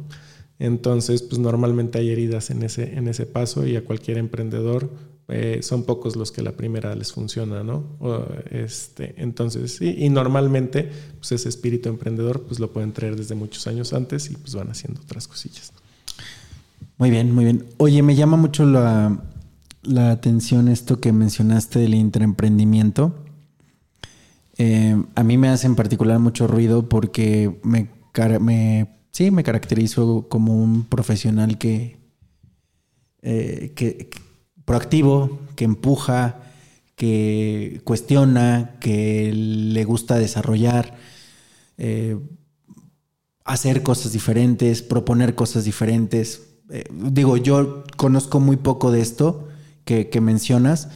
Entonces, 0.58 1.22
pues 1.22 1.38
normalmente 1.38 1.98
hay 1.98 2.10
heridas 2.10 2.50
en 2.50 2.62
ese, 2.62 2.94
en 2.94 3.08
ese 3.08 3.24
paso 3.26 3.66
y 3.66 3.76
a 3.76 3.84
cualquier 3.84 4.18
emprendedor 4.18 4.90
eh, 5.32 5.60
son 5.62 5.84
pocos 5.84 6.16
los 6.16 6.32
que 6.32 6.42
la 6.42 6.52
primera 6.52 6.94
les 6.96 7.12
funciona, 7.12 7.62
¿no? 7.62 7.96
este, 8.50 9.14
entonces, 9.16 9.76
sí, 9.76 9.94
y 9.96 10.08
normalmente, 10.08 10.90
pues 11.18 11.30
ese 11.32 11.48
espíritu 11.48 11.88
emprendedor, 11.88 12.42
pues 12.42 12.58
lo 12.58 12.72
pueden 12.72 12.92
traer 12.92 13.14
desde 13.14 13.36
muchos 13.36 13.68
años 13.68 13.92
antes 13.92 14.28
y 14.30 14.36
pues 14.36 14.54
van 14.56 14.70
haciendo 14.70 15.00
otras 15.00 15.28
cosillas. 15.28 15.72
Muy 17.00 17.08
bien, 17.08 17.34
muy 17.34 17.44
bien. 17.44 17.64
Oye, 17.78 18.02
me 18.02 18.14
llama 18.14 18.36
mucho 18.36 18.66
la, 18.66 19.22
atención 20.10 20.68
esto 20.68 21.00
que 21.00 21.12
mencionaste 21.12 21.78
del 21.78 21.94
intraemprendimiento. 21.94 23.24
Eh, 24.58 25.02
a 25.14 25.22
mí 25.24 25.38
me 25.38 25.48
hace 25.48 25.66
en 25.66 25.76
particular 25.76 26.18
mucho 26.18 26.46
ruido 26.46 26.90
porque 26.90 27.58
me, 27.62 27.88
me, 28.40 28.98
sí, 29.12 29.30
me 29.30 29.42
caracterizo 29.42 30.28
como 30.28 30.54
un 30.62 30.84
profesional 30.84 31.56
que, 31.56 31.96
eh, 33.22 33.72
que 33.74 34.10
proactivo, 34.66 35.38
que 35.56 35.64
empuja, 35.64 36.42
que 36.96 37.80
cuestiona, 37.84 38.76
que 38.78 39.32
le 39.32 39.84
gusta 39.84 40.18
desarrollar, 40.18 40.98
eh, 41.78 42.18
hacer 43.46 43.82
cosas 43.82 44.12
diferentes, 44.12 44.82
proponer 44.82 45.34
cosas 45.34 45.64
diferentes. 45.64 46.49
Eh, 46.70 46.84
digo, 46.90 47.36
yo 47.36 47.84
conozco 47.96 48.40
muy 48.40 48.56
poco 48.56 48.90
de 48.90 49.00
esto 49.00 49.48
que, 49.84 50.20
mencionas, 50.20 50.88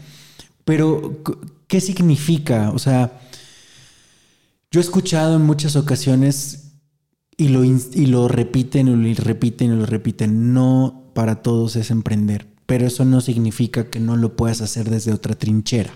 pero 0.64 1.20
¿qué 1.66 1.80
significa? 1.80 2.70
O 2.70 2.78
sea, 2.78 3.20
yo 4.70 4.80
he 4.80 4.82
escuchado 4.82 5.36
en 5.36 5.42
muchas 5.42 5.74
ocasiones 5.74 6.74
y 7.36 7.48
lo, 7.48 7.64
y 7.64 8.06
lo 8.06 8.28
repiten 8.28 8.86
y 8.86 9.14
lo 9.14 9.24
repiten 9.24 9.72
y 9.72 9.76
lo 9.76 9.86
repiten, 9.86 10.54
no 10.54 11.10
para 11.12 11.42
todos 11.42 11.74
es 11.74 11.90
emprender 11.90 12.54
pero 12.66 12.86
eso 12.86 13.04
no 13.04 13.20
significa 13.20 13.90
que 13.90 14.00
no 14.00 14.16
lo 14.16 14.36
puedas 14.36 14.60
hacer 14.60 14.88
desde 14.90 15.12
otra 15.12 15.34
trinchera. 15.34 15.94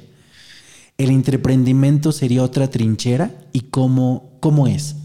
¿El 0.98 1.10
entreprendimiento 1.10 2.12
sería 2.12 2.42
otra 2.42 2.68
trinchera 2.68 3.32
y 3.52 3.62
cómo, 3.62 4.32
cómo 4.40 4.66
es? 4.66 4.96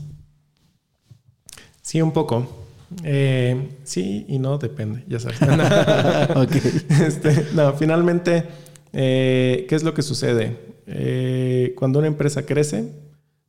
Sí, 1.82 2.02
un 2.02 2.12
poco. 2.12 2.63
Eh, 3.04 3.70
sí 3.84 4.26
y 4.28 4.40
no, 4.40 4.58
depende, 4.58 5.04
ya 5.08 5.20
sabes. 5.20 5.40
Este, 7.06 7.48
no, 7.54 7.74
finalmente, 7.74 8.44
eh, 8.92 9.66
¿qué 9.68 9.76
es 9.76 9.84
lo 9.84 9.94
que 9.94 10.02
sucede? 10.02 10.58
Eh, 10.88 11.74
cuando 11.78 12.00
una 12.00 12.08
empresa 12.08 12.46
crece, 12.46 12.92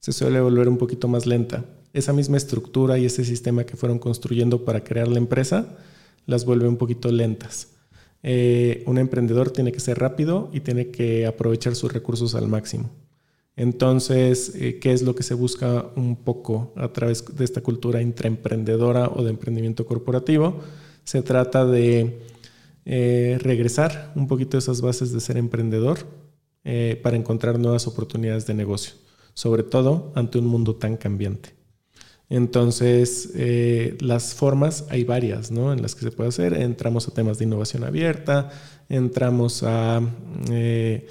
se 0.01 0.13
suele 0.13 0.41
volver 0.41 0.69
un 0.69 0.79
poquito 0.79 1.09
más 1.09 1.27
lenta. 1.27 1.65
Esa 1.93 2.13
misma 2.13 2.37
estructura 2.37 2.99
y 2.99 3.07
ese 3.07 3.25
sistema 3.25 3.65
que 3.65 3.77
fueron 3.77 3.99
construyendo 3.99 4.65
para 4.65 4.83
crear 4.83 5.09
la 5.09 5.19
empresa 5.19 5.77
las 6.27 6.45
vuelve 6.45 6.69
un 6.69 6.77
poquito 6.77 7.11
lentas. 7.11 7.69
Eh, 8.23 8.83
un 8.87 8.99
emprendedor 8.99 9.51
tiene 9.51 9.71
que 9.71 9.81
ser 9.81 9.99
rápido 9.99 10.51
y 10.53 10.61
tiene 10.61 10.91
que 10.91 11.27
aprovechar 11.27 11.75
sus 11.75 11.93
recursos 11.93 12.35
al 12.35 12.49
máximo. 12.49 12.91
Entonces, 13.57 14.55
eh, 14.57 14.79
¿qué 14.81 14.93
es 14.93 15.03
lo 15.03 15.15
que 15.15 15.23
se 15.23 15.35
busca 15.35 15.87
un 15.97 16.17
poco 16.17 16.73
a 16.77 16.93
través 16.93 17.25
de 17.37 17.45
esta 17.45 17.61
cultura 17.61 18.03
intraemprendedora 18.03 19.09
o 19.09 19.23
de 19.23 19.31
emprendimiento 19.31 19.87
corporativo? 19.87 20.61
Se 21.05 21.23
trata 21.23 21.65
de 21.65 22.21
eh, 22.85 23.39
regresar 23.41 24.13
un 24.17 24.27
poquito 24.27 24.57
a 24.57 24.59
esas 24.59 24.81
bases 24.81 25.13
de 25.13 25.21
ser 25.21 25.37
emprendedor 25.37 25.99
para 27.03 27.19
encontrar 27.19 27.59
nuevas 27.59 27.87
oportunidades 27.87 28.47
de 28.47 28.55
negocio, 28.55 28.95
sobre 29.35 29.65
todo 29.65 30.13
ante 30.15 30.39
un 30.39 30.47
mundo 30.47 30.77
tan 30.77 30.97
cambiante. 30.97 31.51
Entonces, 32.31 33.31
eh, 33.37 33.97
las 34.01 34.35
formas 34.35 34.87
hay 34.89 35.05
varias, 35.05 35.51
¿no? 35.51 35.73
En 35.73 35.83
las 35.83 35.95
que 35.95 36.03
se 36.03 36.11
puede 36.11 36.31
hacer. 36.31 36.55
Entramos 36.55 37.07
a 37.07 37.13
temas 37.13 37.39
de 37.39 37.45
innovación 37.45 37.85
abierta, 37.85 38.51
entramos 38.89 39.63
a, 39.63 40.01
eh, 40.51 41.07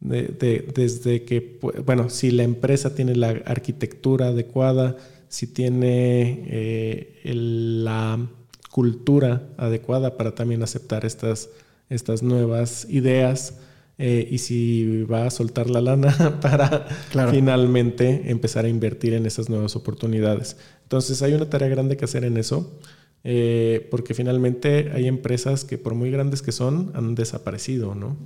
desde 0.00 1.24
que, 1.24 1.58
bueno, 1.84 2.10
si 2.10 2.30
la 2.30 2.42
empresa 2.42 2.94
tiene 2.94 3.14
la 3.14 3.30
arquitectura 3.44 4.28
adecuada, 4.28 4.96
si 5.28 5.46
tiene 5.46 6.44
eh, 6.48 7.20
la 7.24 8.26
cultura 8.70 9.48
adecuada 9.56 10.16
para 10.16 10.34
también 10.34 10.62
aceptar 10.62 11.04
estas, 11.04 11.48
estas 11.88 12.22
nuevas 12.22 12.86
ideas, 12.90 13.54
eh, 13.98 14.28
y 14.30 14.38
si 14.38 15.04
va 15.04 15.26
a 15.26 15.30
soltar 15.30 15.70
la 15.70 15.80
lana 15.80 16.38
para 16.42 16.86
finalmente 17.30 18.30
empezar 18.30 18.66
a 18.66 18.68
invertir 18.68 19.14
en 19.14 19.24
esas 19.24 19.48
nuevas 19.48 19.74
oportunidades. 19.74 20.58
Entonces 20.82 21.22
hay 21.22 21.32
una 21.32 21.48
tarea 21.48 21.68
grande 21.68 21.96
que 21.96 22.04
hacer 22.04 22.24
en 22.24 22.36
eso. 22.36 22.78
Eh, 23.28 23.88
porque 23.90 24.14
finalmente 24.14 24.92
hay 24.94 25.08
empresas 25.08 25.64
que 25.64 25.78
por 25.78 25.96
muy 25.96 26.12
grandes 26.12 26.42
que 26.42 26.52
son 26.52 26.92
han 26.94 27.16
desaparecido, 27.16 27.96
¿no? 27.96 28.16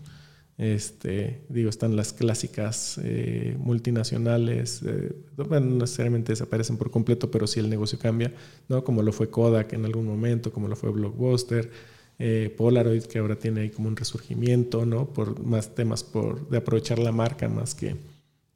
Este, 0.60 1.40
digo, 1.48 1.70
están 1.70 1.96
las 1.96 2.12
clásicas 2.12 3.00
eh, 3.02 3.56
multinacionales, 3.58 4.82
eh, 4.84 5.10
no 5.38 5.58
necesariamente 5.58 6.32
desaparecen 6.32 6.76
por 6.76 6.90
completo, 6.90 7.30
pero 7.30 7.46
sí 7.46 7.60
el 7.60 7.70
negocio 7.70 7.98
cambia, 7.98 8.34
¿no? 8.68 8.84
Como 8.84 9.00
lo 9.00 9.10
fue 9.10 9.30
Kodak 9.30 9.72
en 9.72 9.86
algún 9.86 10.04
momento, 10.04 10.52
como 10.52 10.68
lo 10.68 10.76
fue 10.76 10.90
Blockbuster, 10.90 11.70
eh, 12.18 12.54
Polaroid, 12.58 13.04
que 13.04 13.20
ahora 13.20 13.36
tiene 13.36 13.62
ahí 13.62 13.70
como 13.70 13.88
un 13.88 13.96
resurgimiento, 13.96 14.84
¿no? 14.84 15.06
Por 15.06 15.42
más 15.42 15.74
temas 15.74 16.04
por, 16.04 16.46
de 16.50 16.58
aprovechar 16.58 16.98
la 16.98 17.10
marca 17.10 17.48
más 17.48 17.74
que, 17.74 17.96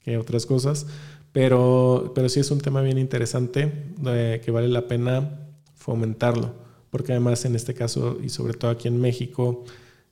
que 0.00 0.18
otras 0.18 0.44
cosas. 0.44 0.86
Pero, 1.32 2.12
pero 2.14 2.28
sí 2.28 2.38
es 2.38 2.50
un 2.50 2.60
tema 2.60 2.82
bien 2.82 2.98
interesante 2.98 3.72
que 4.44 4.50
vale 4.50 4.68
la 4.68 4.86
pena 4.88 5.40
fomentarlo, 5.74 6.52
porque 6.90 7.12
además 7.12 7.46
en 7.46 7.56
este 7.56 7.72
caso, 7.72 8.18
y 8.22 8.28
sobre 8.28 8.52
todo 8.52 8.70
aquí 8.70 8.88
en 8.88 9.00
México, 9.00 9.64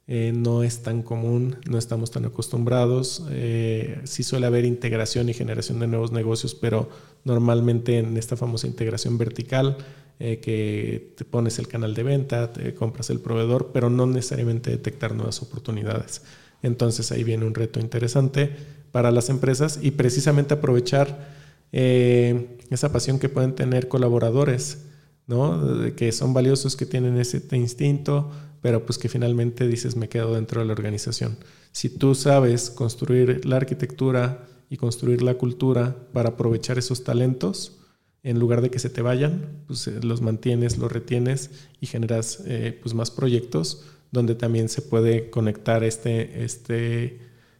eh, 0.09 0.33
no 0.35 0.65
es 0.65 0.83
tan 0.83 1.03
común, 1.03 1.57
no 1.69 1.79
estamos 1.79 2.11
tan 2.11 2.25
acostumbrados. 2.25 3.25
Eh, 3.31 4.01
sí 4.05 4.23
suele 4.23 4.47
haber 4.47 4.65
integración 4.65 5.29
y 5.29 5.35
generación 5.35 5.79
de 5.79 5.87
nuevos 5.87 6.11
negocios, 6.13 6.55
pero 6.55 6.89
normalmente 7.25 7.99
en 7.99 8.17
esta 8.17 8.37
famosa 8.37 8.67
integración 8.67 9.17
vertical, 9.17 9.77
eh, 10.19 10.39
que 10.41 11.15
te 11.17 11.25
pones 11.25 11.59
el 11.59 11.69
canal 11.69 11.95
de 11.95 12.03
venta, 12.03 12.53
te 12.53 12.75
compras 12.75 13.11
el 13.11 13.21
proveedor, 13.21 13.71
pero 13.73 13.91
no 13.91 14.07
necesariamente 14.07 14.71
detectar 14.71 15.15
nuevas 15.15 15.41
oportunidades. 15.41 16.23
Entonces 16.63 17.11
ahí 17.13 17.25
viene 17.25 17.45
un 17.45 17.55
reto 17.55 17.81
interesante 17.81 18.51
para 18.91 19.11
las 19.11 19.31
empresas 19.31 19.79
y 19.83 19.93
precisamente 19.93 20.55
aprovechar 20.55 21.41
esa 21.73 22.93
pasión 22.93 23.19
que 23.19 23.31
pueden 23.31 23.55
tener 23.55 23.89
colaboradores, 23.89 24.85
¿no? 25.33 25.95
que 25.97 26.13
son 26.13 26.35
valiosos, 26.35 26.77
que 26.77 26.87
tienen 26.87 27.17
ese 27.19 27.43
instinto, 27.57 28.31
pero 28.61 28.85
pues 28.85 28.99
que 28.99 29.09
finalmente 29.09 29.67
dices 29.67 29.97
me 29.97 30.09
quedo 30.09 30.35
dentro 30.35 30.61
de 30.61 30.67
la 30.67 30.73
organización. 30.73 31.39
Si 31.73 31.89
tú 31.89 32.15
sabes 32.15 32.71
construir 32.71 33.45
la 33.47 33.57
arquitectura 33.57 34.47
y 34.69 34.77
construir 34.77 35.23
la 35.23 35.35
cultura 35.35 35.97
para 36.13 36.31
aprovechar 36.31 36.79
esos 36.79 37.03
talentos, 37.03 37.79
en 38.23 38.39
lugar 38.39 38.61
de 38.61 38.71
que 38.71 38.79
se 38.79 38.91
te 38.91 39.03
vayan, 39.03 39.65
pues 39.67 39.89
eh, 39.89 39.99
los 40.03 40.21
mantienes, 40.21 40.79
los 40.79 40.93
retienes 40.93 41.51
y 41.81 41.87
generas 41.87 42.43
eh, 42.47 42.79
pues 42.81 42.95
más 42.95 43.11
proyectos 43.11 43.85
donde 44.13 44.35
también 44.35 44.69
se 44.69 44.83
puede 44.83 45.31
conectar 45.31 45.83
este, 45.83 46.45
este 46.45 47.19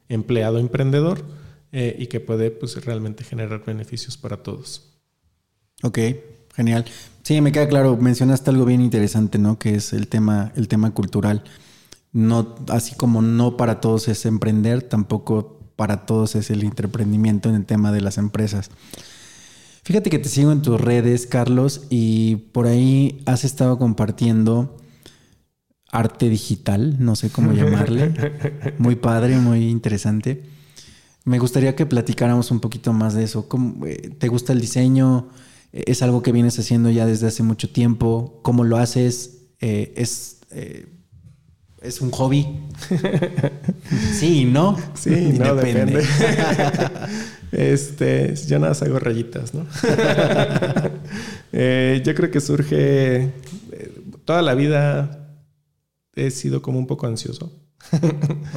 empleado 0.09 0.59
emprendedor 0.59 1.25
eh, 1.73 1.97
y 1.99 2.07
que 2.07 2.21
puede 2.21 2.51
pues 2.51 2.85
realmente 2.85 3.25
generar 3.25 3.65
beneficios 3.65 4.19
para 4.19 4.43
todos. 4.43 4.93
Ok, 5.83 5.99
genial. 6.53 6.85
Sí, 7.23 7.41
me 7.41 7.53
queda 7.53 7.69
claro. 7.69 7.97
Mencionaste 7.97 8.51
algo 8.51 8.65
bien 8.65 8.81
interesante, 8.81 9.39
¿no? 9.39 9.59
Que 9.59 9.75
es 9.77 9.93
el 9.93 10.09
tema, 10.09 10.53
el 10.57 10.69
tema 10.69 10.93
cultural. 10.93 11.45
No, 12.13 12.57
así 12.69 12.95
como 12.95 13.23
no 13.23 13.57
para 13.57 13.81
todos 13.81 14.09
es 14.09 14.27
emprender, 14.27 14.83
tampoco 14.83 15.59
para 15.77 16.05
todos 16.05 16.35
es 16.35 16.51
el 16.51 16.63
entreprendimiento 16.63 17.49
en 17.49 17.55
el 17.55 17.65
tema 17.65 17.91
de 17.91 18.03
las 18.03 18.19
empresas. 18.19 18.71
Fíjate 19.85 20.11
que 20.11 20.19
te 20.19 20.29
sigo 20.29 20.53
en 20.53 20.63
tus 20.63 20.81
redes, 20.81 21.27
Carlos, 21.27 21.87
y 21.91 22.37
por 22.53 22.67
ahí 22.67 23.23
has 23.27 23.45
estado 23.45 23.79
compartiendo 23.79 24.77
arte 25.91 26.29
digital, 26.29 26.97
no 27.01 27.17
sé 27.17 27.31
cómo 27.31 27.53
llamarle. 27.53 28.15
Muy 28.79 28.97
padre, 28.97 29.37
muy 29.37 29.69
interesante. 29.69 30.43
Me 31.25 31.39
gustaría 31.39 31.77
que 31.77 31.87
platicáramos 31.87 32.51
un 32.51 32.61
poquito 32.61 32.93
más 32.93 33.15
de 33.15 33.25
eso. 33.25 33.47
Eh, 33.87 34.11
¿Te 34.19 34.29
gusta 34.29 34.53
el 34.53 34.61
diseño? 34.61 35.29
Es 35.73 36.03
algo 36.03 36.23
que 36.23 36.33
vienes 36.33 36.59
haciendo 36.59 36.91
ya 36.91 37.07
desde 37.07 37.27
hace 37.27 37.43
mucho 37.43 37.71
tiempo. 37.71 38.41
¿Cómo 38.43 38.65
lo 38.65 38.77
haces? 38.77 39.49
Eh, 39.61 39.95
es, 39.97 40.41
eh, 40.51 40.87
es 41.81 42.01
un 42.03 42.11
hobby. 42.11 42.47
sí, 44.13 44.45
¿no? 44.45 44.77
Sí, 44.95 45.35
no, 45.39 45.55
depende. 45.55 46.05
este, 47.53 48.35
yo 48.47 48.59
nada 48.59 48.71
más 48.71 48.83
hago 48.83 48.99
rayitas, 48.99 49.55
¿no? 49.55 49.67
Eh, 51.55 52.01
yo 52.03 52.15
creo 52.15 52.31
que 52.31 52.41
surge. 52.41 53.31
toda 54.25 54.41
la 54.41 54.55
vida 54.55 55.37
he 56.15 56.31
sido 56.31 56.63
como 56.63 56.79
un 56.79 56.87
poco 56.87 57.07
ansioso. 57.07 57.53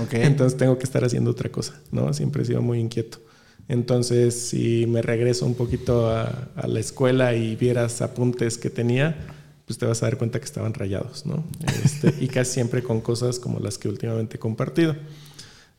okay. 0.01 0.21
Entonces 0.21 0.57
tengo 0.57 0.77
que 0.77 0.85
estar 0.85 1.03
haciendo 1.03 1.31
otra 1.31 1.51
cosa, 1.51 1.73
¿no? 1.91 2.13
Siempre 2.13 2.43
he 2.43 2.45
sido 2.45 2.61
muy 2.61 2.79
inquieto. 2.79 3.19
Entonces, 3.67 4.35
si 4.49 4.85
me 4.87 5.01
regreso 5.01 5.45
un 5.45 5.55
poquito 5.55 6.09
a, 6.09 6.49
la 6.67 6.79
escuela 6.79 7.33
y 7.33 7.55
vieras 7.55 8.01
apuntes 8.01 8.57
que 8.57 8.69
tenía, 8.69 9.15
pues 9.65 9.79
te 9.79 9.85
vas 9.85 10.03
a 10.03 10.05
dar 10.05 10.17
cuenta 10.17 10.39
que 10.39 10.45
estaban 10.45 10.73
rayados, 10.73 11.25
¿no? 11.25 11.43
Este, 11.83 12.13
y 12.19 12.27
casi 12.27 12.53
siempre 12.53 12.83
con 12.83 13.01
cosas 13.01 13.39
como 13.39 13.59
las 13.59 13.77
que 13.77 13.89
últimamente 13.89 14.37
he 14.37 14.39
compartido. 14.39 14.95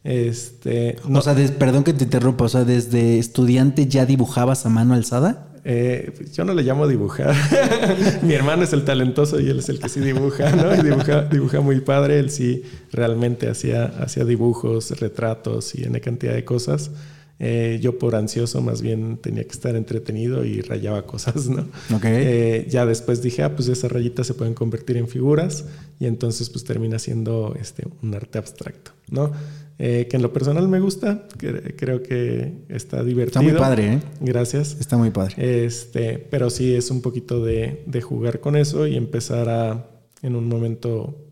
Este, 0.03 0.97
O 1.13 1.21
sea, 1.21 1.35
perdón 1.59 1.85
que 1.85 1.93
te 1.93 2.05
interrumpa, 2.05 2.45
o 2.45 2.49
sea, 2.49 2.65
desde 2.65 3.19
estudiante 3.19 3.87
ya 3.87 4.07
dibujabas 4.07 4.67
a 4.67 4.69
mano 4.69 4.95
alzada. 4.95 5.49
Eh, 5.65 6.13
yo 6.33 6.45
no 6.45 6.55
le 6.55 6.63
llamo 6.63 6.87
dibujar. 6.87 7.35
Mi 8.23 8.35
hermano 8.35 8.63
es 8.63 8.73
el 8.73 8.85
talentoso 8.85 9.41
y 9.41 9.49
él 9.49 9.59
es 9.59 9.69
el 9.69 9.81
que 9.81 9.89
sí 9.89 9.99
dibuja, 9.99 10.53
¿no? 10.53 10.73
Y 10.77 10.83
dibuja, 10.83 11.23
dibuja 11.23 11.61
muy 11.61 11.81
padre. 11.81 12.21
Él 12.21 12.31
sí 12.31 12.63
realmente 12.93 13.49
hacía, 13.49 13.87
hacía 14.01 14.25
dibujos, 14.25 14.93
retratos 15.01 15.75
y 15.75 15.85
una 15.85 15.99
cantidad 15.99 16.35
de 16.35 16.45
cosas. 16.45 16.93
Eh, 17.39 17.79
yo 17.83 17.99
por 17.99 18.15
ansioso 18.15 18.63
más 18.63 18.81
bien 18.81 19.19
tenía 19.19 19.45
que 19.45 19.51
estar 19.51 19.77
entretenido 19.77 20.45
y 20.45 20.63
rayaba 20.63 21.07
cosas, 21.07 21.49
¿no? 21.49 21.69
Eh, 22.03 22.67
ya 22.71 22.87
después 22.87 23.23
dije, 23.23 23.43
ah, 23.43 23.55
pues 23.55 23.69
esas 23.69 23.93
rayitas 23.93 24.27
se 24.27 24.35
pueden 24.35 24.55
convertir 24.55 24.97
en 24.97 25.07
figuras 25.07 25.67
y 26.01 26.07
entonces 26.07 26.49
pues 26.49 26.65
termina 26.65 26.99
siendo 26.99 27.55
este, 27.61 27.87
un 28.03 28.15
arte 28.15 28.39
abstracto, 28.39 28.93
¿no? 29.11 29.33
Eh, 29.79 30.07
que 30.09 30.17
en 30.17 30.23
lo 30.23 30.33
personal 30.33 30.67
me 30.69 30.81
gusta, 30.81 31.29
creo 31.37 32.03
que 32.03 32.65
está 32.71 33.05
divertido. 33.05 33.43
Está 33.43 33.53
muy 33.53 33.61
padre, 33.61 33.93
¿eh? 33.93 34.01
Gracias. 34.21 34.79
Está 34.81 34.97
muy 34.97 35.11
padre. 35.11 35.67
Este, 35.67 36.19
pero 36.31 36.49
sí 36.49 36.75
es 36.75 36.91
un 36.91 37.03
poquito 37.03 37.45
de, 37.45 37.83
de 37.87 38.01
jugar 38.01 38.41
con 38.41 38.57
eso 38.57 38.87
y 38.87 38.97
empezar 38.97 39.51
a, 39.51 39.91
en 40.23 40.35
un 40.35 40.49
momento, 40.49 41.23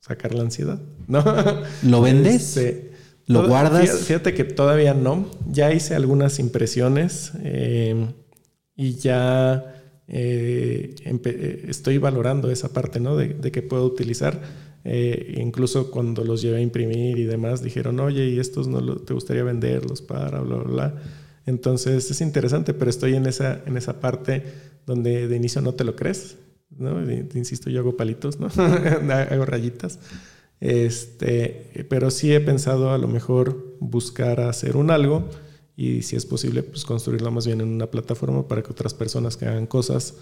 sacar 0.00 0.34
la 0.34 0.42
ansiedad, 0.42 0.80
¿no? 1.06 1.22
¿Lo 1.82 2.00
vendes? 2.00 2.56
Este, 2.56 2.91
¿Lo 3.26 3.46
guardas? 3.46 4.00
Fíjate, 4.00 4.34
que 4.34 4.44
todavía 4.44 4.94
no. 4.94 5.26
Ya 5.50 5.72
hice 5.72 5.94
algunas 5.94 6.38
impresiones 6.38 7.32
eh, 7.42 8.08
y 8.74 8.94
ya 8.96 9.74
eh, 10.08 10.94
eh, 11.04 11.64
estoy 11.68 11.98
valorando 11.98 12.50
esa 12.50 12.72
parte, 12.72 13.00
¿no? 13.00 13.16
De, 13.16 13.28
de 13.28 13.52
que 13.52 13.62
puedo 13.62 13.84
utilizar. 13.84 14.40
incluso 14.84 15.90
cuando 15.90 16.24
los 16.24 16.42
llevé 16.42 16.58
a 16.58 16.60
imprimir 16.60 17.18
y 17.18 17.24
demás, 17.24 17.62
dijeron, 17.62 18.00
oye, 18.00 18.26
¿y 18.26 18.40
estos 18.40 18.66
no 18.66 18.96
te 18.96 19.14
gustaría 19.14 19.44
venderlos 19.44 20.02
para, 20.02 20.40
bla, 20.40 20.56
bla, 20.56 20.72
bla? 20.72 20.94
Entonces 21.46 22.10
es 22.10 22.20
interesante, 22.20 22.74
pero 22.74 22.90
estoy 22.90 23.14
en 23.14 23.26
esa, 23.26 23.62
en 23.66 23.76
esa 23.76 24.00
parte 24.00 24.44
donde 24.86 25.28
de 25.28 25.36
inicio 25.36 25.60
no 25.60 25.74
te 25.74 25.84
lo 25.84 25.94
crees, 25.94 26.36
¿no? 26.70 27.00
Insisto, 27.34 27.70
yo 27.70 27.80
hago 27.80 27.96
palitos, 27.96 28.40
¿no? 28.40 28.48
hago 29.12 29.44
rayitas. 29.44 29.98
Este, 30.62 31.86
pero 31.88 32.12
sí 32.12 32.32
he 32.32 32.40
pensado 32.40 32.92
a 32.92 32.98
lo 32.98 33.08
mejor 33.08 33.76
buscar 33.80 34.38
hacer 34.38 34.76
un 34.76 34.92
algo 34.92 35.28
y 35.76 36.02
si 36.02 36.14
es 36.14 36.24
posible, 36.24 36.62
pues 36.62 36.84
construirlo 36.84 37.32
más 37.32 37.48
bien 37.48 37.60
en 37.60 37.66
una 37.66 37.90
plataforma 37.90 38.46
para 38.46 38.62
que 38.62 38.70
otras 38.70 38.94
personas 38.94 39.36
que 39.36 39.46
hagan 39.46 39.66
cosas 39.66 40.14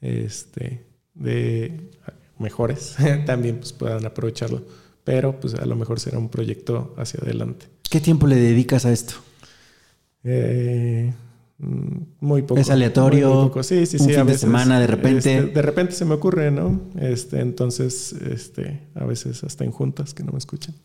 este, 0.00 0.84
de 1.14 1.92
mejores 2.40 2.96
también 3.26 3.58
pues, 3.58 3.72
puedan 3.72 4.04
aprovecharlo. 4.04 4.64
Pero 5.04 5.38
pues 5.38 5.54
a 5.54 5.64
lo 5.64 5.76
mejor 5.76 6.00
será 6.00 6.18
un 6.18 6.28
proyecto 6.28 6.92
hacia 6.98 7.20
adelante. 7.20 7.66
¿Qué 7.88 8.00
tiempo 8.00 8.26
le 8.26 8.34
dedicas 8.34 8.86
a 8.86 8.92
esto? 8.92 9.14
Eh, 10.24 11.14
muy 11.58 12.42
poco. 12.42 12.60
Es 12.60 12.68
aleatorio. 12.68 13.52
Sí, 13.62 13.86
sí, 13.86 13.98
sí. 13.98 14.14
a 14.14 14.24
veces, 14.24 14.40
de 14.40 14.46
semana, 14.46 14.80
de 14.80 14.86
repente. 14.88 15.38
Este, 15.38 15.52
de 15.52 15.62
repente 15.62 15.92
se 15.92 16.04
me 16.04 16.14
ocurre, 16.14 16.50
¿no? 16.50 16.80
Este, 16.98 17.40
entonces, 17.40 18.12
este, 18.12 18.88
a 18.94 19.04
veces 19.04 19.44
hasta 19.44 19.64
en 19.64 19.70
juntas 19.70 20.14
que 20.14 20.24
no 20.24 20.32
me 20.32 20.38
escuchan. 20.38 20.74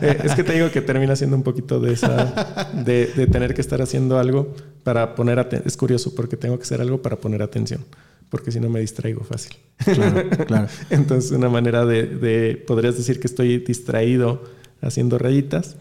Eh, 0.00 0.18
es 0.24 0.34
que 0.34 0.44
te 0.44 0.52
digo 0.52 0.70
que 0.70 0.80
termina 0.80 1.16
siendo 1.16 1.36
un 1.36 1.42
poquito 1.42 1.80
de 1.80 1.92
esa, 1.92 2.70
de, 2.84 3.06
tener 3.30 3.54
que 3.54 3.60
estar 3.60 3.80
haciendo 3.80 4.18
algo 4.18 4.54
para 4.82 5.14
poner 5.14 5.38
atención. 5.38 5.66
Es 5.66 5.76
curioso 5.76 6.14
porque 6.14 6.36
tengo 6.36 6.56
que 6.58 6.62
hacer 6.62 6.80
algo 6.80 7.00
para 7.00 7.16
poner 7.16 7.42
atención, 7.42 7.84
porque 8.28 8.50
si 8.50 8.60
no 8.60 8.68
me 8.68 8.80
distraigo 8.80 9.24
fácil. 9.24 9.56
Claro, 9.78 10.28
claro. 10.46 10.68
entonces, 10.90 11.30
una 11.30 11.48
manera 11.48 11.86
de, 11.86 12.06
de, 12.06 12.56
podrías 12.56 12.96
decir 12.96 13.20
que 13.20 13.26
estoy 13.26 13.58
distraído 13.58 14.42
haciendo 14.82 15.18
rayitas 15.18 15.76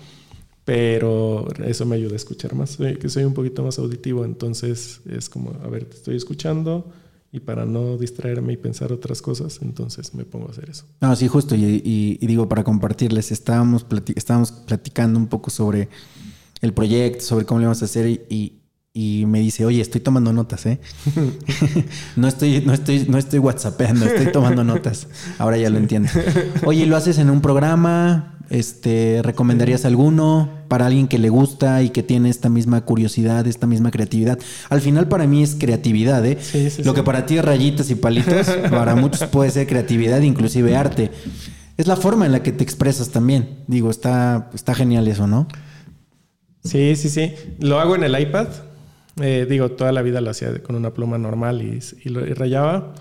pero 0.65 1.47
eso 1.65 1.85
me 1.85 1.95
ayuda 1.95 2.13
a 2.13 2.15
escuchar 2.15 2.55
más, 2.55 2.77
que 2.77 3.09
soy 3.09 3.23
un 3.23 3.33
poquito 3.33 3.63
más 3.63 3.79
auditivo, 3.79 4.23
entonces 4.23 5.01
es 5.09 5.29
como, 5.29 5.51
a 5.63 5.67
ver, 5.67 5.85
te 5.85 5.97
estoy 5.97 6.15
escuchando 6.15 6.91
y 7.31 7.39
para 7.39 7.65
no 7.65 7.97
distraerme 7.97 8.53
y 8.53 8.57
pensar 8.57 8.93
otras 8.93 9.21
cosas, 9.21 9.59
entonces 9.61 10.13
me 10.13 10.23
pongo 10.23 10.47
a 10.47 10.51
hacer 10.51 10.69
eso. 10.69 10.85
No, 11.01 11.15
sí, 11.15 11.27
justo. 11.27 11.55
Y, 11.55 12.17
digo, 12.21 12.47
para 12.47 12.63
compartirles, 12.63 13.31
estábamos, 13.31 13.85
estábamos 14.15 14.51
platicando 14.51 15.17
un 15.17 15.27
poco 15.27 15.49
sobre 15.49 15.89
el 16.61 16.73
proyecto, 16.73 17.25
sobre 17.25 17.45
cómo 17.45 17.59
le 17.59 17.65
vamos 17.65 17.81
a 17.81 17.85
hacer 17.85 18.07
y, 18.29 18.63
y 18.95 19.25
me 19.25 19.39
dice, 19.39 19.65
oye, 19.65 19.81
estoy 19.81 20.01
tomando 20.01 20.31
notas, 20.31 20.67
¿eh? 20.67 20.79
no 22.15 22.27
estoy, 22.27 22.61
no 22.61 22.73
estoy, 22.73 23.05
no 23.09 23.17
estoy 23.17 23.39
whatsappeando, 23.39 24.05
estoy 24.05 24.31
tomando 24.31 24.63
notas. 24.63 25.07
Ahora 25.39 25.57
ya 25.57 25.71
lo 25.71 25.79
entiendo. 25.79 26.09
Oye, 26.65 26.85
¿lo 26.85 26.95
haces 26.95 27.17
en 27.17 27.31
un 27.31 27.41
programa? 27.41 28.32
Este, 28.53 29.21
¿recomendarías 29.23 29.83
alguno 29.83 30.47
para 30.67 30.85
alguien 30.85 31.07
que 31.07 31.17
le 31.17 31.29
gusta 31.29 31.81
y 31.81 31.89
que 31.89 32.03
tiene 32.03 32.29
esta 32.29 32.49
misma 32.49 32.81
curiosidad, 32.81 33.47
esta 33.47 33.65
misma 33.65 33.89
creatividad? 33.89 34.37
Al 34.69 34.79
final 34.79 35.07
para 35.07 35.25
mí 35.25 35.41
es 35.41 35.55
creatividad, 35.55 36.23
¿eh? 36.23 36.37
lo 36.85 36.93
que 36.93 37.01
para 37.01 37.25
ti 37.25 37.35
es 37.35 37.43
rayitas 37.43 37.89
y 37.89 37.95
palitos, 37.95 38.45
para 38.69 38.95
muchos 38.95 39.27
puede 39.29 39.49
ser 39.49 39.65
creatividad, 39.65 40.21
inclusive 40.21 40.75
arte. 40.75 41.09
Es 41.77 41.87
la 41.87 41.95
forma 41.95 42.27
en 42.27 42.31
la 42.31 42.43
que 42.43 42.51
te 42.51 42.63
expresas 42.63 43.09
también. 43.09 43.57
Digo, 43.65 43.89
está, 43.89 44.51
está 44.53 44.75
genial 44.75 45.07
eso, 45.07 45.25
¿no? 45.25 45.47
Sí, 46.63 46.95
sí, 46.95 47.09
sí. 47.09 47.33
Lo 47.57 47.79
hago 47.79 47.95
en 47.95 48.03
el 48.03 48.21
iPad. 48.21 48.49
Eh, 49.19 49.47
digo, 49.49 49.71
toda 49.71 49.91
la 49.91 50.03
vida 50.03 50.21
lo 50.21 50.29
hacía 50.29 50.61
con 50.61 50.75
una 50.75 50.93
pluma 50.93 51.17
normal 51.17 51.63
y, 51.63 52.09
lo 52.09 52.23
rayaba. 52.35 52.93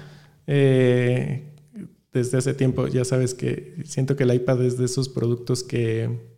Eh, 0.47 1.52
desde 2.13 2.39
hace 2.39 2.55
tiempo 2.55 2.89
ya 2.89 3.05
sabes 3.05 3.35
que 3.35 3.77
siento 3.85 4.17
que 4.17 4.25
el 4.25 4.35
iPad 4.35 4.63
es 4.65 4.77
de 4.77 4.85
esos 4.85 5.09
productos 5.09 5.63
que 5.63 6.33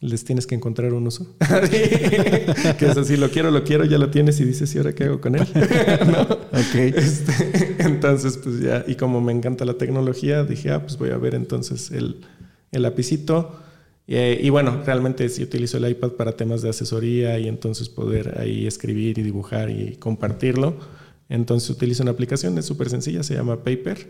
les 0.00 0.24
tienes 0.24 0.46
que 0.46 0.54
encontrar 0.54 0.92
un 0.92 1.06
uso. 1.06 1.26
que 2.78 2.86
es 2.86 2.96
así, 2.96 3.16
lo 3.16 3.30
quiero, 3.30 3.50
lo 3.50 3.64
quiero, 3.64 3.84
ya 3.84 3.98
lo 3.98 4.10
tienes 4.10 4.38
y 4.40 4.44
dices, 4.44 4.74
¿y 4.74 4.78
ahora 4.78 4.94
qué 4.94 5.04
hago 5.04 5.20
con 5.20 5.36
él? 5.36 5.46
Este, 6.76 7.76
entonces, 7.78 8.38
pues 8.38 8.60
ya, 8.60 8.84
y 8.86 8.94
como 8.94 9.20
me 9.20 9.32
encanta 9.32 9.64
la 9.64 9.74
tecnología, 9.74 10.42
dije, 10.44 10.70
ah, 10.70 10.80
pues 10.80 10.96
voy 10.96 11.10
a 11.10 11.18
ver 11.18 11.34
entonces 11.34 11.90
el, 11.90 12.22
el 12.72 12.82
lapicito. 12.82 13.60
Eh, 14.08 14.40
y 14.42 14.50
bueno, 14.50 14.82
realmente 14.84 15.28
sí 15.28 15.42
utilizo 15.42 15.76
el 15.78 15.88
iPad 15.88 16.12
para 16.12 16.32
temas 16.32 16.62
de 16.62 16.70
asesoría 16.70 17.38
y 17.38 17.48
entonces 17.48 17.88
poder 17.88 18.38
ahí 18.38 18.66
escribir 18.66 19.18
y 19.18 19.22
dibujar 19.22 19.70
y 19.70 19.96
compartirlo. 19.96 20.76
Entonces 21.28 21.68
utilizo 21.70 22.02
una 22.02 22.12
aplicación, 22.12 22.56
es 22.56 22.64
súper 22.64 22.88
sencilla, 22.88 23.22
se 23.22 23.34
llama 23.34 23.64
Paper, 23.64 24.06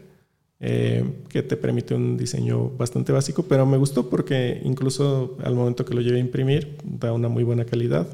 eh, 0.60 1.04
que 1.28 1.42
te 1.42 1.56
permite 1.56 1.94
un 1.94 2.16
diseño 2.16 2.70
bastante 2.70 3.12
básico, 3.12 3.42
pero 3.42 3.66
me 3.66 3.76
gustó 3.76 4.08
porque 4.08 4.60
incluso 4.64 5.36
al 5.42 5.54
momento 5.54 5.84
que 5.84 5.94
lo 5.94 6.00
llevé 6.00 6.16
a 6.16 6.20
imprimir 6.20 6.78
da 6.84 7.12
una 7.12 7.28
muy 7.28 7.44
buena 7.44 7.64
calidad. 7.64 8.06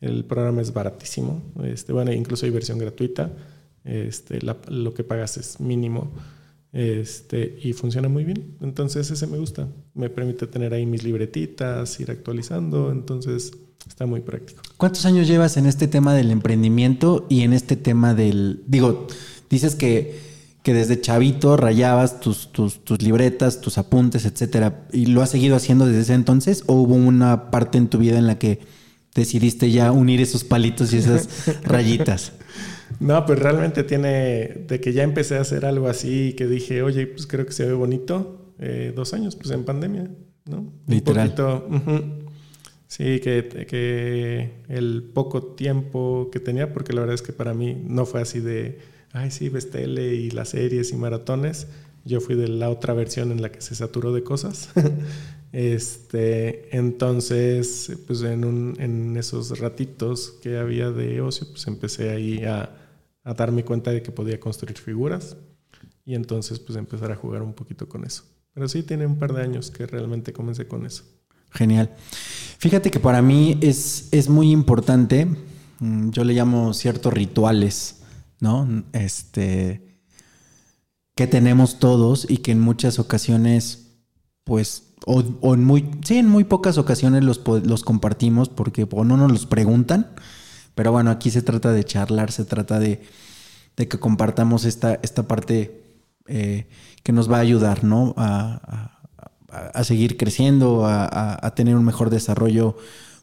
El 0.00 0.24
programa 0.24 0.62
es 0.62 0.72
baratísimo, 0.72 1.42
este, 1.64 1.92
bueno, 1.92 2.12
incluso 2.12 2.46
hay 2.46 2.52
versión 2.52 2.78
gratuita, 2.78 3.32
este, 3.84 4.38
lo 4.42 4.94
que 4.94 5.02
pagas 5.02 5.36
es 5.38 5.60
mínimo. 5.60 6.12
Este, 6.72 7.58
y 7.62 7.72
funciona 7.72 8.08
muy 8.08 8.24
bien. 8.24 8.56
Entonces 8.60 9.10
ese 9.10 9.26
me 9.26 9.38
gusta. 9.38 9.68
Me 9.94 10.10
permite 10.10 10.46
tener 10.46 10.74
ahí 10.74 10.86
mis 10.86 11.02
libretitas, 11.02 11.98
ir 12.00 12.10
actualizando. 12.10 12.92
Entonces 12.92 13.52
está 13.86 14.06
muy 14.06 14.20
práctico. 14.20 14.62
¿Cuántos 14.76 15.06
años 15.06 15.26
llevas 15.26 15.56
en 15.56 15.66
este 15.66 15.88
tema 15.88 16.14
del 16.14 16.30
emprendimiento 16.30 17.26
y 17.28 17.42
en 17.42 17.52
este 17.52 17.76
tema 17.76 18.14
del... 18.14 18.62
Digo, 18.66 19.06
dices 19.48 19.74
que, 19.74 20.27
que 20.68 20.74
desde 20.74 21.00
chavito 21.00 21.56
rayabas 21.56 22.20
tus, 22.20 22.52
tus, 22.52 22.84
tus 22.84 23.00
libretas, 23.00 23.62
tus 23.62 23.78
apuntes, 23.78 24.26
etcétera. 24.26 24.84
¿Y 24.92 25.06
lo 25.06 25.22
has 25.22 25.30
seguido 25.30 25.56
haciendo 25.56 25.86
desde 25.86 26.02
ese 26.02 26.12
entonces? 26.12 26.62
¿O 26.66 26.74
hubo 26.74 26.94
una 26.94 27.50
parte 27.50 27.78
en 27.78 27.88
tu 27.88 27.96
vida 27.96 28.18
en 28.18 28.26
la 28.26 28.38
que 28.38 28.58
decidiste 29.14 29.70
ya 29.70 29.92
unir 29.92 30.20
esos 30.20 30.44
palitos 30.44 30.92
y 30.92 30.98
esas 30.98 31.46
rayitas? 31.62 32.34
No, 33.00 33.24
pues 33.24 33.38
realmente 33.38 33.82
tiene, 33.82 34.66
de 34.68 34.78
que 34.78 34.92
ya 34.92 35.04
empecé 35.04 35.38
a 35.38 35.40
hacer 35.40 35.64
algo 35.64 35.88
así, 35.88 36.34
que 36.36 36.46
dije, 36.46 36.82
oye, 36.82 37.06
pues 37.06 37.26
creo 37.26 37.46
que 37.46 37.52
se 37.52 37.64
ve 37.64 37.72
bonito, 37.72 38.52
eh, 38.58 38.92
dos 38.94 39.14
años, 39.14 39.36
pues 39.36 39.50
en 39.52 39.64
pandemia, 39.64 40.10
¿no? 40.44 40.70
Literal. 40.86 41.32
Un 41.66 41.80
poquito, 41.80 42.18
sí, 42.88 43.20
que, 43.20 43.66
que 43.66 44.50
el 44.68 45.02
poco 45.14 45.42
tiempo 45.54 46.28
que 46.30 46.40
tenía, 46.40 46.74
porque 46.74 46.92
la 46.92 47.00
verdad 47.00 47.14
es 47.14 47.22
que 47.22 47.32
para 47.32 47.54
mí 47.54 47.74
no 47.86 48.04
fue 48.04 48.20
así 48.20 48.40
de, 48.40 48.97
ay, 49.12 49.30
sí, 49.30 49.48
ves 49.48 49.70
tele 49.70 50.14
y 50.14 50.30
las 50.30 50.50
series 50.50 50.92
y 50.92 50.96
maratones. 50.96 51.66
Yo 52.04 52.20
fui 52.20 52.34
de 52.34 52.48
la 52.48 52.70
otra 52.70 52.94
versión 52.94 53.32
en 53.32 53.42
la 53.42 53.50
que 53.50 53.60
se 53.60 53.74
saturó 53.74 54.12
de 54.12 54.22
cosas. 54.22 54.70
este, 55.52 56.76
entonces, 56.76 57.92
pues 58.06 58.22
en, 58.22 58.44
un, 58.44 58.76
en 58.78 59.16
esos 59.16 59.58
ratitos 59.58 60.34
que 60.42 60.58
había 60.58 60.90
de 60.90 61.20
ocio, 61.20 61.46
pues 61.50 61.66
empecé 61.66 62.10
ahí 62.10 62.44
a 62.44 62.78
a 63.28 63.34
darme 63.34 63.62
cuenta 63.62 63.90
de 63.90 64.02
que 64.02 64.10
podía 64.10 64.40
construir 64.40 64.78
figuras 64.78 65.36
y 66.06 66.14
entonces 66.14 66.58
pues 66.58 66.78
empezar 66.78 67.12
a 67.12 67.16
jugar 67.16 67.42
un 67.42 67.52
poquito 67.52 67.86
con 67.86 68.06
eso. 68.06 68.24
Pero 68.54 68.66
sí 68.68 68.82
tiene 68.82 69.04
un 69.04 69.18
par 69.18 69.34
de 69.34 69.42
años 69.42 69.70
que 69.70 69.86
realmente 69.86 70.32
comencé 70.32 70.66
con 70.66 70.86
eso. 70.86 71.04
Genial. 71.50 71.94
Fíjate 72.58 72.90
que 72.90 72.98
para 72.98 73.20
mí 73.20 73.58
es, 73.60 74.08
es 74.12 74.30
muy 74.30 74.50
importante, 74.50 75.26
mm, 75.78 76.08
yo 76.08 76.24
le 76.24 76.32
llamo 76.32 76.72
ciertos 76.72 77.12
rituales, 77.12 77.97
¿no? 78.40 78.84
Este, 78.92 80.00
que 81.14 81.26
tenemos 81.26 81.78
todos 81.78 82.26
y 82.28 82.38
que 82.38 82.52
en 82.52 82.60
muchas 82.60 82.98
ocasiones, 82.98 83.96
pues, 84.44 84.94
o, 85.06 85.54
en 85.54 85.64
muy, 85.64 85.90
sí, 86.04 86.18
en 86.18 86.28
muy 86.28 86.44
pocas 86.44 86.76
ocasiones 86.78 87.24
los, 87.24 87.40
los 87.64 87.82
compartimos 87.82 88.48
porque 88.48 88.86
o 88.90 89.04
no 89.04 89.16
nos 89.16 89.32
los 89.32 89.46
preguntan 89.46 90.14
pero 90.78 90.92
bueno, 90.92 91.10
aquí 91.10 91.32
se 91.32 91.42
trata 91.42 91.72
de 91.72 91.82
charlar, 91.82 92.30
se 92.30 92.44
trata 92.44 92.78
de, 92.78 93.00
que 93.74 93.98
compartamos 93.98 94.64
esta, 94.64 95.00
esta 95.02 95.26
parte 95.26 95.82
eh, 96.28 96.68
que 97.02 97.10
nos 97.10 97.28
va 97.28 97.38
a 97.38 97.40
ayudar, 97.40 97.82
¿no? 97.82 98.14
A, 98.16 98.94
seguir 99.82 100.16
creciendo, 100.16 100.86
a, 100.86 101.52
tener 101.56 101.74
un 101.74 101.84
mejor 101.84 102.10
desarrollo 102.10 102.76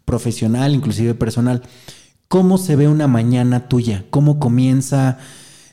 profesional, 0.03 0.75
inclusive 0.75 1.13
personal. 1.13 1.61
¿Cómo 2.35 2.57
se 2.57 2.75
ve 2.75 2.89
una 2.89 3.07
mañana 3.07 3.69
tuya? 3.69 4.03
¿Cómo 4.09 4.39
comienza? 4.39 5.19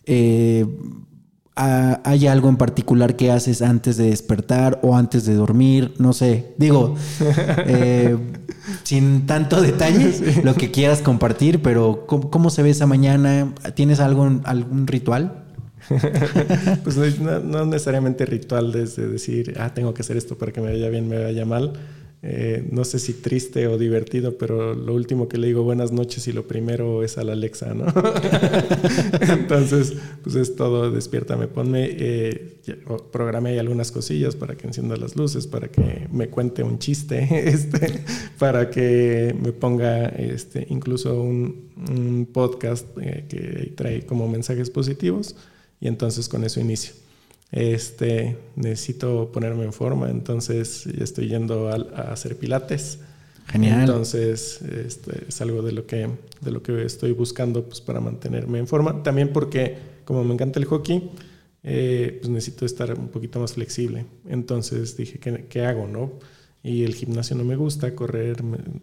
Eh, 0.06 0.64
¿Hay 1.56 2.28
algo 2.28 2.48
en 2.48 2.56
particular 2.56 3.16
que 3.16 3.32
haces 3.32 3.62
antes 3.62 3.96
de 3.96 4.10
despertar 4.10 4.78
o 4.84 4.96
antes 4.96 5.26
de 5.26 5.34
dormir? 5.34 5.92
No 5.98 6.12
sé. 6.12 6.54
Digo, 6.58 6.94
eh, 7.66 8.16
sin 8.84 9.26
tanto 9.26 9.60
detalle, 9.60 10.14
lo 10.44 10.54
que 10.54 10.70
quieras 10.70 11.02
compartir, 11.02 11.62
pero 11.62 12.06
¿cómo, 12.06 12.48
se 12.48 12.62
ve 12.62 12.70
esa 12.70 12.86
mañana? 12.86 13.52
¿Tienes 13.74 13.98
algo, 13.98 14.30
algún 14.44 14.86
ritual? 14.86 15.42
pues 16.84 17.18
no, 17.18 17.40
no, 17.40 17.66
necesariamente 17.66 18.24
ritual 18.24 18.70
desde 18.70 19.08
decir, 19.08 19.56
ah, 19.58 19.74
tengo 19.74 19.94
que 19.94 20.02
hacer 20.02 20.16
esto 20.16 20.38
para 20.38 20.52
que 20.52 20.60
me 20.60 20.70
vaya 20.70 20.88
bien, 20.90 21.08
me 21.08 21.24
vaya 21.24 21.44
mal. 21.44 21.72
Eh, 22.25 22.68
no 22.70 22.85
sé 22.85 23.01
si 23.01 23.14
triste 23.14 23.66
o 23.66 23.77
divertido, 23.77 24.39
pero 24.39 24.75
lo 24.75 24.95
último 24.95 25.29
que 25.29 25.39
le 25.39 25.49
digo 25.49 25.64
buenas 25.64 25.91
noches 25.91 26.29
y 26.29 26.33
lo 26.33 26.47
primero 26.47 27.03
es 27.03 27.18
a 27.18 27.25
la 27.25 27.33
Alexa, 27.33 27.75
¿no? 27.75 27.87
Entonces, 29.29 29.95
pues 30.23 30.37
es 30.37 30.55
todo, 30.55 30.93
despiértame, 30.93 31.49
ponme, 31.49 31.89
eh, 31.91 32.59
programé 33.11 33.59
algunas 33.59 33.91
cosillas 33.91 34.37
para 34.37 34.55
que 34.55 34.68
encienda 34.68 34.97
las 34.97 35.16
luces, 35.16 35.49
para 35.49 35.66
que 35.66 36.07
me 36.12 36.29
cuente 36.29 36.62
un 36.62 36.79
chiste, 36.79 37.27
este, 37.49 38.05
para 38.39 38.70
que 38.70 39.35
me 39.43 39.51
ponga 39.51 40.07
este, 40.11 40.64
incluso 40.70 41.20
un, 41.20 41.73
podcast 42.33 42.87
eh, 43.01 43.25
que 43.29 43.73
trae 43.75 44.07
como 44.07 44.29
mensajes 44.29 44.70
positivos 44.70 45.35
y 45.81 45.89
entonces 45.89 46.29
con 46.29 46.45
eso 46.45 46.61
inicio 46.61 47.01
este, 47.53 48.38
necesito 48.57 49.30
ponerme 49.30 49.64
en 49.64 49.74
forma, 49.74 50.11
entonces 50.11 50.84
ya 50.84 51.05
estoy 51.05 51.28
yendo 51.28 51.68
a, 51.68 51.74
hacer 52.12 52.36
pilates. 52.36 52.98
Genial. 53.46 53.80
Entonces, 53.80 54.62
este, 54.62 55.26
es 55.28 55.40
algo 55.42 55.62
de 55.62 55.72
lo 55.72 55.84
que, 55.86 56.09
de 56.40 56.50
lo 56.50 56.62
que 56.62 56.84
estoy 56.84 57.12
buscando 57.12 57.64
pues, 57.64 57.80
para 57.80 58.00
mantenerme 58.00 58.59
en 58.59 58.66
forma. 58.66 59.03
También 59.03 59.32
porque, 59.32 59.76
como 60.05 60.24
me 60.24 60.32
encanta 60.32 60.59
el 60.59 60.64
hockey, 60.64 61.11
eh, 61.64 62.18
pues 62.20 62.30
necesito 62.30 62.64
estar 62.64 62.98
un 62.98 63.09
poquito 63.09 63.40
más 63.40 63.53
flexible. 63.53 64.07
Entonces 64.26 64.96
dije, 64.96 65.18
¿qué, 65.18 65.46
qué 65.48 65.66
hago? 65.66 65.86
no? 65.86 66.12
Y 66.64 66.84
el 66.84 66.94
gimnasio 66.94 67.36
no 67.36 67.44
me 67.44 67.56
gusta, 67.56 67.94
correr. 67.94 68.36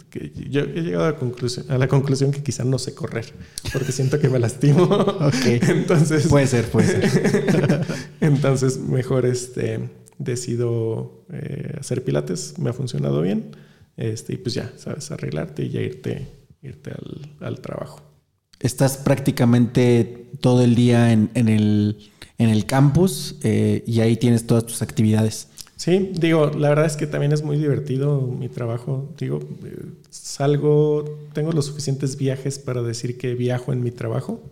que 0.10 0.32
yo 0.50 0.62
he 0.62 0.82
llegado 0.82 1.06
a, 1.06 1.16
conclusión, 1.16 1.66
a, 1.70 1.78
la 1.78 1.88
conclusión 1.88 2.32
que 2.32 2.44
quizá 2.44 2.66
no 2.66 2.78
sé 2.78 2.94
correr, 2.94 3.34
porque 3.72 3.92
siento 3.92 4.20
que 4.20 4.28
me 4.28 4.38
lastimo. 4.38 4.84
ok. 4.84 5.46
Entonces. 5.46 6.28
Puede 6.28 6.48
ser, 6.48 6.70
puede 6.70 6.88
ser. 6.88 7.86
entonces, 8.22 8.80
mejor 8.80 9.26
este, 9.26 9.90
decido 10.18 11.26
eh, 11.32 11.76
hacer 11.80 12.04
pilates, 12.04 12.60
me 12.60 12.70
ha 12.70 12.74
funcionado 12.74 13.22
bien. 13.22 13.56
Este, 13.96 14.34
y 14.34 14.38
pues 14.38 14.56
ya, 14.56 14.72
sabes, 14.78 15.12
arreglarte 15.12 15.64
y 15.64 15.70
ya 15.70 15.82
irte, 15.82 16.28
irte 16.62 16.92
al, 16.92 17.36
al 17.40 17.62
trabajo. 17.62 18.02
Estás 18.60 18.98
prácticamente 18.98 20.30
todo 20.42 20.64
el 20.64 20.76
día 20.76 21.12
en, 21.14 21.30
en, 21.34 21.48
el, 21.48 22.12
en 22.38 22.50
el 22.50 22.66
campus 22.66 23.36
eh, 23.44 23.84
y 23.88 24.00
ahí 24.02 24.18
tienes 24.18 24.48
todas 24.48 24.66
tus 24.66 24.82
actividades. 24.82 25.49
Sí, 25.80 26.12
digo, 26.14 26.52
la 26.58 26.68
verdad 26.70 26.86
es 26.88 26.98
que 26.98 27.08
también 27.08 27.32
es 27.32 27.42
muy 27.42 27.58
divertido 27.58 28.22
mi 28.22 28.50
trabajo. 28.50 29.14
Digo, 29.18 29.40
salgo, 30.10 31.06
tengo 31.34 31.54
los 31.54 31.68
suficientes 31.68 32.18
viajes 32.18 32.60
para 32.60 32.82
decir 32.82 33.18
que 33.18 33.34
viajo 33.34 33.72
en 33.72 33.82
mi 33.82 33.92
trabajo. 33.92 34.44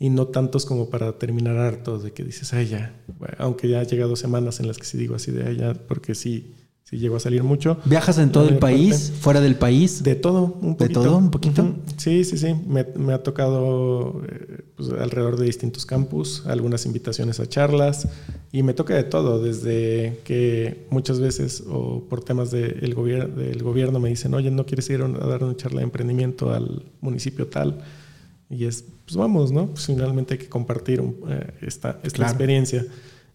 y 0.00 0.10
no 0.10 0.28
tantos 0.28 0.66
como 0.66 0.90
para 0.90 1.18
terminar 1.18 1.56
hartos 1.58 2.02
de 2.04 2.12
que 2.12 2.24
dices, 2.24 2.52
ay, 2.54 2.68
ya, 2.68 2.96
aunque 3.38 3.68
ya 3.68 3.80
ha 3.80 3.84
llegado 3.84 4.16
semanas 4.16 4.60
en 4.60 4.68
las 4.68 4.78
que 4.78 4.84
sí 4.84 4.98
digo 4.98 5.14
así 5.16 5.32
de, 5.32 5.44
ay, 5.48 5.56
ya, 5.58 5.74
porque 5.74 6.14
sí, 6.14 6.54
sí 6.94 7.00
llego 7.00 7.16
a 7.16 7.20
salir 7.20 7.42
mucho. 7.42 7.78
¿Viajas 7.84 8.18
en 8.18 8.30
todo 8.30 8.48
el 8.48 8.58
país? 8.58 9.12
¿Fuera 9.20 9.40
del 9.40 9.56
país? 9.56 10.02
De 10.02 10.14
todo, 10.14 10.58
un 10.60 10.76
poquito. 10.76 11.00
¿De 11.00 11.06
todo, 11.06 11.18
un 11.18 11.30
poquito? 11.30 11.74
Sí, 11.96 12.24
sí, 12.24 12.38
sí. 12.38 12.54
Me, 12.66 12.86
me 12.96 13.12
ha 13.12 13.22
tocado 13.22 14.22
eh, 14.28 14.62
pues, 14.76 14.90
alrededor 14.90 15.36
de 15.36 15.46
distintos 15.46 15.86
campus, 15.86 16.44
algunas 16.46 16.86
invitaciones 16.86 17.40
a 17.40 17.48
charlas, 17.48 18.08
y 18.52 18.62
me 18.62 18.74
toca 18.74 18.94
de 18.94 19.04
todo, 19.04 19.42
desde 19.42 20.20
que 20.24 20.86
muchas 20.90 21.18
veces, 21.18 21.64
o 21.68 22.04
por 22.08 22.22
temas 22.22 22.50
del, 22.50 22.94
gobierno 22.94 23.34
del 23.34 23.62
gobierno, 23.62 23.98
me 23.98 24.08
dicen, 24.08 24.32
oye, 24.34 24.50
¿no 24.50 24.64
quieres 24.64 24.88
ir 24.90 25.02
a 25.02 25.08
dar 25.08 25.42
una 25.42 25.56
charla 25.56 25.78
de 25.80 25.84
emprendimiento 25.84 26.52
al 26.52 26.84
municipio 27.00 27.48
tal? 27.48 27.80
Y 28.48 28.66
es, 28.66 28.84
pues 29.04 29.16
vamos, 29.16 29.50
¿no? 29.50 29.66
Pues 29.66 29.86
finalmente 29.86 30.34
hay 30.34 30.38
que 30.38 30.48
compartir 30.48 31.02
eh, 31.28 31.52
esta, 31.62 31.98
esta 32.04 32.22
experiencia. 32.22 32.86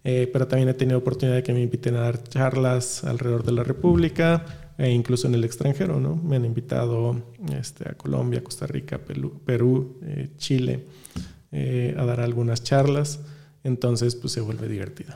Eh, 0.03 0.29
pero 0.31 0.47
también 0.47 0.69
he 0.69 0.73
tenido 0.73 0.97
oportunidad 0.97 1.35
de 1.35 1.43
que 1.43 1.53
me 1.53 1.61
inviten 1.61 1.95
a 1.95 2.01
dar 2.01 2.23
charlas 2.23 3.03
alrededor 3.03 3.43
de 3.43 3.51
la 3.51 3.63
República 3.63 4.45
e 4.77 4.91
incluso 4.91 5.27
en 5.27 5.35
el 5.35 5.43
extranjero, 5.43 5.99
¿no? 5.99 6.15
Me 6.15 6.37
han 6.37 6.45
invitado 6.45 7.21
este, 7.53 7.89
a 7.89 7.93
Colombia, 7.93 8.43
Costa 8.43 8.65
Rica, 8.65 8.97
Perú, 8.97 9.97
eh, 10.03 10.29
Chile 10.37 10.85
a 11.51 12.05
dar 12.05 12.21
algunas 12.21 12.63
charlas. 12.63 13.19
Entonces, 13.63 14.15
pues 14.15 14.33
se 14.33 14.41
vuelve 14.41 14.67
divertido. 14.67 15.15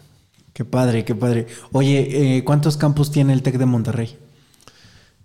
Qué 0.52 0.66
padre, 0.66 1.06
qué 1.06 1.16
padre. 1.16 1.48
Oye, 1.72 2.42
¿cuántos 2.44 2.76
campus 2.76 3.12
tiene 3.12 3.34
el 3.34 3.44
TEC 3.44 3.58
de 3.58 3.66
Monterrey? 3.66 4.18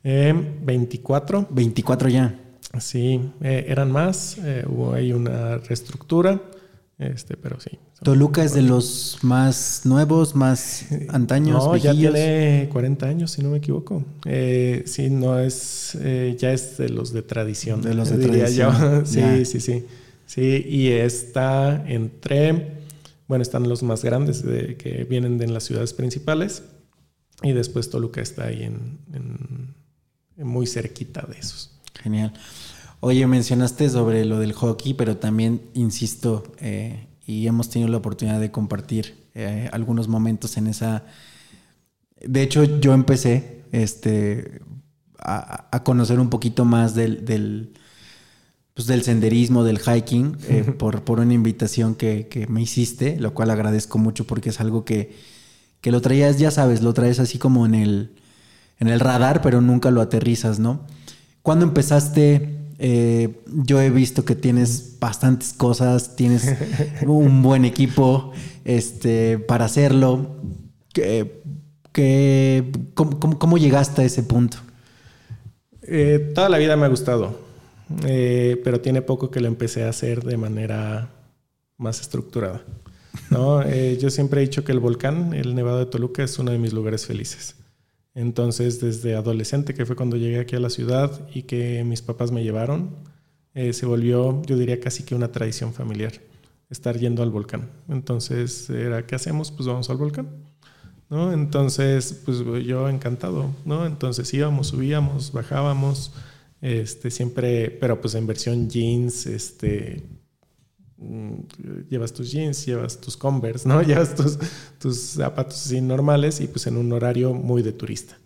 24. 0.02 1.48
24 1.50 2.08
ya. 2.08 2.38
Sí, 2.78 3.20
eh, 3.40 3.66
eran 3.68 3.90
más, 3.90 4.38
eh, 4.38 4.64
hubo 4.68 4.92
ahí 4.92 5.12
una 5.12 5.56
reestructura, 5.56 6.40
este, 6.98 7.36
pero 7.36 7.60
sí. 7.60 7.78
Toluca 8.02 8.42
es 8.42 8.54
de 8.54 8.62
los 8.62 9.18
más 9.22 9.82
nuevos, 9.84 10.34
más 10.34 10.86
antaños. 11.08 11.64
No, 11.64 11.76
ya 11.76 11.92
tiene 11.92 12.68
40 12.72 13.06
años, 13.06 13.30
si 13.30 13.42
no 13.42 13.50
me 13.50 13.58
equivoco. 13.58 14.04
Eh, 14.24 14.82
sí, 14.86 15.08
no 15.08 15.38
es, 15.38 15.96
eh, 16.00 16.36
ya 16.38 16.52
es 16.52 16.76
de 16.78 16.88
los 16.88 17.12
de 17.12 17.22
tradición. 17.22 17.82
De 17.82 17.94
los 17.94 18.10
de 18.10 18.26
tradición. 18.26 19.06
sí, 19.06 19.44
sí, 19.44 19.60
sí. 19.60 19.86
Sí, 20.26 20.64
y 20.68 20.88
está 20.88 21.84
entre, 21.88 22.82
bueno, 23.28 23.42
están 23.42 23.68
los 23.68 23.82
más 23.82 24.04
grandes 24.04 24.44
de, 24.44 24.76
que 24.76 25.04
vienen 25.04 25.38
de 25.38 25.46
las 25.46 25.64
ciudades 25.64 25.94
principales 25.94 26.64
y 27.42 27.52
después 27.52 27.88
Toluca 27.88 28.20
está 28.20 28.46
ahí 28.46 28.64
en 28.64 29.74
muy 30.36 30.66
cerquita 30.66 31.22
de 31.22 31.38
esos. 31.38 31.70
Genial. 32.02 32.32
Oye, 33.00 33.26
mencionaste 33.28 33.88
sobre 33.90 34.24
lo 34.24 34.40
del 34.40 34.52
hockey, 34.52 34.92
pero 34.94 35.16
también 35.16 35.62
insisto, 35.74 36.42
eh, 36.58 37.06
y 37.24 37.46
hemos 37.46 37.70
tenido 37.70 37.88
la 37.90 37.98
oportunidad 37.98 38.40
de 38.40 38.50
compartir 38.50 39.28
eh, 39.34 39.68
algunos 39.72 40.08
momentos 40.08 40.56
en 40.56 40.66
esa. 40.66 41.04
De 42.20 42.42
hecho, 42.42 42.64
yo 42.64 42.94
empecé 42.94 43.62
este, 43.70 44.62
a, 45.20 45.82
conocer 45.84 46.18
un 46.18 46.28
poquito 46.28 46.64
más 46.64 46.96
del, 46.96 47.24
del, 47.24 47.74
pues 48.74 48.88
del 48.88 49.02
senderismo, 49.02 49.62
del 49.62 49.78
hiking, 49.78 50.36
eh, 50.48 50.64
por, 50.78 51.04
por, 51.04 51.20
una 51.20 51.34
invitación 51.34 51.94
que, 51.94 52.26
que, 52.26 52.48
me 52.48 52.62
hiciste, 52.62 53.16
lo 53.20 53.32
cual 53.32 53.50
agradezco 53.50 53.98
mucho 53.98 54.26
porque 54.26 54.48
es 54.48 54.60
algo 54.60 54.84
que, 54.84 55.14
que 55.80 55.92
lo 55.92 56.00
traías, 56.00 56.38
ya 56.38 56.50
sabes, 56.50 56.82
lo 56.82 56.94
traes 56.94 57.20
así 57.20 57.38
como 57.38 57.64
en 57.64 57.76
el, 57.76 58.16
en 58.80 58.88
el 58.88 58.98
radar, 58.98 59.40
pero 59.40 59.60
nunca 59.60 59.92
lo 59.92 60.00
aterrizas, 60.00 60.58
¿no? 60.58 60.80
¿Cuándo 61.42 61.64
empezaste? 61.64 62.58
Eh, 62.78 63.42
yo 63.46 63.80
he 63.80 63.90
visto 63.90 64.24
que 64.24 64.36
tienes 64.36 64.98
bastantes 65.00 65.52
cosas, 65.52 66.14
tienes 66.14 66.54
un 67.06 67.42
buen 67.42 67.64
equipo 67.64 68.32
este, 68.64 69.38
para 69.38 69.64
hacerlo. 69.64 70.36
cómo, 72.94 73.58
llegaste 73.58 74.02
a 74.02 74.04
ese 74.04 74.22
punto? 74.22 74.58
Eh, 75.82 76.32
toda 76.34 76.48
la 76.48 76.58
vida 76.58 76.76
me 76.76 76.86
ha 76.86 76.88
gustado, 76.88 77.38
eh, 78.06 78.60
pero 78.62 78.80
tiene 78.80 79.02
poco 79.02 79.30
que 79.30 79.40
lo 79.40 79.48
empecé 79.48 79.84
a 79.84 79.88
hacer 79.88 80.22
de 80.22 80.36
manera 80.36 81.10
más 81.78 82.00
estructurada. 82.00 82.62
yo 84.00 84.10
siempre 84.10 84.40
he 84.40 84.44
dicho 84.44 84.62
que 84.62 84.70
el 84.70 84.78
volcán, 84.78 85.34
el 85.34 85.56
Nevado 85.56 85.80
de 85.80 85.86
Toluca, 85.86 86.22
es 86.22 86.38
uno 86.38 86.52
de 86.52 86.58
mis 86.58 86.72
lugares 86.72 87.06
felices. 87.06 87.56
Entonces, 88.18 88.80
desde 88.80 89.14
adolescente, 89.14 89.74
que 89.74 89.86
fue 89.86 89.94
cuando 89.94 90.16
llegué 90.16 90.40
aquí 90.40 90.56
a 90.56 90.58
la 90.58 90.70
ciudad 90.70 91.28
y 91.32 91.42
que 91.44 91.84
mis 91.84 92.02
papás 92.02 92.32
me 92.32 92.42
llevaron, 92.42 92.96
eh, 93.54 93.72
se 93.72 93.86
volvió, 93.86 94.42
yo 94.42 94.58
diría, 94.58 94.80
casi 94.80 95.04
que 95.04 95.14
una 95.14 95.30
tradición 95.30 95.72
familiar, 95.72 96.14
estar 96.68 96.98
yendo 96.98 97.22
al 97.22 97.30
volcán. 97.30 97.70
Entonces, 97.88 98.68
era, 98.70 99.06
¿qué 99.06 99.14
hacemos? 99.14 99.52
Pues 99.52 99.68
vamos 99.68 99.88
al 99.88 99.98
volcán. 99.98 100.30
¿No? 101.08 101.32
Entonces, 101.32 102.20
pues 102.24 102.42
yo 102.66 102.88
encantado, 102.88 103.54
¿no? 103.64 103.86
Entonces 103.86 104.34
íbamos, 104.34 104.66
subíamos, 104.66 105.30
bajábamos, 105.30 106.12
este, 106.60 107.12
siempre, 107.12 107.70
pero 107.70 108.00
pues 108.00 108.16
en 108.16 108.26
versión 108.26 108.68
jeans, 108.68 109.26
este, 109.26 110.02
llevas 111.88 112.12
tus 112.12 112.30
jeans, 112.30 112.66
llevas 112.66 113.00
tus 113.00 113.16
Converse, 113.16 113.68
¿no? 113.68 113.82
Llevas 113.82 114.14
tus, 114.14 114.38
tus 114.78 114.98
zapatos 114.98 115.66
así 115.66 115.80
normales 115.80 116.40
y 116.40 116.48
pues 116.48 116.66
en 116.66 116.76
un 116.76 116.92
horario 116.92 117.32
muy 117.32 117.62
de 117.62 117.72
turista. 117.72 118.18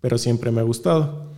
Pero 0.00 0.18
siempre 0.18 0.50
me 0.50 0.60
ha 0.60 0.64
gustado. 0.64 1.30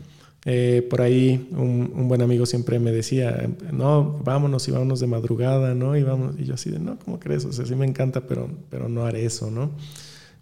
Eh, 0.44 0.84
por 0.90 1.02
ahí 1.02 1.48
un, 1.52 2.08
buen 2.08 2.20
amigo 2.20 2.46
siempre 2.46 2.80
me 2.80 2.90
decía, 2.90 3.48
no, 3.72 4.18
vámonos 4.24 4.66
y 4.66 4.72
vámonos 4.72 4.98
de 4.98 5.06
madrugada, 5.06 5.74
¿no? 5.74 5.96
Y, 5.96 6.02
vamos, 6.02 6.34
y 6.38 6.44
yo 6.44 6.54
así 6.54 6.70
de, 6.70 6.80
no, 6.80 6.98
¿cómo 6.98 7.20
crees? 7.20 7.44
O 7.44 7.52
sea, 7.52 7.64
sí 7.64 7.76
me 7.76 7.86
encanta, 7.86 8.26
pero, 8.26 8.50
pero 8.68 8.88
no 8.88 9.04
haré 9.04 9.24
eso, 9.24 9.50
¿no? 9.50 9.70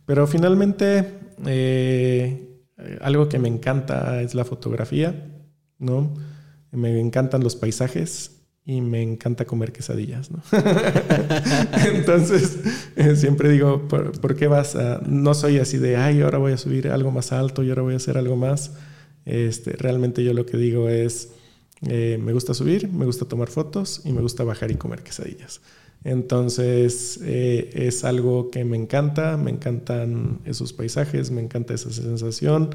Pero 0.07 0.27
finalmente, 0.27 1.19
eh, 1.47 2.63
algo 3.03 3.29
que 3.29 3.39
me 3.39 3.49
encanta 3.49 4.23
es 4.23 4.35
la 4.35 4.45
fotografía, 4.45 5.31
¿no? 5.79 6.15
Me 6.73 6.99
encantan 6.99 7.43
los 7.43 7.57
paisajes 7.57 8.40
y 8.71 8.81
me 8.81 9.03
encanta 9.03 9.47
comer 9.47 9.73
quesadillas, 9.73 10.31
¿no? 10.31 10.41
Entonces, 11.93 12.61
eh, 12.95 13.17
siempre 13.17 13.51
digo, 13.51 13.89
¿por, 13.89 14.37
qué 14.37 14.47
vas 14.47 14.77
a...? 14.77 15.01
No 15.05 15.35
soy 15.35 15.59
así 15.59 15.79
de, 15.79 15.97
ay, 15.97 16.21
ahora 16.21 16.39
voy 16.39 16.53
a 16.53 16.57
subir 16.57 16.87
algo 16.87 17.11
más 17.11 17.33
alto 17.33 17.65
y 17.65 17.71
ahora 17.71 17.83
voy 17.83 17.95
a 17.95 17.97
hacer 17.97 18.17
algo 18.17 18.37
más. 18.37 18.75
Este, 19.25 19.73
realmente 19.73 20.23
yo 20.23 20.35
lo 20.35 20.47
que 20.47 20.57
digo 20.57 20.89
es, 20.89 21.33
eh, 21.89 22.21
me 22.23 22.33
gusta 22.33 22.55
subir, 22.55 22.89
me 22.93 23.07
gusta 23.07 23.25
tomar 23.25 23.49
fotos 23.49 24.03
y 24.05 24.13
me 24.13 24.21
gusta 24.21 24.45
bajar 24.45 24.71
y 24.71 24.77
comer 24.77 25.03
quesadillas. 25.03 25.63
Entonces, 26.05 27.19
eh, 27.25 27.71
es 27.75 28.05
algo 28.05 28.53
que 28.53 28.65
me 28.65 28.77
encanta, 28.77 29.37
me 29.37 29.51
encantan 29.51 30.39
esos 30.45 30.73
paisajes, 30.73 31.33
me 31.33 31.43
encanta 31.43 31.75
esa 31.75 31.91
sensación. 31.91 32.71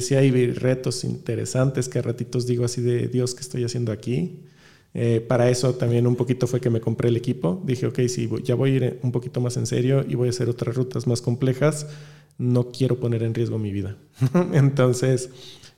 si 0.00 0.14
hay 0.14 0.30
retos 0.52 1.02
interesantes 1.02 1.88
que 1.88 1.98
a 1.98 2.02
ratitos 2.02 2.46
digo 2.46 2.64
así 2.64 2.82
de, 2.82 3.08
Dios, 3.08 3.34
¿qué 3.34 3.40
estoy 3.40 3.64
haciendo 3.64 3.90
aquí? 3.90 4.44
Eh, 4.96 5.20
para 5.20 5.50
eso 5.50 5.74
también 5.74 6.06
un 6.06 6.14
poquito 6.14 6.46
fue 6.46 6.60
que 6.60 6.70
me 6.70 6.80
compré 6.80 7.08
el 7.08 7.16
equipo. 7.16 7.60
Dije, 7.64 7.86
ok, 7.86 8.00
si 8.06 8.30
ya 8.44 8.54
voy 8.54 8.70
a 8.70 8.74
ir 8.74 9.00
un 9.02 9.10
poquito 9.10 9.40
más 9.40 9.56
en 9.56 9.66
serio 9.66 10.04
y 10.08 10.14
voy 10.14 10.28
a 10.28 10.30
hacer 10.30 10.48
otras 10.48 10.76
rutas 10.76 11.08
más 11.08 11.20
complejas, 11.20 11.88
no 12.38 12.70
quiero 12.70 13.00
poner 13.00 13.24
en 13.24 13.34
riesgo 13.34 13.58
mi 13.58 13.72
vida. 13.72 13.96
Entonces, 14.52 15.30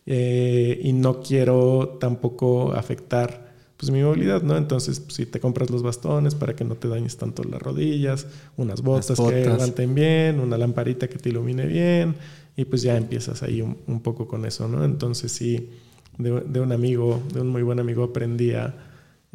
eh, 0.04 0.78
y 0.82 0.92
no 0.92 1.22
quiero 1.22 1.96
tampoco 1.98 2.74
afectar 2.74 3.46
pues 3.78 3.90
mi 3.90 4.02
movilidad, 4.02 4.42
¿no? 4.42 4.56
Entonces, 4.56 5.00
pues, 5.00 5.14
si 5.14 5.26
te 5.26 5.38
compras 5.38 5.68
los 5.70 5.82
bastones 5.82 6.34
para 6.34 6.56
que 6.56 6.64
no 6.64 6.76
te 6.76 6.88
dañes 6.88 7.18
tanto 7.18 7.44
las 7.44 7.60
rodillas, 7.60 8.26
unas 8.56 8.80
botas, 8.80 9.18
que 9.20 9.44
levanten 9.44 9.94
bien, 9.94 10.40
una 10.40 10.56
lamparita 10.56 11.08
que 11.08 11.18
te 11.18 11.28
ilumine 11.28 11.66
bien, 11.66 12.14
y 12.56 12.64
pues 12.64 12.80
ya 12.80 12.96
empiezas 12.96 13.42
ahí 13.42 13.60
un, 13.60 14.00
poco 14.00 14.26
con 14.26 14.46
eso, 14.46 14.66
¿no? 14.66 14.82
Entonces, 14.82 15.30
sí, 15.30 15.68
de, 16.16 16.40
de, 16.40 16.60
un 16.60 16.72
amigo, 16.72 17.22
de 17.34 17.42
un 17.42 17.48
muy 17.48 17.62
buen 17.62 17.78
amigo, 17.78 18.04
aprendí 18.04 18.52
a, 18.52 18.74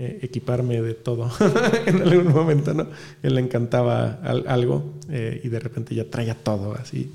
eh, 0.04 0.20
equiparme 0.24 0.82
de 0.82 0.94
todo 0.96 1.30
en 1.86 2.02
algún 2.02 2.34
momento, 2.34 2.74
¿no? 2.74 2.88
Él 3.22 3.36
le 3.36 3.42
encantaba 3.42 4.20
algo 4.24 4.96
eh, 5.10 5.42
y 5.44 5.50
de 5.50 5.60
repente 5.60 5.94
ya 5.94 6.10
traía 6.10 6.36
todo 6.36 6.74
así. 6.74 7.12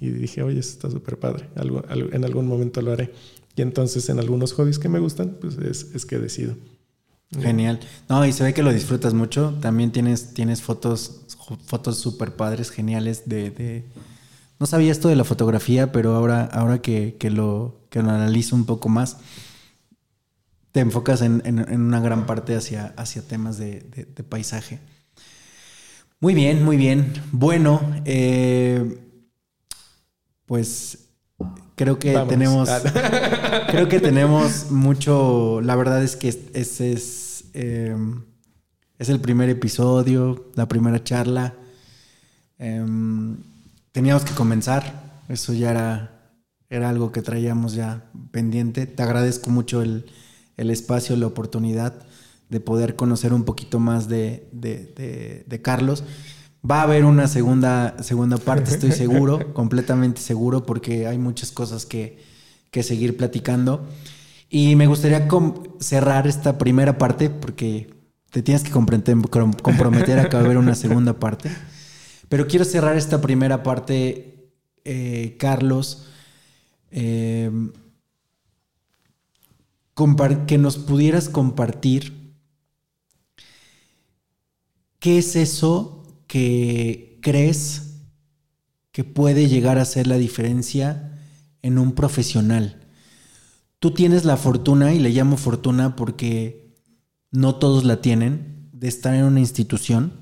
Y 0.00 0.10
dije, 0.10 0.42
oye, 0.42 0.60
eso 0.60 0.70
está 0.70 0.90
súper 0.90 1.18
padre, 1.18 1.46
algo, 1.56 1.82
en 1.90 2.24
algún 2.24 2.46
momento 2.46 2.80
lo 2.80 2.92
haré. 2.92 3.10
Y 3.56 3.62
entonces 3.62 4.08
en 4.08 4.20
algunos 4.20 4.52
hobbies 4.52 4.78
que 4.78 4.88
me 4.88 5.00
gustan, 5.00 5.36
pues 5.40 5.58
es, 5.58 5.88
es 5.94 6.06
que 6.06 6.18
decido. 6.18 6.54
Genial. 7.40 7.80
No, 8.08 8.24
y 8.24 8.32
se 8.32 8.44
ve 8.44 8.54
que 8.54 8.62
lo 8.62 8.72
disfrutas 8.72 9.12
mucho. 9.12 9.54
También 9.60 9.90
tienes, 9.90 10.32
tienes 10.32 10.62
fotos 10.62 11.22
fotos 11.66 11.98
súper 11.98 12.34
padres, 12.34 12.70
geniales 12.70 13.22
de, 13.26 13.50
de, 13.50 13.84
No 14.58 14.66
sabía 14.66 14.92
esto 14.92 15.08
de 15.08 15.16
la 15.16 15.24
fotografía, 15.24 15.92
pero 15.92 16.14
ahora, 16.14 16.44
ahora 16.44 16.82
que, 16.82 17.16
que, 17.18 17.30
lo, 17.30 17.80
que 17.90 18.02
lo 18.02 18.10
analizo 18.10 18.56
un 18.56 18.66
poco 18.66 18.88
más, 18.88 19.18
te 20.78 20.82
enfocas 20.82 21.22
en, 21.22 21.42
una 21.72 21.98
gran 21.98 22.24
parte 22.24 22.54
hacia, 22.54 22.94
hacia 22.96 23.20
temas 23.22 23.58
de, 23.58 23.80
paisaje. 24.28 24.78
Muy 26.20 26.34
bien, 26.34 26.64
muy 26.64 26.76
bien. 26.76 27.14
Bueno, 27.32 27.80
eh, 28.04 28.96
pues 30.46 31.08
creo 31.74 31.98
que 31.98 32.16
tenemos. 32.28 32.70
creo 33.72 33.88
que 33.88 33.98
tenemos 33.98 34.70
mucho. 34.70 35.60
La 35.62 35.74
verdad 35.74 36.00
es 36.00 36.14
que 36.14 36.28
ese 36.28 36.92
es. 36.92 37.46
Em, 37.54 38.22
es 39.00 39.08
el 39.08 39.20
primer 39.20 39.48
episodio, 39.48 40.48
la 40.54 40.68
primera 40.68 41.02
charla. 41.02 41.54
Em, 42.56 43.36
teníamos 43.90 44.24
que 44.24 44.32
comenzar. 44.32 45.22
Eso 45.28 45.52
ya 45.54 45.72
era, 45.72 46.32
era 46.70 46.88
algo 46.88 47.10
que 47.10 47.20
traíamos 47.20 47.74
ya 47.74 48.04
pendiente. 48.30 48.86
Te 48.86 49.02
agradezco 49.02 49.50
mucho 49.50 49.82
el, 49.82 50.06
espacio, 50.58 51.16
la 51.16 51.26
oportunidad 51.26 52.06
de 52.48 52.60
poder 52.60 52.96
conocer 52.96 53.32
un 53.32 53.44
poquito 53.44 53.78
más 53.78 54.08
de, 54.08 54.48
de, 54.52 55.60
Carlos. 55.62 56.04
Va 56.68 56.80
a 56.80 56.82
haber 56.82 57.04
una 57.04 57.28
segunda, 57.28 57.96
segunda 58.02 58.36
parte, 58.36 58.70
estoy 58.70 58.92
seguro, 59.04 59.54
completamente 59.54 60.20
seguro, 60.20 60.64
porque 60.64 61.06
hay 61.06 61.18
muchas 61.18 61.52
cosas 61.52 61.86
que, 61.86 62.18
que 62.70 62.82
seguir 62.82 63.16
platicando. 63.16 63.86
Y 64.50 64.76
me 64.76 64.86
gustaría 64.86 65.28
cerrar 65.78 66.26
esta 66.26 66.58
primera 66.58 66.98
parte, 66.98 67.30
porque 67.30 67.94
te 68.30 68.42
tienes 68.42 68.62
que 68.62 68.70
comprometer 68.70 70.18
a 70.18 70.28
que 70.28 70.36
va 70.36 70.42
a 70.42 70.44
haber 70.44 70.58
una 70.58 70.74
segunda 70.74 71.18
parte. 71.18 71.50
Pero 72.28 72.46
quiero 72.46 72.64
cerrar 72.64 72.96
esta 72.96 73.20
primera 73.20 73.62
parte, 73.62 74.50
eh, 74.84 75.36
Carlos, 75.38 76.08
eh, 76.90 77.50
que 80.46 80.58
nos 80.58 80.76
pudieras 80.76 81.28
compartir 81.28 82.36
qué 85.00 85.18
es 85.18 85.34
eso 85.34 86.04
que 86.28 87.18
crees 87.20 87.96
que 88.92 89.02
puede 89.02 89.48
llegar 89.48 89.78
a 89.78 89.84
ser 89.84 90.06
la 90.06 90.16
diferencia 90.16 91.18
en 91.62 91.78
un 91.78 91.92
profesional. 91.92 92.86
Tú 93.80 93.92
tienes 93.92 94.24
la 94.24 94.36
fortuna, 94.36 94.94
y 94.94 95.00
le 95.00 95.10
llamo 95.10 95.36
fortuna 95.36 95.96
porque 95.96 96.76
no 97.30 97.56
todos 97.56 97.84
la 97.84 98.00
tienen, 98.00 98.70
de 98.72 98.86
estar 98.86 99.14
en 99.14 99.24
una 99.24 99.40
institución, 99.40 100.12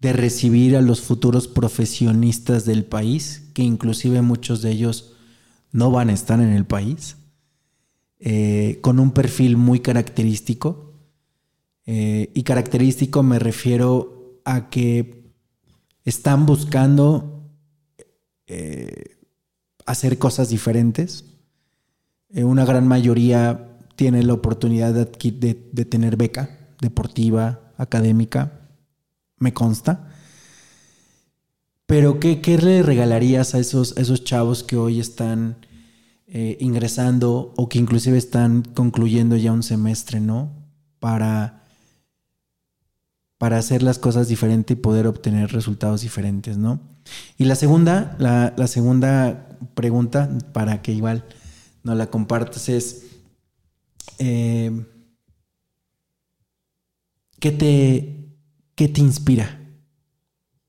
de 0.00 0.12
recibir 0.12 0.76
a 0.76 0.82
los 0.82 1.00
futuros 1.00 1.46
profesionistas 1.46 2.64
del 2.64 2.84
país, 2.84 3.50
que 3.54 3.62
inclusive 3.62 4.22
muchos 4.22 4.62
de 4.62 4.70
ellos 4.72 5.12
no 5.70 5.90
van 5.90 6.10
a 6.10 6.14
estar 6.14 6.40
en 6.40 6.50
el 6.50 6.64
país, 6.64 7.16
eh, 8.20 8.78
con 8.80 8.98
un 8.98 9.12
perfil 9.12 9.56
muy 9.56 9.80
característico. 9.80 10.92
Eh, 11.86 12.30
y 12.34 12.42
característico 12.42 13.22
me 13.22 13.38
refiero 13.38 14.40
a 14.44 14.68
que 14.70 15.32
están 16.04 16.44
buscando 16.44 17.44
eh, 18.46 19.16
hacer 19.86 20.18
cosas 20.18 20.48
diferentes. 20.48 21.24
una 22.34 22.64
gran 22.64 22.86
mayoría 22.86 23.78
tiene 23.96 24.22
la 24.22 24.34
oportunidad 24.34 24.92
de, 24.94 25.54
tener 25.84 26.16
beca 26.16 26.58
deportiva, 26.80 27.72
académica, 27.76 28.68
me 29.38 29.52
consta. 29.52 30.12
Pero 31.86 32.20
¿qué, 32.20 32.40
qué 32.40 32.58
le 32.58 32.82
regalarías 32.82 33.54
a 33.54 33.58
esos, 33.58 33.96
esos 33.96 34.24
chavos 34.24 34.62
que 34.62 34.76
hoy 34.76 35.00
están 35.00 35.56
eh, 36.30 36.58
ingresando 36.60 37.54
o 37.56 37.68
que 37.68 37.78
inclusive 37.78 38.18
están 38.18 38.62
concluyendo 38.62 39.36
ya 39.36 39.50
un 39.50 39.62
semestre, 39.62 40.20
¿no? 40.20 40.52
Para, 41.00 41.64
para 43.38 43.56
hacer 43.56 43.82
las 43.82 43.98
cosas 43.98 44.28
diferentes 44.28 44.76
y 44.76 44.80
poder 44.80 45.06
obtener 45.06 45.52
resultados 45.52 46.02
diferentes, 46.02 46.58
¿no? 46.58 46.80
Y 47.38 47.44
la 47.44 47.54
segunda, 47.54 48.14
la, 48.18 48.52
la 48.58 48.66
segunda 48.66 49.58
pregunta, 49.74 50.28
para 50.52 50.82
que 50.82 50.92
igual 50.92 51.24
no 51.82 51.94
la 51.94 52.08
compartas, 52.08 52.68
es 52.68 53.06
eh, 54.18 54.84
¿qué, 57.40 57.52
te, 57.52 58.34
¿qué 58.74 58.88
te 58.88 59.00
inspira? 59.00 59.60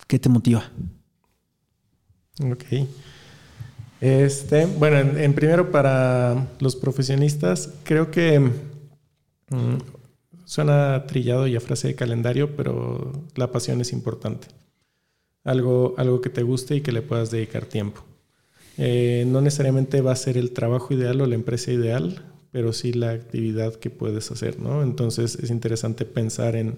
¿Qué 0.08 0.20
te 0.20 0.30
motiva? 0.30 0.72
Ok. 2.42 2.66
Este, 4.02 4.66
bueno, 4.66 4.98
en, 4.98 5.34
primero 5.34 5.72
para 5.72 6.48
los 6.60 6.76
profesionistas, 6.76 7.74
creo 7.84 8.12
que 8.12 8.40
mm, 8.40 9.78
suena 10.46 11.06
trillado 11.06 11.48
y 11.48 11.56
a 11.56 11.60
frase 11.60 11.90
de 11.90 11.96
calendario, 11.96 12.56
pero 12.56 13.12
la 13.36 13.52
pasión 13.52 13.82
es 13.82 13.92
importante. 13.92 14.48
Algo, 15.44 15.96
algo 15.98 16.22
que 16.22 16.30
te 16.30 16.44
guste 16.44 16.76
y 16.76 16.82
que 16.82 16.92
le 16.92 17.02
puedas 17.02 17.32
dedicar 17.32 17.66
tiempo. 17.66 18.04
Eh, 18.78 19.26
no 19.28 19.42
necesariamente 19.42 20.02
va 20.02 20.14
a 20.14 20.16
ser 20.16 20.38
el 20.38 20.52
trabajo 20.52 20.94
ideal 20.94 21.20
o 21.20 21.26
la 21.26 21.36
empresa 21.36 21.72
ideal, 21.72 22.24
pero 22.52 22.72
sí 22.72 22.94
la 22.94 23.12
actividad 23.12 23.76
que 23.76 23.90
puedes 23.90 24.32
hacer, 24.32 24.60
¿no? 24.60 24.82
Entonces 24.84 25.36
es 25.36 25.50
interesante 25.50 26.06
pensar 26.06 26.56
en, 26.56 26.78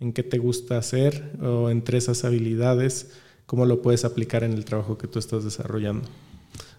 en 0.00 0.12
qué 0.12 0.22
te 0.22 0.38
gusta 0.38 0.78
hacer 0.78 1.32
o 1.42 1.70
entre 1.70 1.98
esas 1.98 2.24
habilidades, 2.24 3.12
cómo 3.46 3.66
lo 3.66 3.82
puedes 3.82 4.04
aplicar 4.04 4.42
en 4.44 4.54
el 4.54 4.64
trabajo 4.64 4.96
que 4.96 5.06
tú 5.06 5.18
estás 5.18 5.44
desarrollando. 5.44 6.08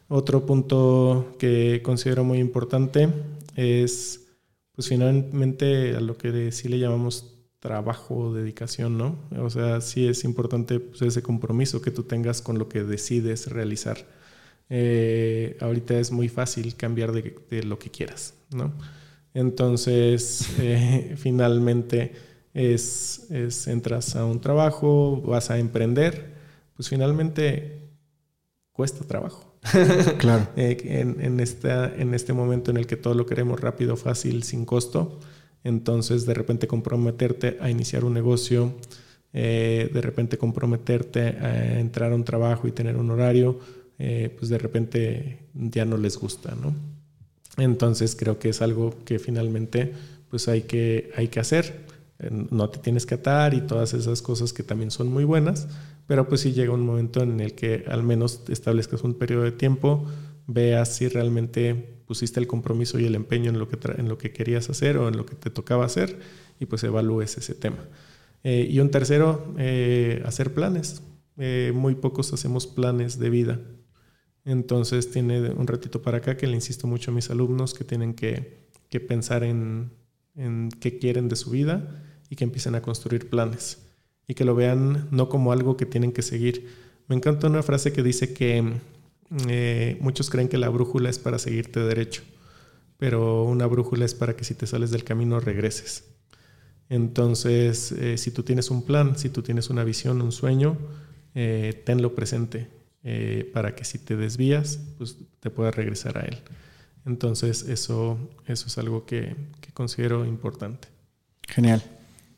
Otro 0.08 0.46
punto 0.46 1.36
que 1.40 1.82
considero 1.84 2.24
muy 2.24 2.40
importante 2.40 3.10
es, 3.56 4.28
pues 4.74 4.88
finalmente 4.90 5.96
a 5.96 6.00
lo 6.00 6.18
que 6.18 6.52
sí 6.52 6.70
le 6.70 6.80
llamamos 6.80 7.36
trabajo 7.60 8.16
o 8.16 8.34
dedicación, 8.34 8.98
¿no? 8.98 9.18
O 9.40 9.50
sea, 9.50 9.82
sí 9.82 10.08
es 10.08 10.24
importante 10.24 10.80
pues, 10.80 11.02
ese 11.02 11.24
compromiso 11.24 11.82
que 11.82 11.90
tú 11.90 12.04
tengas 12.04 12.42
con 12.44 12.60
lo 12.60 12.70
que 12.70 12.84
decides 12.84 13.48
realizar. 13.48 13.98
Eh, 14.70 15.58
ahorita 15.60 16.00
es 16.00 16.12
muy 16.12 16.30
fácil 16.30 16.76
cambiar 16.76 17.12
de, 17.12 17.64
lo 17.64 17.80
que 17.80 17.90
quieras, 17.90 18.36
¿no? 18.52 18.72
Entonces, 19.34 20.48
eh, 20.60 21.16
finalmente 21.18 22.14
es, 22.54 23.28
entras 23.68 24.16
a 24.16 24.26
un 24.26 24.40
trabajo, 24.42 25.22
vas 25.22 25.50
a 25.50 25.58
emprender, 25.58 26.36
pues 26.76 26.90
finalmente 26.90 27.82
cuesta 28.72 29.06
trabajo. 29.06 29.55
claro. 30.18 30.48
Eh, 30.56 30.78
en, 30.86 31.22
en, 31.22 31.40
en 31.40 32.14
este 32.14 32.34
momento 32.34 32.72
en 32.72 32.78
el 32.78 32.88
que 32.88 32.96
todo 32.98 33.14
lo 33.14 33.26
queremos 33.26 33.60
rápido, 33.60 33.96
fácil, 33.96 34.44
sin 34.44 34.66
costo, 34.66 35.20
entonces 35.64 36.26
de 36.26 36.34
repente 36.34 36.68
comprometerte 36.68 37.58
a 37.60 37.70
iniciar 37.70 38.04
un 38.04 38.14
negocio, 38.14 38.74
de 39.34 40.02
repente 40.02 40.38
comprometerte 40.38 41.20
a 41.20 41.80
entrar 41.80 42.14
a 42.14 42.16
un 42.16 42.24
trabajo 42.24 42.70
y 42.70 42.72
tener 42.72 42.96
un 42.96 43.12
horario, 43.12 43.60
eh, 43.98 44.36
pues 44.38 44.50
de 44.50 44.58
repente 44.58 45.40
ya 45.54 45.86
no 45.86 45.98
les 45.98 46.18
gusta, 46.18 46.54
¿no? 46.62 46.76
Entonces 47.58 48.16
creo 48.16 48.40
que 48.40 48.50
es 48.50 48.62
algo 48.62 48.94
que 49.06 49.20
finalmente 49.20 49.94
pues 50.30 50.50
hay 50.50 50.64
que, 50.64 51.12
hay 51.16 51.30
que 51.30 51.40
hacer. 51.40 51.86
No 52.30 52.70
te 52.70 52.80
tienes 52.80 53.06
que 53.06 53.16
atar 53.16 53.54
y 53.54 53.62
todas 53.62 53.94
esas 53.94 54.22
cosas 54.22 54.52
que 54.52 54.64
también 54.64 54.92
son 54.92 55.08
muy 55.08 55.24
buenas, 55.24 55.68
pero 56.08 56.28
pues 56.28 56.42
sí 56.42 56.54
llega 56.54 56.74
un 56.74 56.86
momento 56.86 57.22
en 57.24 57.40
el 57.40 57.56
que 57.56 57.86
al 57.88 58.04
menos 58.04 58.44
establezcas 58.50 59.04
un 59.04 59.16
periodo 59.16 59.44
de 59.44 59.52
tiempo, 59.52 60.06
veas 60.48 60.96
si 60.96 61.08
realmente 61.08 61.74
pusiste 62.06 62.40
el 62.40 62.48
compromiso 62.48 63.00
y 63.00 63.06
el 63.06 63.16
empeño 63.16 63.50
en 63.50 63.60
lo 63.60 63.68
que, 63.68 63.80
en 63.98 64.08
lo 64.08 64.18
que 64.18 64.32
querías 64.32 64.70
hacer 64.70 64.98
o 64.98 65.08
en 65.08 65.18
lo 65.18 65.26
que 65.26 65.36
te 65.36 65.50
tocaba 65.50 65.86
hacer 65.86 66.20
y 66.60 66.68
pues 66.68 66.84
evalúes 66.84 67.38
ese 67.38 67.56
tema. 67.56 67.80
Eh, 68.44 68.68
y 68.70 68.80
un 68.80 68.92
tercero, 68.92 69.56
eh, 69.58 70.22
hacer 70.26 70.54
planes. 70.54 71.02
muy 71.74 71.96
pocos 71.96 72.32
hacemos 72.32 72.68
planes 72.68 73.20
de 73.20 73.30
vida. 73.30 73.60
Entonces 74.46 75.10
tiene 75.10 75.50
un 75.50 75.66
ratito 75.68 76.02
para 76.02 76.20
acá 76.20 76.38
que 76.38 76.48
le 76.48 76.54
insisto 76.54 76.88
mucho 76.88 77.12
a 77.12 77.14
mis 77.14 77.30
alumnos 77.32 77.74
que 77.74 77.84
tienen 77.84 78.14
que, 78.14 78.64
pensar 79.10 79.44
en, 79.44 79.92
qué 80.80 81.00
quieren 81.00 81.28
de 81.28 81.36
su 81.36 81.50
vida 81.50 82.02
y 82.30 82.38
que 82.38 82.46
empiecen 82.46 82.76
a 82.76 82.82
construir 82.82 83.30
planes 83.30 83.85
y 84.28 84.34
que 84.34 84.46
lo 84.46 84.56
vean 84.56 85.08
no 85.12 85.30
como 85.30 85.52
algo 85.52 85.78
que 85.78 85.86
tienen 85.86 86.12
que 86.12 86.22
seguir. 86.22 86.68
Me 87.08 87.16
encanta 87.16 87.48
una 87.48 87.64
frase 87.64 87.94
que 87.94 88.04
dice 88.04 88.34
que 88.34 88.80
eh, 89.48 89.98
muchos 90.02 90.30
creen 90.30 90.48
que 90.48 90.58
la 90.58 90.70
brújula 90.70 91.10
es 91.10 91.20
para 91.20 91.40
seguirte 91.40 91.80
derecho, 91.80 92.24
pero 92.98 93.44
una 93.44 93.66
brújula 93.66 94.06
es 94.06 94.14
para 94.14 94.36
que 94.36 94.44
si 94.44 94.56
te 94.56 94.68
sales 94.68 94.92
del 94.92 95.04
camino 95.04 95.40
regreses. 95.40 96.06
Entonces, 96.90 97.92
eh, 97.94 98.18
si 98.18 98.32
tú 98.32 98.44
tienes 98.44 98.70
un 98.70 98.84
plan, 98.84 99.18
si 99.18 99.30
tú 99.30 99.42
tienes 99.42 99.70
una 99.70 99.84
visión, 99.84 100.22
un 100.22 100.32
sueño, 100.32 100.78
eh, 101.34 101.82
tenlo 101.86 102.16
presente 102.16 102.74
para 103.54 103.76
que 103.76 103.86
si 103.86 104.00
te 104.00 104.16
desvías, 104.16 104.80
pues 104.98 105.18
te 105.40 105.52
puedas 105.52 105.76
regresar 105.76 106.18
a 106.18 106.22
él. 106.22 106.40
Entonces 107.06 107.62
eso, 107.70 108.18
eso 108.48 108.66
es 108.66 108.78
algo 108.80 109.06
que, 109.06 109.36
considero 109.76 110.26
importante. 110.26 110.88
Genial. 111.48 111.84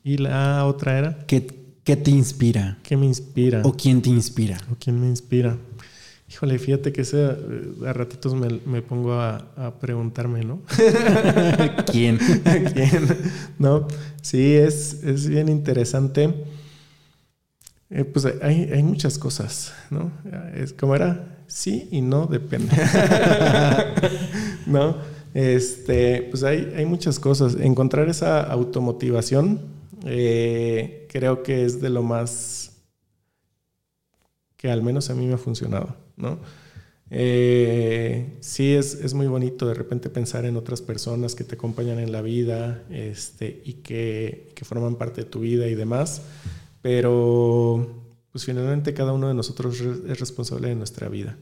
Y 0.04 0.18
la 0.18 0.66
otra 0.66 0.98
era... 0.98 1.24
¿Qué, 1.26 1.67
¿Qué, 1.88 1.96
te 1.96 2.10
inspira? 2.10 2.76
¿Qué 2.82 2.98
me 2.98 3.06
inspira? 3.06 3.62
¿O 3.64 3.72
quién 3.72 4.02
te 4.02 4.10
inspira? 4.10 4.58
¿O 4.70 4.76
quién 4.78 5.00
me 5.00 5.06
inspira? 5.06 5.56
Híjole, 6.30 6.58
fíjate 6.58 6.92
que 6.92 7.00
ese, 7.00 7.24
eh, 7.24 7.86
a 7.86 7.94
ratitos 7.94 8.34
me, 8.34 8.82
pongo 8.82 9.14
a, 9.14 9.74
preguntarme, 9.80 10.44
¿no? 10.44 10.60
¿Quién? 11.90 12.18
¿Quién? 12.74 13.08
No, 13.58 13.88
sí, 14.20 14.52
es, 14.52 15.02
es 15.02 15.28
bien 15.28 15.48
interesante 15.48 16.34
eh, 17.88 18.04
pues 18.04 18.26
hay, 18.42 18.68
hay, 18.70 18.82
muchas 18.82 19.16
cosas, 19.16 19.72
¿no? 19.88 20.12
Es 20.54 20.74
como 20.74 20.94
era, 20.94 21.38
sí 21.46 21.88
y 21.90 22.02
no, 22.02 22.26
depende. 22.26 22.70
¿No? 24.66 24.94
Este, 25.32 26.28
pues 26.30 26.42
hay, 26.42 26.70
hay 26.76 26.84
muchas 26.84 27.18
cosas. 27.18 27.56
Encontrar 27.58 28.10
esa 28.10 28.42
automotivación 28.42 29.77
eh, 30.04 31.06
creo 31.10 31.42
que 31.42 31.64
es 31.64 31.80
de 31.80 31.90
lo 31.90 32.02
más 32.02 32.82
que 34.56 34.70
al 34.70 34.82
menos 34.82 35.10
a 35.10 35.14
mí 35.14 35.26
me 35.26 35.34
ha 35.34 35.38
funcionado, 35.38 35.96
¿no? 36.16 36.40
Eh, 37.10 38.36
sí, 38.40 38.74
es, 38.74 38.94
es, 38.94 39.14
muy 39.14 39.28
bonito 39.28 39.66
de 39.66 39.72
repente 39.72 40.10
pensar 40.10 40.44
en 40.44 40.56
otras 40.56 40.82
personas 40.82 41.34
que 41.34 41.44
te 41.44 41.54
acompañan 41.54 41.98
en 41.98 42.12
la 42.12 42.20
vida 42.20 42.84
este, 42.90 43.62
y 43.64 43.74
que, 43.74 44.52
que, 44.54 44.64
forman 44.66 44.96
parte 44.96 45.22
de 45.22 45.30
tu 45.30 45.40
vida 45.40 45.68
y 45.68 45.74
demás, 45.74 46.20
pero 46.82 48.04
pues 48.30 48.44
finalmente 48.44 48.92
cada 48.92 49.14
uno 49.14 49.28
de 49.28 49.34
nosotros 49.34 49.80
es 49.80 50.20
responsable 50.20 50.68
de 50.68 50.74
nuestra 50.74 51.08
vida. 51.08 51.38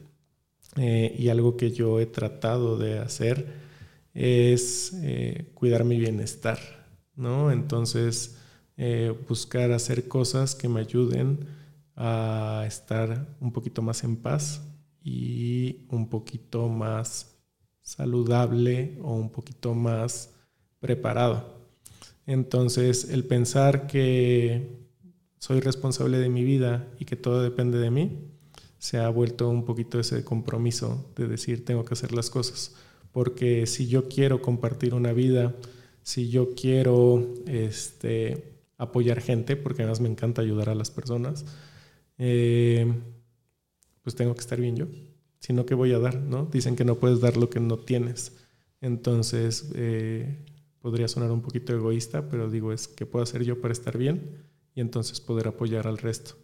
Eh, 0.77 1.15
y 1.17 1.29
algo 1.29 1.57
que 1.57 1.71
yo 1.71 1.99
he 1.99 2.05
tratado 2.05 2.77
de 2.77 2.99
hacer 2.99 3.47
es 4.13 4.93
eh, 5.03 5.51
cuidar 5.53 5.83
mi 5.83 5.99
bienestar, 5.99 6.59
¿no? 7.15 7.51
Entonces, 7.51 8.36
buscar 9.27 9.71
hacer 9.71 10.07
cosas 10.07 10.53
que 10.53 10.69
me 10.69 10.81
ayuden 10.81 11.47
a 11.95 12.63
estar 12.67 13.35
un 13.39 13.51
poquito 13.51 13.81
más 13.81 14.03
en 14.03 14.17
paz 14.17 14.61
y 15.03 15.87
un 15.89 16.09
poquito 16.09 16.67
más 16.67 17.37
saludable 17.81 18.97
o 19.01 19.15
un 19.15 19.31
poquito 19.31 19.73
más 19.73 20.33
preparado. 20.79 21.57
Entonces, 22.25 23.09
el 23.09 23.23
pensar 23.23 23.87
que 23.87 24.67
soy 25.39 25.61
responsable 25.61 26.17
de 26.17 26.29
mi 26.29 26.43
vida 26.43 26.87
y 26.99 27.05
que 27.05 27.15
todo 27.15 27.41
depende 27.41 27.79
de 27.79 27.89
mí, 27.89 28.19
se 28.77 28.97
ha 28.97 29.09
vuelto 29.09 29.49
un 29.49 29.63
poquito 29.63 29.99
ese 29.99 30.23
compromiso 30.23 31.09
de 31.15 31.27
decir 31.27 31.65
tengo 31.65 31.85
que 31.85 31.93
hacer 31.93 32.11
las 32.11 32.29
cosas. 32.29 32.75
Porque 33.11 33.65
si 33.65 33.87
yo 33.87 34.07
quiero 34.09 34.41
compartir 34.41 34.93
una 34.93 35.13
vida, 35.13 35.55
si 36.03 36.29
yo 36.29 36.53
quiero 36.53 37.33
este, 37.47 38.56
apoyar 38.77 39.21
gente, 39.21 39.55
porque 39.55 39.81
además 39.81 40.01
me 40.01 40.09
encanta 40.09 40.41
ayudar 40.41 40.69
a 40.69 40.75
las 40.75 40.91
personas, 40.91 41.45
eh, 42.17 42.93
pues 44.03 44.15
tengo 44.15 44.33
que 44.33 44.41
estar 44.41 44.59
bien 44.59 44.75
yo. 44.75 44.87
Si 45.39 45.53
no, 45.53 45.65
¿qué 45.65 45.75
voy 45.75 45.93
a 45.93 45.99
dar? 45.99 46.15
¿no? 46.15 46.45
Dicen 46.45 46.75
que 46.75 46.85
no 46.85 46.95
puedes 46.95 47.19
dar 47.19 47.37
lo 47.37 47.49
que 47.49 47.59
no 47.59 47.77
tienes. 47.77 48.37
Entonces, 48.81 49.71
eh, 49.75 50.45
podría 50.79 51.07
sonar 51.07 51.31
un 51.31 51.41
poquito 51.41 51.73
egoísta, 51.73 52.29
pero 52.29 52.49
digo, 52.49 52.71
es 52.71 52.87
que 52.87 53.05
puedo 53.05 53.23
hacer 53.23 53.43
yo 53.43 53.59
para 53.61 53.71
estar 53.71 53.97
bien 53.97 54.45
y 54.75 54.81
entonces 54.81 55.19
poder 55.19 55.47
apoyar 55.47 55.87
al 55.87 55.97
resto. 55.97 56.35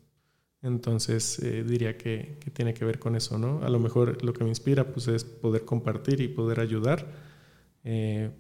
Entonces, 0.62 1.40
eh, 1.40 1.64
diría 1.64 1.98
que, 1.98 2.40
tiene 2.54 2.74
que 2.74 2.86
ver 2.86 2.98
con 3.00 3.16
eso, 3.16 3.38
¿no? 3.38 3.62
A 3.64 3.70
lo 3.70 3.80
mejor 3.80 4.24
lo 4.24 4.34
que 4.34 4.44
me 4.44 4.50
inspira, 4.50 4.94
pues, 4.94 5.08
es 5.08 5.24
poder 5.26 5.66
compartir 5.66 6.22
y 6.22 6.30
poder 6.30 6.60
ayudar, 6.60 7.34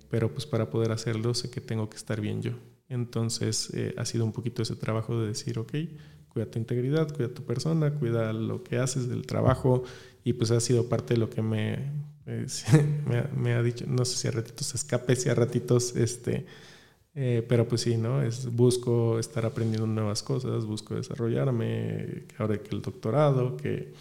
pero 0.10 0.34
pues 0.34 0.46
para 0.46 0.70
poder 0.70 0.94
hacerlo 0.94 1.34
sé 1.34 1.50
que 1.50 1.60
tengo 1.60 1.90
que 1.90 1.98
estar 1.98 2.22
bien 2.22 2.42
yo. 2.42 2.54
Entonces, 2.94 3.72
ha 3.98 4.06
sido 4.06 4.24
un 4.24 4.32
poquito 4.32 4.62
ese 4.62 4.76
trabajo 4.76 5.20
de 5.20 5.28
decir, 5.28 5.58
ok, 5.60 5.74
cuida 6.30 6.50
tu 6.50 6.60
integridad, 6.60 7.14
cuida 7.14 7.30
tu 7.30 7.44
persona, 7.44 7.92
cuida 7.94 8.34
lo 8.34 8.64
que 8.64 8.78
haces 8.78 9.08
del 9.08 9.26
trabajo 9.26 9.84
y 10.24 10.34
pues 10.34 10.52
ha 10.52 10.60
sido 10.60 10.90
parte 10.90 11.14
de 11.14 11.20
lo 11.20 11.30
que 11.30 11.42
me, 11.42 11.92
me, 13.36 13.54
ha 13.54 13.62
dicho, 13.62 13.86
no 13.88 14.04
sé 14.06 14.18
si 14.18 14.28
a 14.28 14.32
ratitos 14.32 14.74
escape, 14.74 15.16
si 15.16 15.30
a 15.30 15.36
ratitos, 15.36 15.96
este, 15.96 16.46
eh, 17.16 17.46
pero 17.48 17.68
pues 17.68 17.82
sí, 17.82 17.98
¿no? 17.98 18.24
Es, 18.24 18.52
busco 18.52 19.20
estar 19.20 19.46
aprendiendo 19.46 19.86
nuevas 19.86 20.24
cosas, 20.24 20.66
busco 20.66 20.96
desarrollarme, 20.96 22.24
ahora 22.38 22.58
que 22.58 22.76
el 22.76 22.82
doctorado, 22.82 23.58
que 23.58 23.94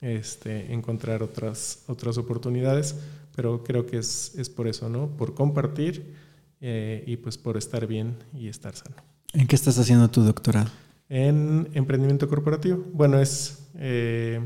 este, 0.00 0.72
encontrar 0.72 1.22
otras, 1.22 1.84
otras 1.86 2.18
oportunidades, 2.18 2.96
pero 3.34 3.64
creo 3.64 3.86
que 3.86 3.98
es, 3.98 4.34
es 4.36 4.50
por 4.50 4.68
eso, 4.68 4.88
¿no? 4.88 5.08
Por 5.16 5.34
compartir 5.34 6.14
eh, 6.60 7.04
y 7.06 7.16
pues 7.16 7.38
por 7.38 7.56
estar 7.56 7.86
bien 7.86 8.16
y 8.34 8.48
estar 8.48 8.74
sano. 8.74 8.96
¿En 9.32 9.46
qué 9.46 9.56
estás 9.56 9.78
haciendo 9.78 10.10
tu 10.10 10.22
doctorado? 10.22 10.70
en 11.08 11.68
emprendimiento 11.74 12.28
corporativo. 12.28 12.84
Bueno, 12.92 13.18
es, 13.18 13.58
eh, 13.76 14.40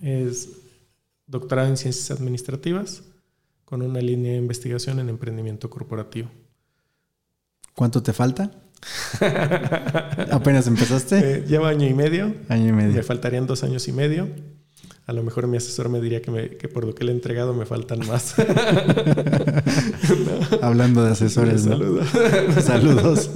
es 0.00 0.48
doctorado 1.26 1.68
en 1.68 1.76
ciencias 1.76 2.10
administrativas 2.10 3.04
con 3.64 3.82
una 3.82 4.00
línea 4.00 4.32
de 4.32 4.38
investigación 4.38 4.98
en 4.98 5.08
emprendimiento 5.08 5.70
corporativo. 5.70 6.28
¿Cuánto 7.74 8.02
te 8.02 8.12
falta? 8.12 8.50
¿Apenas 10.30 10.66
empezaste? 10.66 11.18
Eh, 11.18 11.44
llevo 11.46 11.66
año 11.66 11.86
y 11.86 11.94
medio. 11.94 12.34
Año 12.48 12.68
y 12.68 12.72
medio. 12.72 12.94
Me 12.94 13.02
faltarían 13.02 13.46
dos 13.46 13.62
años 13.62 13.86
y 13.88 13.92
medio. 13.92 14.28
A 15.12 15.14
lo 15.14 15.22
mejor 15.22 15.46
mi 15.46 15.58
asesor 15.58 15.90
me 15.90 16.00
diría 16.00 16.22
que, 16.22 16.56
que 16.58 16.68
por 16.68 16.86
lo 16.86 16.94
que 16.94 17.04
le 17.04 17.12
he 17.12 17.14
entregado 17.14 17.52
me 17.52 17.66
faltan 17.66 17.98
más. 18.08 18.34
Hablando 20.62 21.04
de 21.04 21.10
asesores, 21.10 21.66
¿no? 21.66 21.76
Saludos. 21.76 22.08
Saludos. 22.64 23.30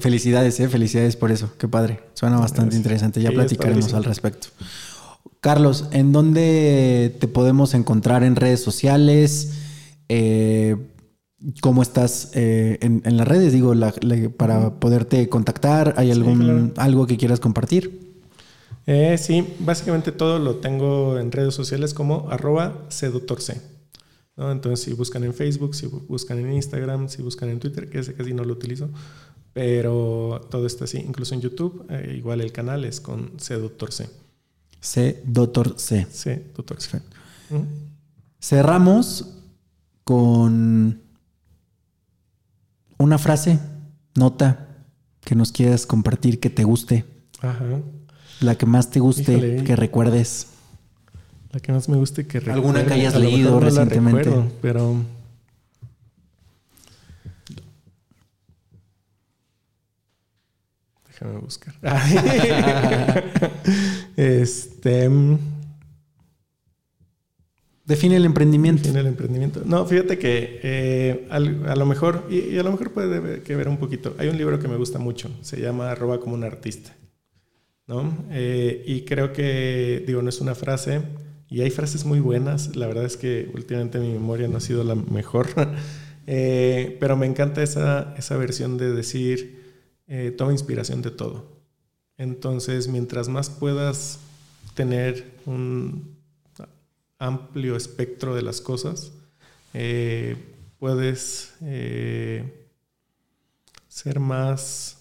Felicidades, 0.00 0.58
¿eh? 0.58 0.68
Felicidades 0.68 1.14
por 1.14 1.30
eso. 1.30 1.50
Qué 1.56 1.68
padre. 1.68 2.00
Suena 2.14 2.40
bastante 2.40 2.74
interesante. 2.74 3.22
Ya 3.22 3.30
platicaremos 3.30 3.94
al 3.94 4.02
respecto. 4.02 4.48
Carlos, 5.40 5.84
¿en 5.92 6.10
dónde 6.10 7.14
te 7.20 7.28
podemos 7.28 7.74
encontrar 7.74 8.24
en 8.24 8.34
redes 8.34 8.60
sociales? 8.60 9.52
Eh, 10.08 10.74
¿Cómo 11.60 11.80
estás 11.80 12.32
eh, 12.34 12.78
en, 12.80 13.16
las 13.16 13.28
redes? 13.28 13.52
Digo, 13.52 13.72
para 14.36 14.80
poderte 14.80 15.28
contactar, 15.28 15.94
¿hay 15.96 16.10
algún 16.10 16.72
algo 16.76 17.06
que 17.06 17.16
quieras 17.16 17.38
compartir? 17.38 18.05
Eh, 18.86 19.18
sí, 19.18 19.56
básicamente 19.58 20.12
todo 20.12 20.38
lo 20.38 20.56
tengo 20.56 21.18
en 21.18 21.32
redes 21.32 21.54
sociales 21.54 21.92
como 21.92 22.30
arroba 22.30 22.86
seductorc. 22.88 23.42
¿no? 24.36 24.52
Entonces, 24.52 24.84
si 24.84 24.92
buscan 24.94 25.24
en 25.24 25.34
Facebook, 25.34 25.74
si 25.74 25.86
buscan 25.86 26.38
en 26.38 26.52
Instagram, 26.52 27.08
si 27.08 27.20
buscan 27.22 27.48
en 27.48 27.58
Twitter, 27.58 27.90
que 27.90 27.98
ese 27.98 28.14
casi 28.14 28.32
no 28.32 28.44
lo 28.44 28.52
utilizo, 28.52 28.88
pero 29.52 30.46
todo 30.50 30.66
está 30.66 30.84
así. 30.84 30.98
Incluso 30.98 31.34
en 31.34 31.40
YouTube, 31.40 31.84
eh, 31.90 32.14
igual 32.16 32.40
el 32.40 32.52
canal 32.52 32.84
es 32.84 33.00
con 33.00 33.32
Seductor 33.40 33.90
C. 33.92 34.08
Doctor 35.24 35.74
C. 35.78 36.06
C, 36.08 36.52
Doctor 36.54 36.80
C. 36.80 37.00
Cerramos 38.38 39.32
con 40.04 41.00
una 42.98 43.18
frase, 43.18 43.58
nota 44.14 44.68
que 45.22 45.34
nos 45.34 45.50
quieras 45.50 45.86
compartir 45.86 46.38
que 46.38 46.50
te 46.50 46.62
guste. 46.62 47.04
Ajá. 47.40 47.80
La 48.40 48.56
que 48.56 48.66
más 48.66 48.90
te 48.90 49.00
guste, 49.00 49.62
que 49.64 49.76
recuerdes. 49.76 50.48
La 51.52 51.60
que 51.60 51.72
más 51.72 51.88
me 51.88 51.96
guste, 51.96 52.26
que 52.26 52.40
recuerdes. 52.40 52.64
Alguna 52.64 52.86
que 52.86 52.94
hayas 52.94 53.14
leído 53.16 53.60
recientemente. 53.60 54.30
pero. 54.60 54.96
Déjame 61.08 61.38
buscar. 61.38 61.74
este. 64.16 65.08
Mm, 65.08 65.38
Define 67.86 68.16
el 68.16 68.24
emprendimiento. 68.24 68.82
Define 68.82 69.00
el 69.00 69.06
emprendimiento. 69.06 69.62
No, 69.64 69.86
fíjate 69.86 70.18
que 70.18 70.60
eh, 70.62 71.28
a, 71.30 71.38
lo 71.38 71.86
mejor, 71.86 72.26
y, 72.28 72.58
a 72.58 72.64
lo 72.64 72.72
mejor 72.72 72.90
puede 72.90 73.42
que 73.42 73.54
ver 73.54 73.68
un 73.68 73.76
poquito. 73.76 74.16
Hay 74.18 74.26
un 74.26 74.36
libro 74.36 74.58
que 74.58 74.66
me 74.66 74.76
gusta 74.76 74.98
mucho, 74.98 75.30
se 75.40 75.60
llama 75.60 75.92
Arroba 75.92 76.18
como 76.18 76.34
un 76.34 76.42
artista. 76.42 76.92
¿No? 77.86 78.26
Eh, 78.30 78.82
y 78.86 79.02
creo 79.02 79.32
que, 79.32 80.04
digo, 80.06 80.22
no 80.22 80.28
es 80.28 80.40
una 80.40 80.54
frase, 80.54 81.02
y 81.48 81.60
hay 81.60 81.70
frases 81.70 82.04
muy 82.04 82.20
buenas, 82.20 82.74
la 82.74 82.86
verdad 82.86 83.04
es 83.04 83.16
que 83.16 83.50
últimamente 83.54 84.00
mi 84.00 84.12
memoria 84.12 84.48
no 84.48 84.56
ha 84.56 84.60
sido 84.60 84.82
la 84.82 84.94
mejor, 84.94 85.48
eh, 86.26 86.96
pero 87.00 87.16
me 87.16 87.26
encanta 87.26 87.62
esa, 87.62 88.14
esa 88.16 88.36
versión 88.36 88.78
de 88.78 88.92
decir, 88.92 89.64
eh, 90.08 90.34
toma 90.36 90.52
inspiración 90.52 91.02
de 91.02 91.10
todo. 91.10 91.56
Entonces, 92.18 92.88
mientras 92.88 93.28
más 93.28 93.50
puedas 93.50 94.20
tener 94.74 95.32
un 95.44 96.16
amplio 97.18 97.76
espectro 97.76 98.34
de 98.34 98.42
las 98.42 98.60
cosas, 98.60 99.12
puedes 100.78 101.54
ser 103.88 104.20
más 104.20 104.98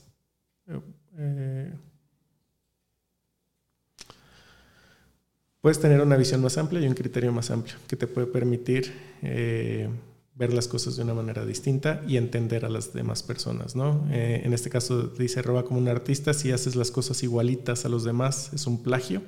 puedes 5.66 5.80
tener 5.80 6.00
una 6.00 6.16
visión 6.16 6.44
más 6.44 6.60
amplia 6.60 6.80
y 6.80 6.88
un 6.88 6.94
criterio 6.94 7.32
más 7.32 7.50
amplio 7.50 7.74
que 7.88 7.96
te 7.96 8.06
puede 8.06 8.28
permitir 8.28 8.94
eh, 9.24 9.90
ver 10.36 10.54
las 10.54 10.68
cosas 10.68 10.96
de 10.96 11.02
una 11.02 11.16
manera 11.16 11.44
distinta 11.44 12.04
y 12.08 12.18
entender 12.18 12.66
a 12.66 12.70
las 12.70 12.94
demás 12.94 13.24
personas, 13.24 13.76
¿no? 13.76 14.08
Eh, 14.12 14.44
en 14.46 14.54
este 14.54 14.70
caso 14.70 15.08
dice 15.08 15.42
roba 15.42 15.66
como 15.66 15.80
un 15.80 15.88
artista, 15.88 16.36
si 16.36 16.52
haces 16.52 16.76
las 16.76 16.92
cosas 16.92 17.24
igualitas 17.24 17.84
a 17.84 17.90
los 17.90 18.04
demás 18.04 18.52
es 18.54 18.68
un 18.68 18.84
plagio, 18.84 19.24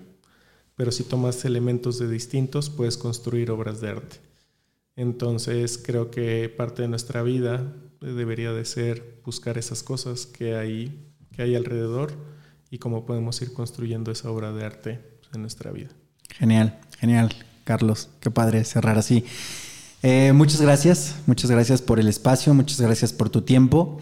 pero 0.75 0.91
si 0.91 1.03
tomas 1.03 1.43
elementos 1.43 1.97
de 1.97 2.07
distintos 2.07 2.69
puedes 2.69 2.99
construir 2.99 3.49
obras 3.49 3.81
de 3.81 3.89
arte. 3.89 4.17
Entonces 4.95 5.79
creo 5.83 6.11
que 6.11 6.49
parte 6.55 6.83
de 6.83 6.87
nuestra 6.87 7.23
vida 7.23 7.73
debería 7.99 8.53
de 8.53 8.65
ser 8.65 9.21
buscar 9.25 9.57
esas 9.57 9.81
cosas 9.81 10.27
que 10.27 10.53
hay, 10.53 11.15
que 11.35 11.41
hay 11.41 11.55
alrededor 11.55 12.11
y 12.69 12.77
cómo 12.77 13.07
podemos 13.07 13.41
ir 13.41 13.53
construyendo 13.53 14.11
esa 14.11 14.29
obra 14.29 14.53
de 14.53 14.65
arte 14.65 14.99
en 15.33 15.41
nuestra 15.41 15.71
vida. 15.71 15.95
Genial, 16.29 16.79
genial, 16.99 17.33
Carlos. 17.63 18.09
Qué 18.19 18.31
padre 18.31 18.63
cerrar 18.63 18.97
así. 18.97 19.25
Eh, 20.03 20.31
muchas 20.33 20.61
gracias, 20.61 21.15
muchas 21.25 21.49
gracias 21.49 21.81
por 21.81 21.99
el 21.99 22.07
espacio, 22.07 22.53
muchas 22.53 22.79
gracias 22.79 23.13
por 23.13 23.29
tu 23.29 23.41
tiempo. 23.41 23.99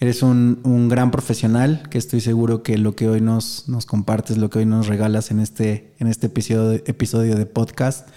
Eres 0.00 0.22
un, 0.22 0.60
un, 0.64 0.88
gran 0.88 1.10
profesional 1.10 1.88
que 1.90 1.98
estoy 1.98 2.20
seguro 2.20 2.62
que 2.62 2.78
lo 2.78 2.96
que 2.96 3.08
hoy 3.08 3.20
nos, 3.20 3.68
nos 3.68 3.86
compartes, 3.86 4.38
lo 4.38 4.50
que 4.50 4.60
hoy 4.60 4.66
nos 4.66 4.86
regalas 4.86 5.30
en 5.30 5.40
este, 5.40 5.94
en 5.98 6.08
este 6.08 6.26
episodio, 6.26 6.82
episodio 6.86 7.36
de 7.36 7.46
podcast, 7.46 8.08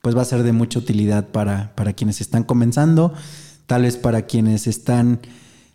pues 0.00 0.16
va 0.16 0.22
a 0.22 0.26
ser 0.26 0.42
de 0.42 0.52
mucha 0.52 0.78
utilidad 0.78 1.28
para, 1.28 1.74
para 1.74 1.94
quienes 1.94 2.20
están 2.20 2.44
comenzando, 2.44 3.14
tal 3.66 3.82
vez 3.82 3.96
para 3.96 4.22
quienes 4.22 4.66
están 4.66 5.20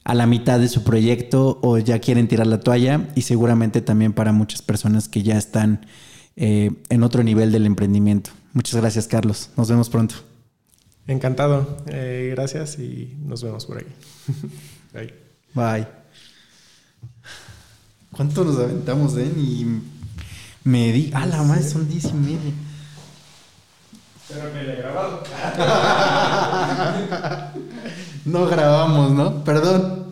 a 0.03 0.13
la 0.13 0.27
mitad 0.27 0.59
de 0.59 0.69
su 0.69 0.83
proyecto 0.83 1.59
o 1.61 1.77
ya 1.77 1.99
quieren 1.99 2.27
tirar 2.27 2.47
la 2.47 2.59
toalla 2.59 3.09
y 3.15 3.23
seguramente 3.23 3.81
también 3.81 4.13
para 4.13 4.31
muchas 4.31 4.61
personas 4.61 5.09
que 5.09 5.23
ya 5.23 5.37
están 5.37 5.85
eh, 6.35 6.71
en 6.89 7.03
otro 7.03 7.23
nivel 7.23 7.51
del 7.51 7.65
emprendimiento. 7.65 8.31
Muchas 8.53 8.79
gracias 8.79 9.07
Carlos, 9.07 9.49
nos 9.57 9.69
vemos 9.69 9.89
pronto. 9.89 10.15
Encantado, 11.07 11.77
eh, 11.87 12.33
gracias 12.35 12.79
y 12.79 13.17
nos 13.25 13.43
vemos 13.43 13.65
por 13.65 13.77
ahí. 13.77 13.87
Bye. 14.93 15.13
Bye. 15.53 15.87
¿Cuánto 18.11 18.43
nos 18.43 18.59
aventamos, 18.59 19.17
eh? 19.17 19.31
Y 19.35 19.81
me 20.63 20.91
di... 20.91 21.11
Ah, 21.13 21.25
la 21.25 21.41
más 21.43 21.71
son 21.71 21.89
diez 21.89 22.05
y 22.05 22.13
media. 22.13 22.53
Pero 24.29 24.53
me 24.53 24.61
he 24.61 24.75
grabado. 24.75 25.23
no 28.25 28.45
grabamos, 28.45 29.11
¿no? 29.11 29.43
Perdón. 29.43 30.02